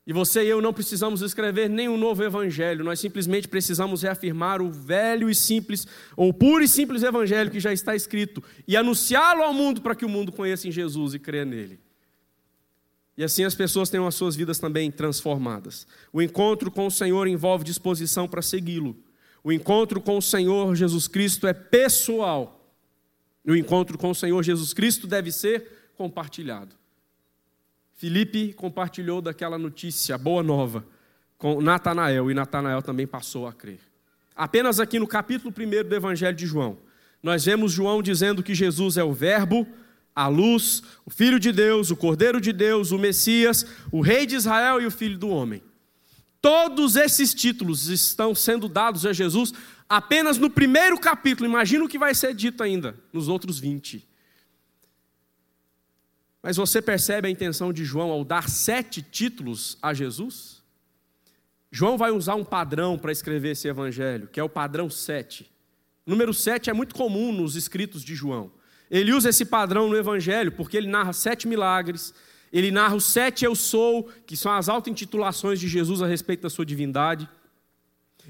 E 0.06 0.14
você 0.14 0.42
e 0.42 0.48
eu 0.48 0.62
não 0.62 0.72
precisamos 0.72 1.20
escrever 1.20 1.68
nenhum 1.68 1.98
novo 1.98 2.24
evangelho, 2.24 2.82
nós 2.82 3.00
simplesmente 3.00 3.46
precisamos 3.46 4.00
reafirmar 4.00 4.62
o 4.62 4.70
velho 4.70 5.28
e 5.28 5.34
simples, 5.34 5.86
ou 6.16 6.32
puro 6.32 6.64
e 6.64 6.68
simples 6.68 7.02
evangelho 7.02 7.50
que 7.50 7.60
já 7.60 7.70
está 7.70 7.94
escrito 7.94 8.42
e 8.66 8.78
anunciá-lo 8.78 9.42
ao 9.42 9.52
mundo 9.52 9.82
para 9.82 9.94
que 9.94 10.06
o 10.06 10.08
mundo 10.08 10.32
conheça 10.32 10.66
em 10.66 10.72
Jesus 10.72 11.12
e 11.12 11.18
creia 11.18 11.44
nele. 11.44 11.78
E 13.14 13.22
assim 13.22 13.44
as 13.44 13.54
pessoas 13.54 13.90
tenham 13.90 14.06
as 14.06 14.14
suas 14.14 14.34
vidas 14.34 14.58
também 14.58 14.90
transformadas. 14.90 15.86
O 16.10 16.22
encontro 16.22 16.70
com 16.70 16.86
o 16.86 16.90
Senhor 16.90 17.28
envolve 17.28 17.62
disposição 17.62 18.26
para 18.26 18.40
segui-lo. 18.40 18.96
O 19.44 19.52
encontro 19.52 20.00
com 20.00 20.16
o 20.16 20.22
Senhor 20.22 20.74
Jesus 20.74 21.06
Cristo 21.06 21.46
é 21.46 21.52
pessoal. 21.52 22.66
O 23.46 23.54
encontro 23.54 23.98
com 23.98 24.08
o 24.08 24.14
Senhor 24.14 24.42
Jesus 24.42 24.72
Cristo 24.72 25.06
deve 25.06 25.30
ser 25.30 25.90
compartilhado. 25.98 26.74
Filipe 27.92 28.54
compartilhou 28.54 29.20
daquela 29.20 29.58
notícia, 29.58 30.16
boa 30.16 30.42
nova, 30.42 30.84
com 31.36 31.60
Natanael, 31.60 32.30
e 32.30 32.34
Natanael 32.34 32.80
também 32.80 33.06
passou 33.06 33.46
a 33.46 33.52
crer. 33.52 33.80
Apenas 34.34 34.80
aqui 34.80 34.98
no 34.98 35.06
capítulo 35.06 35.52
1 35.56 35.88
do 35.88 35.94
Evangelho 35.94 36.36
de 36.36 36.46
João, 36.46 36.78
nós 37.22 37.44
vemos 37.44 37.70
João 37.70 38.02
dizendo 38.02 38.42
que 38.42 38.54
Jesus 38.54 38.96
é 38.96 39.04
o 39.04 39.12
Verbo, 39.12 39.66
a 40.16 40.26
luz, 40.26 40.82
o 41.04 41.10
Filho 41.10 41.38
de 41.38 41.52
Deus, 41.52 41.90
o 41.90 41.96
Cordeiro 41.96 42.40
de 42.40 42.52
Deus, 42.52 42.92
o 42.92 42.98
Messias, 42.98 43.66
o 43.92 44.00
Rei 44.00 44.24
de 44.24 44.36
Israel 44.36 44.80
e 44.80 44.86
o 44.86 44.90
Filho 44.90 45.18
do 45.18 45.28
Homem. 45.28 45.62
Todos 46.44 46.94
esses 46.94 47.32
títulos 47.32 47.86
estão 47.88 48.34
sendo 48.34 48.68
dados 48.68 49.06
a 49.06 49.14
Jesus 49.14 49.54
apenas 49.88 50.36
no 50.36 50.50
primeiro 50.50 51.00
capítulo. 51.00 51.48
Imagina 51.48 51.82
o 51.82 51.88
que 51.88 51.98
vai 51.98 52.14
ser 52.14 52.34
dito 52.34 52.62
ainda 52.62 53.00
nos 53.14 53.28
outros 53.28 53.58
20. 53.58 54.06
Mas 56.42 56.58
você 56.58 56.82
percebe 56.82 57.28
a 57.28 57.30
intenção 57.30 57.72
de 57.72 57.82
João 57.82 58.10
ao 58.10 58.22
dar 58.22 58.50
sete 58.50 59.00
títulos 59.00 59.78
a 59.80 59.94
Jesus? 59.94 60.62
João 61.72 61.96
vai 61.96 62.10
usar 62.10 62.34
um 62.34 62.44
padrão 62.44 62.98
para 62.98 63.10
escrever 63.10 63.52
esse 63.52 63.66
evangelho, 63.66 64.28
que 64.28 64.38
é 64.38 64.44
o 64.44 64.48
padrão 64.50 64.90
sete. 64.90 65.50
O 66.04 66.10
número 66.10 66.34
sete 66.34 66.68
é 66.68 66.74
muito 66.74 66.94
comum 66.94 67.32
nos 67.32 67.56
escritos 67.56 68.04
de 68.04 68.14
João. 68.14 68.52
Ele 68.90 69.14
usa 69.14 69.30
esse 69.30 69.46
padrão 69.46 69.88
no 69.88 69.96
evangelho 69.96 70.52
porque 70.52 70.76
ele 70.76 70.88
narra 70.88 71.14
sete 71.14 71.48
milagres, 71.48 72.12
ele 72.54 72.70
narra 72.70 72.94
os 72.94 73.06
sete 73.06 73.44
eu 73.44 73.56
sou, 73.56 74.08
que 74.24 74.36
são 74.36 74.52
as 74.52 74.68
auto-intitulações 74.68 75.58
de 75.58 75.66
Jesus 75.66 76.00
a 76.00 76.06
respeito 76.06 76.42
da 76.42 76.50
sua 76.50 76.64
divindade. 76.64 77.28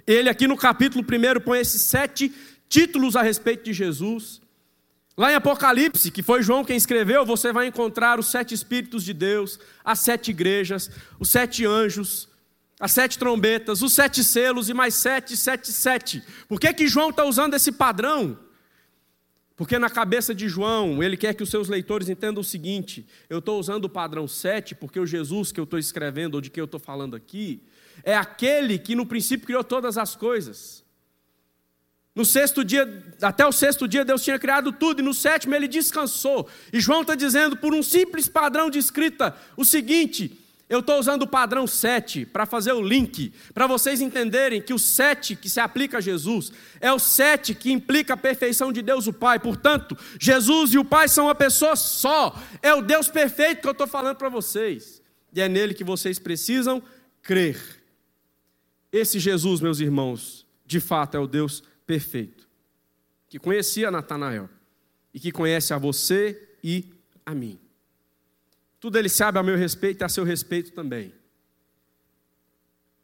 Ele 0.06 0.30
aqui 0.30 0.46
no 0.46 0.56
capítulo 0.56 1.04
1 1.04 1.40
põe 1.40 1.60
esses 1.60 1.82
sete 1.82 2.32
títulos 2.66 3.16
a 3.16 3.22
respeito 3.22 3.64
de 3.64 3.74
Jesus. 3.74 4.40
Lá 5.14 5.30
em 5.30 5.34
Apocalipse, 5.34 6.10
que 6.10 6.22
foi 6.22 6.42
João 6.42 6.64
quem 6.64 6.74
escreveu, 6.74 7.26
você 7.26 7.52
vai 7.52 7.66
encontrar 7.66 8.18
os 8.18 8.30
sete 8.30 8.54
Espíritos 8.54 9.04
de 9.04 9.12
Deus, 9.12 9.60
as 9.84 10.00
sete 10.00 10.30
igrejas, 10.30 10.90
os 11.20 11.28
sete 11.28 11.66
anjos, 11.66 12.26
as 12.80 12.92
sete 12.92 13.18
trombetas, 13.18 13.82
os 13.82 13.92
sete 13.92 14.24
selos 14.24 14.70
e 14.70 14.74
mais 14.74 14.94
sete, 14.94 15.36
sete, 15.36 15.70
sete. 15.70 16.22
Por 16.48 16.58
que, 16.58 16.72
que 16.72 16.88
João 16.88 17.10
está 17.10 17.24
usando 17.24 17.52
esse 17.52 17.70
padrão? 17.70 18.38
Porque 19.56 19.78
na 19.78 19.88
cabeça 19.88 20.34
de 20.34 20.48
João, 20.48 21.02
ele 21.02 21.16
quer 21.16 21.32
que 21.34 21.42
os 21.42 21.48
seus 21.48 21.68
leitores 21.68 22.08
entendam 22.08 22.40
o 22.40 22.44
seguinte: 22.44 23.06
eu 23.28 23.38
estou 23.38 23.58
usando 23.58 23.84
o 23.84 23.88
padrão 23.88 24.26
sete, 24.26 24.74
porque 24.74 24.98
o 24.98 25.06
Jesus 25.06 25.52
que 25.52 25.60
eu 25.60 25.64
estou 25.64 25.78
escrevendo, 25.78 26.34
ou 26.34 26.40
de 26.40 26.50
quem 26.50 26.60
eu 26.60 26.66
estou 26.66 26.80
falando 26.80 27.14
aqui, 27.14 27.62
é 28.02 28.16
aquele 28.16 28.78
que 28.78 28.96
no 28.96 29.06
princípio 29.06 29.46
criou 29.46 29.62
todas 29.62 29.96
as 29.96 30.16
coisas. 30.16 30.82
No 32.14 32.24
sexto 32.24 32.64
dia, 32.64 33.12
até 33.20 33.44
o 33.44 33.50
sexto 33.50 33.88
dia, 33.88 34.04
Deus 34.04 34.22
tinha 34.22 34.38
criado 34.38 34.72
tudo, 34.72 35.00
e 35.00 35.04
no 35.04 35.12
sétimo 35.12 35.54
ele 35.54 35.66
descansou. 35.66 36.48
E 36.72 36.80
João 36.80 37.02
está 37.02 37.14
dizendo, 37.16 37.56
por 37.56 37.74
um 37.74 37.82
simples 37.82 38.28
padrão 38.28 38.70
de 38.70 38.78
escrita, 38.78 39.36
o 39.56 39.64
seguinte: 39.64 40.36
eu 40.68 40.80
estou 40.80 40.98
usando 40.98 41.22
o 41.22 41.26
padrão 41.26 41.66
7 41.66 42.26
para 42.26 42.46
fazer 42.46 42.72
o 42.72 42.80
link, 42.80 43.32
para 43.52 43.66
vocês 43.66 44.00
entenderem 44.00 44.62
que 44.62 44.72
o 44.72 44.78
7 44.78 45.36
que 45.36 45.48
se 45.48 45.60
aplica 45.60 45.98
a 45.98 46.00
Jesus 46.00 46.52
é 46.80 46.92
o 46.92 46.98
7 46.98 47.54
que 47.54 47.70
implica 47.70 48.14
a 48.14 48.16
perfeição 48.16 48.72
de 48.72 48.82
Deus 48.82 49.06
o 49.06 49.12
Pai. 49.12 49.38
Portanto, 49.38 49.96
Jesus 50.18 50.72
e 50.72 50.78
o 50.78 50.84
Pai 50.84 51.08
são 51.08 51.26
uma 51.26 51.34
pessoa 51.34 51.76
só. 51.76 52.40
É 52.62 52.74
o 52.74 52.82
Deus 52.82 53.08
perfeito 53.08 53.60
que 53.60 53.68
eu 53.68 53.72
estou 53.72 53.86
falando 53.86 54.16
para 54.16 54.28
vocês. 54.28 55.02
E 55.32 55.40
é 55.40 55.48
nele 55.48 55.74
que 55.74 55.84
vocês 55.84 56.18
precisam 56.18 56.82
crer. 57.22 57.60
Esse 58.92 59.18
Jesus, 59.18 59.60
meus 59.60 59.80
irmãos, 59.80 60.46
de 60.64 60.80
fato 60.80 61.16
é 61.16 61.20
o 61.20 61.26
Deus 61.26 61.62
perfeito 61.86 62.44
que 63.34 63.38
conhecia 63.40 63.90
Natanael 63.90 64.48
e 65.12 65.18
que 65.18 65.32
conhece 65.32 65.74
a 65.74 65.76
você 65.76 66.50
e 66.62 66.84
a 67.26 67.34
mim. 67.34 67.58
Tudo 68.84 68.98
ele 68.98 69.08
sabe 69.08 69.38
a 69.38 69.42
meu 69.42 69.56
respeito 69.56 70.02
e 70.02 70.04
a 70.04 70.10
seu 70.10 70.24
respeito 70.24 70.70
também. 70.72 71.10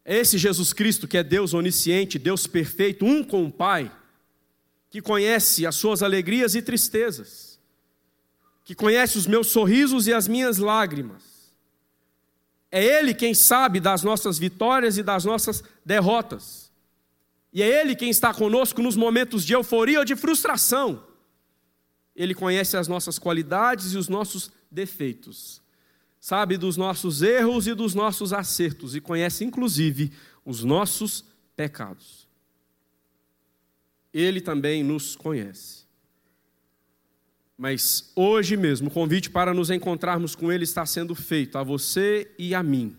É 0.04 0.18
esse 0.18 0.36
Jesus 0.36 0.74
Cristo 0.74 1.08
que 1.08 1.16
é 1.16 1.22
Deus 1.22 1.54
onisciente, 1.54 2.18
Deus 2.18 2.46
perfeito, 2.46 3.06
um 3.06 3.24
com 3.24 3.46
o 3.46 3.50
Pai, 3.50 3.90
que 4.90 5.00
conhece 5.00 5.64
as 5.64 5.76
suas 5.76 6.02
alegrias 6.02 6.54
e 6.54 6.60
tristezas, 6.60 7.58
que 8.62 8.74
conhece 8.74 9.16
os 9.16 9.26
meus 9.26 9.46
sorrisos 9.46 10.06
e 10.06 10.12
as 10.12 10.28
minhas 10.28 10.58
lágrimas. 10.58 11.50
É 12.70 12.84
Ele 12.84 13.14
quem 13.14 13.32
sabe 13.32 13.80
das 13.80 14.02
nossas 14.02 14.38
vitórias 14.38 14.98
e 14.98 15.02
das 15.02 15.24
nossas 15.24 15.64
derrotas. 15.82 16.70
E 17.50 17.62
é 17.62 17.80
Ele 17.80 17.96
quem 17.96 18.10
está 18.10 18.34
conosco 18.34 18.82
nos 18.82 18.96
momentos 18.96 19.46
de 19.46 19.54
euforia 19.54 20.00
ou 20.00 20.04
de 20.04 20.14
frustração. 20.14 21.02
Ele 22.14 22.34
conhece 22.34 22.76
as 22.76 22.86
nossas 22.86 23.18
qualidades 23.18 23.94
e 23.94 23.96
os 23.96 24.10
nossos 24.10 24.52
defeitos. 24.70 25.59
Sabe 26.20 26.58
dos 26.58 26.76
nossos 26.76 27.22
erros 27.22 27.66
e 27.66 27.72
dos 27.72 27.94
nossos 27.94 28.34
acertos. 28.34 28.94
E 28.94 29.00
conhece, 29.00 29.42
inclusive, 29.42 30.12
os 30.44 30.62
nossos 30.62 31.24
pecados. 31.56 32.28
Ele 34.12 34.40
também 34.40 34.84
nos 34.84 35.16
conhece. 35.16 35.80
Mas 37.56 38.12
hoje 38.14 38.56
mesmo, 38.56 38.88
o 38.88 38.90
convite 38.90 39.30
para 39.30 39.54
nos 39.54 39.70
encontrarmos 39.70 40.34
com 40.34 40.52
Ele 40.52 40.64
está 40.64 40.84
sendo 40.84 41.14
feito 41.14 41.56
a 41.56 41.62
você 41.62 42.30
e 42.38 42.54
a 42.54 42.62
mim. 42.62 42.96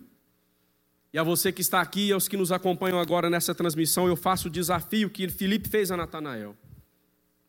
E 1.13 1.19
a 1.19 1.23
você 1.23 1.51
que 1.51 1.61
está 1.61 1.81
aqui 1.81 2.07
e 2.07 2.11
aos 2.11 2.27
que 2.27 2.37
nos 2.37 2.51
acompanham 2.51 2.99
agora 2.99 3.29
nessa 3.29 3.53
transmissão, 3.53 4.07
eu 4.07 4.15
faço 4.15 4.47
o 4.47 4.51
desafio 4.51 5.09
que 5.09 5.27
Filipe 5.29 5.67
fez 5.67 5.91
a 5.91 5.97
Natanael. 5.97 6.55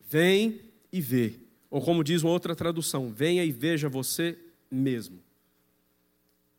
Vem 0.09 0.61
e 0.93 1.01
vê. 1.01 1.35
Ou 1.71 1.81
como 1.81 2.03
diz 2.03 2.23
uma 2.23 2.33
outra 2.33 2.57
tradução, 2.57 3.13
venha 3.13 3.45
e 3.45 3.53
veja 3.53 3.89
você 3.89 4.37
mesmo. 4.71 5.21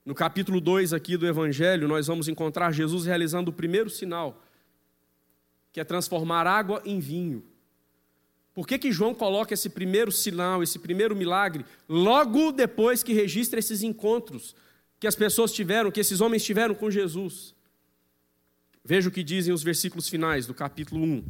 No 0.06 0.14
capítulo 0.14 0.60
2 0.60 0.92
aqui 0.92 1.16
do 1.16 1.26
Evangelho, 1.26 1.88
nós 1.88 2.08
vamos 2.08 2.28
encontrar 2.28 2.74
Jesus 2.74 3.06
realizando 3.06 3.50
o 3.50 3.54
primeiro 3.54 3.90
sinal, 3.90 4.44
que 5.72 5.80
é 5.80 5.84
transformar 5.84 6.46
água 6.46 6.82
em 6.86 7.00
vinho. 7.00 7.44
Por 8.54 8.68
que, 8.68 8.78
que 8.78 8.92
João 8.92 9.16
coloca 9.16 9.54
esse 9.54 9.70
primeiro 9.70 10.12
sinal, 10.12 10.62
esse 10.62 10.78
primeiro 10.78 11.16
milagre, 11.16 11.66
logo 11.88 12.52
depois 12.52 13.02
que 13.02 13.14
registra 13.14 13.60
esses 13.60 13.82
encontros 13.82 14.56
que 15.00 15.08
as 15.08 15.16
pessoas 15.16 15.52
tiveram, 15.52 15.90
que 15.90 16.02
esses 16.02 16.20
homens 16.20 16.44
tiveram 16.44 16.76
com 16.76 16.92
Jesus? 16.92 17.56
Veja 18.84 19.08
o 19.08 19.12
que 19.12 19.24
dizem 19.24 19.54
os 19.54 19.64
versículos 19.64 20.10
finais 20.10 20.46
do 20.46 20.54
capítulo 20.54 21.02
1. 21.02 21.24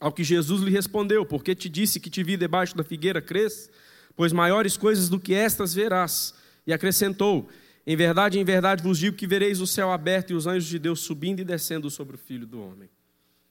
Ao 0.00 0.10
que 0.10 0.24
Jesus 0.24 0.62
lhe 0.62 0.70
respondeu: 0.70 1.26
Porque 1.26 1.54
te 1.54 1.68
disse 1.68 2.00
que 2.00 2.08
te 2.08 2.24
vi 2.24 2.36
debaixo 2.36 2.74
da 2.74 2.82
figueira, 2.82 3.20
crês? 3.20 3.70
Pois 4.16 4.32
maiores 4.32 4.76
coisas 4.76 5.08
do 5.08 5.20
que 5.20 5.34
estas 5.34 5.74
verás. 5.74 6.34
E 6.66 6.72
acrescentou: 6.72 7.48
Em 7.90 7.96
verdade, 7.96 8.38
em 8.38 8.44
verdade 8.44 8.82
vos 8.82 8.98
digo 8.98 9.16
que 9.16 9.26
vereis 9.26 9.62
o 9.62 9.66
céu 9.66 9.90
aberto 9.90 10.30
e 10.30 10.34
os 10.34 10.46
anjos 10.46 10.68
de 10.68 10.78
Deus 10.78 11.00
subindo 11.00 11.40
e 11.40 11.44
descendo 11.44 11.88
sobre 11.88 12.16
o 12.16 12.18
filho 12.18 12.46
do 12.46 12.62
homem. 12.62 12.90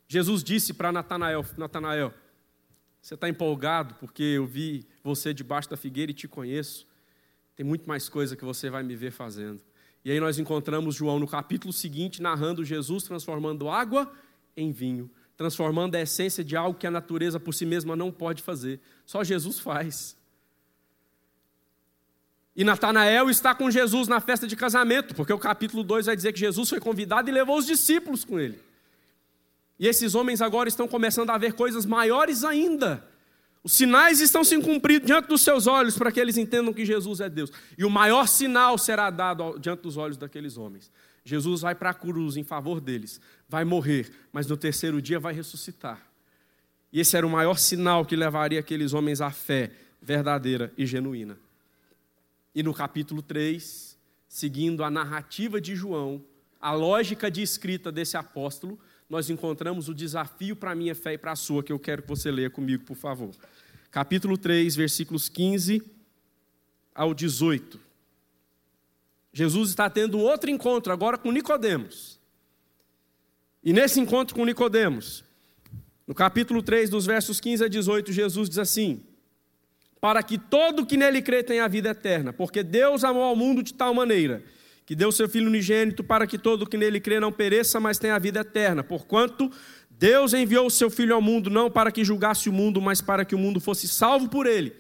Jesus 0.08 0.44
disse 0.44 0.76
para 0.76 0.92
Natanael: 0.92 1.44
Natanael, 1.58 2.14
você 3.02 3.16
está 3.16 3.28
empolgado 3.28 3.96
porque 3.96 4.22
eu 4.22 4.46
vi 4.46 4.86
você 5.04 5.34
debaixo 5.34 5.68
da 5.68 5.76
figueira 5.76 6.12
e 6.12 6.14
te 6.14 6.28
conheço. 6.28 6.86
Tem 7.56 7.66
muito 7.66 7.90
mais 7.90 8.10
coisa 8.10 8.36
que 8.36 8.46
você 8.46 8.70
vai 8.70 8.84
me 8.84 8.96
ver 8.96 9.10
fazendo. 9.10 9.60
E 10.06 10.12
aí 10.12 10.20
nós 10.20 10.38
encontramos 10.38 10.94
João 10.94 11.18
no 11.18 11.28
capítulo 11.28 11.74
seguinte 11.74 12.22
narrando 12.22 12.64
Jesus 12.64 13.06
transformando 13.06 13.68
água 13.68 14.14
em 14.56 14.72
vinho, 14.72 15.10
transformando 15.36 15.96
a 15.96 16.02
essência 16.02 16.44
de 16.44 16.56
algo 16.56 16.78
que 16.78 16.86
a 16.86 16.92
natureza 16.92 17.40
por 17.40 17.56
si 17.56 17.66
mesma 17.66 17.96
não 17.96 18.12
pode 18.12 18.44
fazer. 18.44 18.80
Só 19.04 19.24
Jesus 19.24 19.58
faz. 19.58 20.16
E 22.58 22.64
Natanael 22.64 23.30
está 23.30 23.54
com 23.54 23.70
Jesus 23.70 24.08
na 24.08 24.20
festa 24.20 24.48
de 24.48 24.56
casamento, 24.56 25.14
porque 25.14 25.32
o 25.32 25.38
capítulo 25.38 25.84
2 25.84 26.08
vai 26.08 26.16
dizer 26.16 26.34
que 26.34 26.40
Jesus 26.40 26.68
foi 26.68 26.80
convidado 26.80 27.30
e 27.30 27.32
levou 27.32 27.56
os 27.56 27.68
discípulos 27.68 28.26
com 28.26 28.40
ele. 28.40 28.60
E 29.80 29.88
esses 29.88 30.16
homens 30.16 30.42
agora 30.42 30.68
estão 30.68 30.88
começando 30.88 31.30
a 31.30 31.38
ver 31.38 31.54
coisas 31.54 31.86
maiores 31.86 32.44
ainda. 32.44 33.06
Os 33.64 33.74
sinais 33.74 34.22
estão 34.22 34.44
se 34.44 34.60
cumprindo 34.60 35.06
diante 35.06 35.28
dos 35.28 35.42
seus 35.42 35.68
olhos 35.68 36.00
para 36.00 36.12
que 36.12 36.20
eles 36.20 36.36
entendam 36.36 36.74
que 36.74 36.84
Jesus 36.84 37.20
é 37.20 37.30
Deus. 37.30 37.52
E 37.78 37.86
o 37.86 37.92
maior 37.92 38.28
sinal 38.28 38.76
será 38.80 39.12
dado 39.12 39.60
diante 39.60 39.84
dos 39.84 39.96
olhos 39.96 40.18
daqueles 40.18 40.58
homens. 40.58 40.92
Jesus 41.24 41.62
vai 41.62 41.76
para 41.76 41.92
a 41.92 41.94
cruz 41.94 42.38
em 42.38 42.44
favor 42.44 42.82
deles, 42.82 43.22
vai 43.48 43.66
morrer, 43.66 44.12
mas 44.34 44.48
no 44.48 44.58
terceiro 44.58 45.00
dia 45.00 45.20
vai 45.20 45.34
ressuscitar. 45.34 46.02
E 46.92 47.00
esse 47.00 47.16
era 47.16 47.28
o 47.28 47.30
maior 47.30 47.60
sinal 47.60 48.04
que 48.04 48.16
levaria 48.16 48.60
aqueles 48.60 48.94
homens 48.94 49.22
à 49.22 49.30
fé 49.30 49.70
verdadeira 50.02 50.74
e 50.76 50.88
genuína. 50.88 51.38
E 52.58 52.64
no 52.64 52.74
capítulo 52.74 53.22
3, 53.22 53.96
seguindo 54.28 54.84
a 54.84 54.90
narrativa 54.90 55.62
de 55.62 55.76
João, 55.76 56.26
a 56.60 56.74
lógica 56.74 57.30
de 57.30 57.40
escrita 57.40 57.92
desse 57.92 58.18
apóstolo, 58.18 58.80
nós 59.08 59.30
encontramos 59.30 59.88
o 59.90 59.94
desafio 59.94 60.56
para 60.56 60.72
a 60.72 60.76
minha 60.76 60.96
fé 60.96 61.14
e 61.14 61.18
para 61.20 61.34
a 61.34 61.36
sua, 61.36 61.62
que 61.62 61.72
eu 61.72 61.78
quero 61.78 62.02
que 62.02 62.08
você 62.08 62.32
leia 62.32 62.50
comigo, 62.50 62.84
por 62.84 62.98
favor. 62.98 63.30
Capítulo 63.92 64.40
3, 64.40 64.76
versículos 64.76 65.30
15 65.30 65.84
ao 66.96 67.14
18. 67.14 67.80
Jesus 69.32 69.70
está 69.70 69.88
tendo 69.88 70.18
outro 70.18 70.50
encontro 70.50 70.92
agora 70.92 71.16
com 71.16 71.32
Nicodemos. 71.32 72.20
E 73.64 73.72
nesse 73.72 74.00
encontro 74.00 74.36
com 74.36 74.44
Nicodemos, 74.44 75.24
no 76.08 76.16
capítulo 76.16 76.64
3, 76.64 76.90
dos 76.90 77.06
versos 77.06 77.40
15 77.40 77.66
a 77.66 77.68
18, 77.68 78.12
Jesus 78.12 78.50
diz 78.50 78.58
assim: 78.58 79.04
Para 80.00 80.22
que 80.22 80.38
todo 80.38 80.86
que 80.86 80.98
nele 80.98 81.22
crê 81.22 81.44
tenha 81.44 81.68
vida 81.68 81.90
eterna, 81.90 82.32
porque 82.32 82.64
Deus 82.64 83.04
amou 83.04 83.24
ao 83.24 83.36
mundo 83.36 83.64
de 83.64 83.74
tal 83.74 83.94
maneira 83.94 84.44
que 84.88 84.96
deu 84.96 85.12
seu 85.12 85.28
Filho 85.28 85.48
unigênito 85.48 86.02
para 86.02 86.26
que 86.26 86.38
todo 86.38 86.66
que 86.66 86.78
nele 86.78 87.02
crê 87.02 87.20
não 87.20 87.30
pereça, 87.30 87.78
mas 87.78 88.00
tenha 88.00 88.18
vida 88.18 88.40
eterna. 88.40 88.82
Porquanto 88.82 89.52
Deus 89.92 90.34
enviou 90.34 90.68
o 90.68 90.72
seu 90.72 90.90
Filho 90.90 91.14
ao 91.14 91.22
mundo 91.22 91.50
não 91.50 91.70
para 91.70 91.92
que 91.92 92.06
julgasse 92.06 92.48
o 92.48 92.54
mundo, 92.54 92.82
mas 92.82 93.02
para 93.02 93.26
que 93.26 93.36
o 93.36 93.38
mundo 93.38 93.60
fosse 93.60 93.86
salvo 93.86 94.30
por 94.30 94.48
ele. 94.48 94.74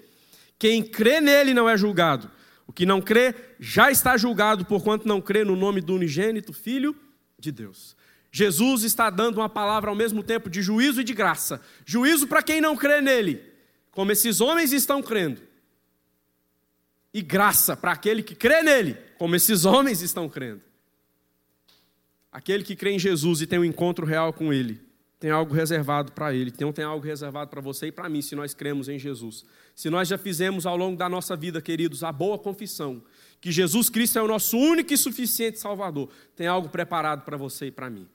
Quem 0.58 0.82
crê 0.82 1.20
nele 1.20 1.54
não 1.54 1.68
é 1.68 1.76
julgado. 1.76 2.32
O 2.66 2.72
que 2.72 2.86
não 2.86 3.02
crê 3.02 3.36
já 3.60 3.92
está 3.92 4.16
julgado, 4.16 4.64
porquanto 4.64 5.06
não 5.06 5.20
crê 5.20 5.44
no 5.44 5.58
nome 5.58 5.82
do 5.82 5.94
unigênito 5.94 6.54
Filho 6.54 6.96
de 7.38 7.52
Deus. 7.52 7.94
Jesus 8.32 8.84
está 8.84 9.10
dando 9.10 9.40
uma 9.40 9.50
palavra 9.50 9.90
ao 9.90 9.96
mesmo 9.96 10.24
tempo 10.24 10.50
de 10.50 10.62
juízo 10.62 11.02
e 11.02 11.04
de 11.04 11.14
graça. 11.14 11.60
Juízo 11.86 12.28
para 12.28 12.42
quem 12.42 12.62
não 12.62 12.78
crê 12.78 13.02
nele, 13.02 13.42
como 13.98 14.12
esses 14.12 14.40
homens 14.42 14.74
estão 14.74 15.02
crendo. 15.02 15.42
E 17.12 17.20
graça 17.20 17.76
para 17.76 17.94
aquele 17.94 18.22
que 18.22 18.36
crê 18.36 18.62
nele 18.62 18.94
como 19.18 19.36
esses 19.36 19.66
homens 19.66 20.04
estão 20.04 20.30
crendo. 20.30 20.62
Aquele 22.32 22.64
que 22.64 22.76
crê 22.76 22.92
em 22.92 23.00
Jesus 23.00 23.42
e 23.42 23.48
tem 23.48 23.58
um 23.58 23.66
encontro 23.66 24.06
real 24.06 24.32
com 24.32 24.54
Ele, 24.54 24.80
tem 25.20 25.32
algo 25.32 25.52
reservado 25.52 26.12
para 26.12 26.32
ele, 26.32 26.52
tem, 26.52 26.72
tem 26.72 26.86
algo 26.86 27.04
reservado 27.04 27.50
para 27.50 27.60
você 27.60 27.88
e 27.88 27.92
para 27.92 28.08
mim, 28.08 28.22
se 28.22 28.36
nós 28.36 28.54
cremos 28.54 28.88
em 28.88 29.00
Jesus. 29.00 29.44
Se 29.74 29.90
nós 29.90 30.08
já 30.08 30.16
fizemos 30.16 30.68
ao 30.68 30.78
longo 30.78 30.96
da 30.96 31.10
nossa 31.10 31.36
vida, 31.36 31.60
queridos, 31.60 32.04
a 32.04 32.12
boa 32.12 32.38
confissão, 32.38 33.04
que 33.42 33.52
Jesus 33.52 33.90
Cristo 33.90 34.20
é 34.20 34.22
o 34.22 34.28
nosso 34.28 34.60
único 34.60 34.94
e 34.94 34.98
suficiente 34.98 35.58
Salvador, 35.58 36.12
tem 36.36 36.46
algo 36.46 36.70
preparado 36.70 37.26
para 37.26 37.36
você 37.36 37.66
e 37.66 37.72
para 37.72 37.90
mim. 37.90 38.08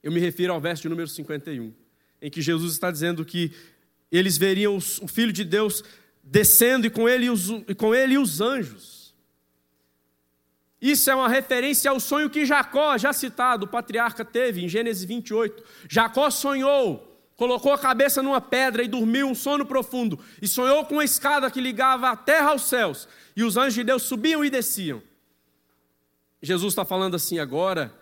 Eu 0.00 0.12
me 0.12 0.20
refiro 0.20 0.52
ao 0.52 0.60
verso 0.60 0.82
de 0.82 0.88
número 0.88 1.08
51, 1.08 1.74
em 2.22 2.30
que 2.30 2.40
Jesus 2.40 2.74
está 2.74 2.92
dizendo 2.92 3.24
que 3.24 3.50
eles 4.10 4.36
veriam 4.36 4.76
o 4.76 5.08
Filho 5.08 5.32
de 5.32 5.44
Deus 5.44 5.84
descendo 6.22 6.86
e 6.86 6.90
com 6.90 7.08
ele 7.08 7.28
os, 7.30 7.48
e 7.68 7.74
com 7.74 7.94
ele 7.94 8.18
os 8.18 8.40
anjos. 8.40 9.14
Isso 10.80 11.10
é 11.10 11.14
uma 11.14 11.28
referência 11.28 11.90
ao 11.90 12.00
sonho 12.00 12.30
que 12.30 12.46
Jacó, 12.46 12.96
já 12.96 13.12
citado, 13.12 13.66
o 13.66 13.68
patriarca 13.68 14.24
teve 14.24 14.64
em 14.64 14.68
Gênesis 14.68 15.04
28. 15.04 15.62
Jacó 15.88 16.30
sonhou, 16.30 17.22
colocou 17.36 17.72
a 17.72 17.78
cabeça 17.78 18.22
numa 18.22 18.40
pedra 18.40 18.82
e 18.82 18.88
dormiu 18.88 19.26
um 19.28 19.34
sono 19.34 19.66
profundo. 19.66 20.18
E 20.40 20.48
sonhou 20.48 20.86
com 20.86 20.94
uma 20.94 21.04
escada 21.04 21.50
que 21.50 21.60
ligava 21.60 22.08
a 22.08 22.16
terra 22.16 22.50
aos 22.50 22.62
céus. 22.62 23.06
E 23.36 23.44
os 23.44 23.58
anjos 23.58 23.74
de 23.74 23.84
Deus 23.84 24.04
subiam 24.04 24.42
e 24.42 24.48
desciam. 24.48 25.02
Jesus 26.42 26.72
está 26.72 26.84
falando 26.84 27.14
assim 27.14 27.38
agora: 27.38 27.92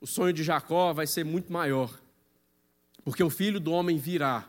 o 0.00 0.06
sonho 0.06 0.32
de 0.32 0.42
Jacó 0.42 0.92
vai 0.92 1.06
ser 1.06 1.24
muito 1.24 1.52
maior. 1.52 1.90
Porque 3.04 3.22
o 3.22 3.30
filho 3.30 3.60
do 3.60 3.70
homem 3.70 3.96
virá. 3.96 4.44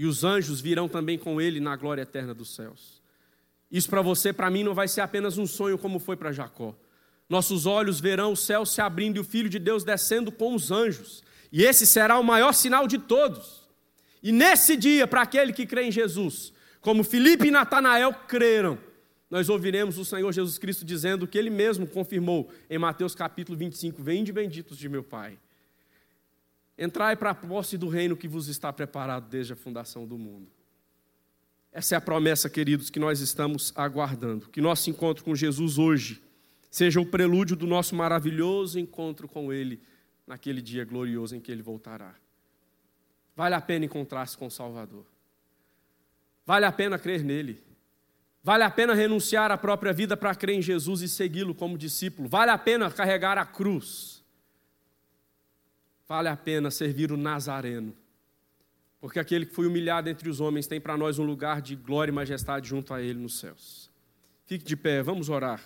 E 0.00 0.06
os 0.06 0.24
anjos 0.24 0.62
virão 0.62 0.88
também 0.88 1.18
com 1.18 1.38
ele 1.42 1.60
na 1.60 1.76
glória 1.76 2.00
eterna 2.00 2.32
dos 2.32 2.54
céus. 2.54 3.02
Isso 3.70 3.86
para 3.90 4.00
você, 4.00 4.32
para 4.32 4.48
mim, 4.48 4.64
não 4.64 4.72
vai 4.72 4.88
ser 4.88 5.02
apenas 5.02 5.36
um 5.36 5.46
sonho 5.46 5.76
como 5.76 5.98
foi 5.98 6.16
para 6.16 6.32
Jacó. 6.32 6.74
Nossos 7.28 7.66
olhos 7.66 8.00
verão 8.00 8.32
o 8.32 8.36
céu 8.36 8.64
se 8.64 8.80
abrindo 8.80 9.18
e 9.18 9.20
o 9.20 9.24
Filho 9.24 9.50
de 9.50 9.58
Deus 9.58 9.84
descendo 9.84 10.32
com 10.32 10.54
os 10.54 10.70
anjos. 10.70 11.22
E 11.52 11.64
esse 11.64 11.86
será 11.86 12.18
o 12.18 12.24
maior 12.24 12.54
sinal 12.54 12.88
de 12.88 12.96
todos. 12.96 13.68
E 14.22 14.32
nesse 14.32 14.74
dia, 14.74 15.06
para 15.06 15.20
aquele 15.20 15.52
que 15.52 15.66
crê 15.66 15.82
em 15.82 15.92
Jesus, 15.92 16.50
como 16.80 17.04
Filipe 17.04 17.48
e 17.48 17.50
Natanael 17.50 18.14
creram, 18.26 18.78
nós 19.28 19.50
ouviremos 19.50 19.98
o 19.98 20.04
Senhor 20.06 20.32
Jesus 20.32 20.56
Cristo 20.56 20.82
dizendo 20.82 21.26
que 21.26 21.36
ele 21.36 21.50
mesmo 21.50 21.86
confirmou 21.86 22.50
em 22.70 22.78
Mateus 22.78 23.14
capítulo 23.14 23.58
25: 23.58 24.02
Vende 24.02 24.32
benditos 24.32 24.78
de 24.78 24.88
meu 24.88 25.02
Pai. 25.04 25.38
Entrai 26.80 27.14
para 27.14 27.32
a 27.32 27.34
posse 27.34 27.76
do 27.76 27.90
reino 27.90 28.16
que 28.16 28.26
vos 28.26 28.48
está 28.48 28.72
preparado 28.72 29.28
desde 29.28 29.52
a 29.52 29.56
fundação 29.56 30.06
do 30.06 30.16
mundo. 30.16 30.50
Essa 31.70 31.94
é 31.94 31.98
a 31.98 32.00
promessa, 32.00 32.48
queridos, 32.48 32.88
que 32.88 32.98
nós 32.98 33.20
estamos 33.20 33.70
aguardando. 33.76 34.48
Que 34.48 34.62
nosso 34.62 34.88
encontro 34.88 35.22
com 35.22 35.36
Jesus 35.36 35.76
hoje 35.76 36.22
seja 36.70 36.98
o 36.98 37.04
prelúdio 37.04 37.54
do 37.54 37.66
nosso 37.66 37.94
maravilhoso 37.94 38.78
encontro 38.78 39.28
com 39.28 39.52
Ele 39.52 39.82
naquele 40.26 40.62
dia 40.62 40.82
glorioso 40.82 41.36
em 41.36 41.40
que 41.40 41.52
Ele 41.52 41.62
voltará. 41.62 42.14
Vale 43.36 43.54
a 43.54 43.60
pena 43.60 43.84
encontrar-se 43.84 44.38
com 44.38 44.46
o 44.46 44.50
Salvador. 44.50 45.04
Vale 46.46 46.64
a 46.64 46.72
pena 46.72 46.98
crer 46.98 47.22
nele. 47.22 47.62
Vale 48.42 48.64
a 48.64 48.70
pena 48.70 48.94
renunciar 48.94 49.52
à 49.52 49.58
própria 49.58 49.92
vida 49.92 50.16
para 50.16 50.34
crer 50.34 50.56
em 50.56 50.62
Jesus 50.62 51.02
e 51.02 51.08
segui-lo 51.08 51.54
como 51.54 51.76
discípulo. 51.76 52.26
Vale 52.26 52.50
a 52.50 52.56
pena 52.56 52.90
carregar 52.90 53.36
a 53.36 53.44
cruz. 53.44 54.19
Vale 56.10 56.28
a 56.28 56.36
pena 56.36 56.72
servir 56.72 57.12
o 57.12 57.16
Nazareno. 57.16 57.94
Porque 59.00 59.20
aquele 59.20 59.46
que 59.46 59.54
foi 59.54 59.68
humilhado 59.68 60.08
entre 60.08 60.28
os 60.28 60.40
homens 60.40 60.66
tem 60.66 60.80
para 60.80 60.96
nós 60.96 61.20
um 61.20 61.22
lugar 61.22 61.62
de 61.62 61.76
glória 61.76 62.10
e 62.10 62.12
majestade 62.12 62.68
junto 62.68 62.92
a 62.92 63.00
ele 63.00 63.20
nos 63.20 63.38
céus. 63.38 63.88
Fique 64.44 64.64
de 64.64 64.76
pé, 64.76 65.04
vamos 65.04 65.28
orar. 65.28 65.62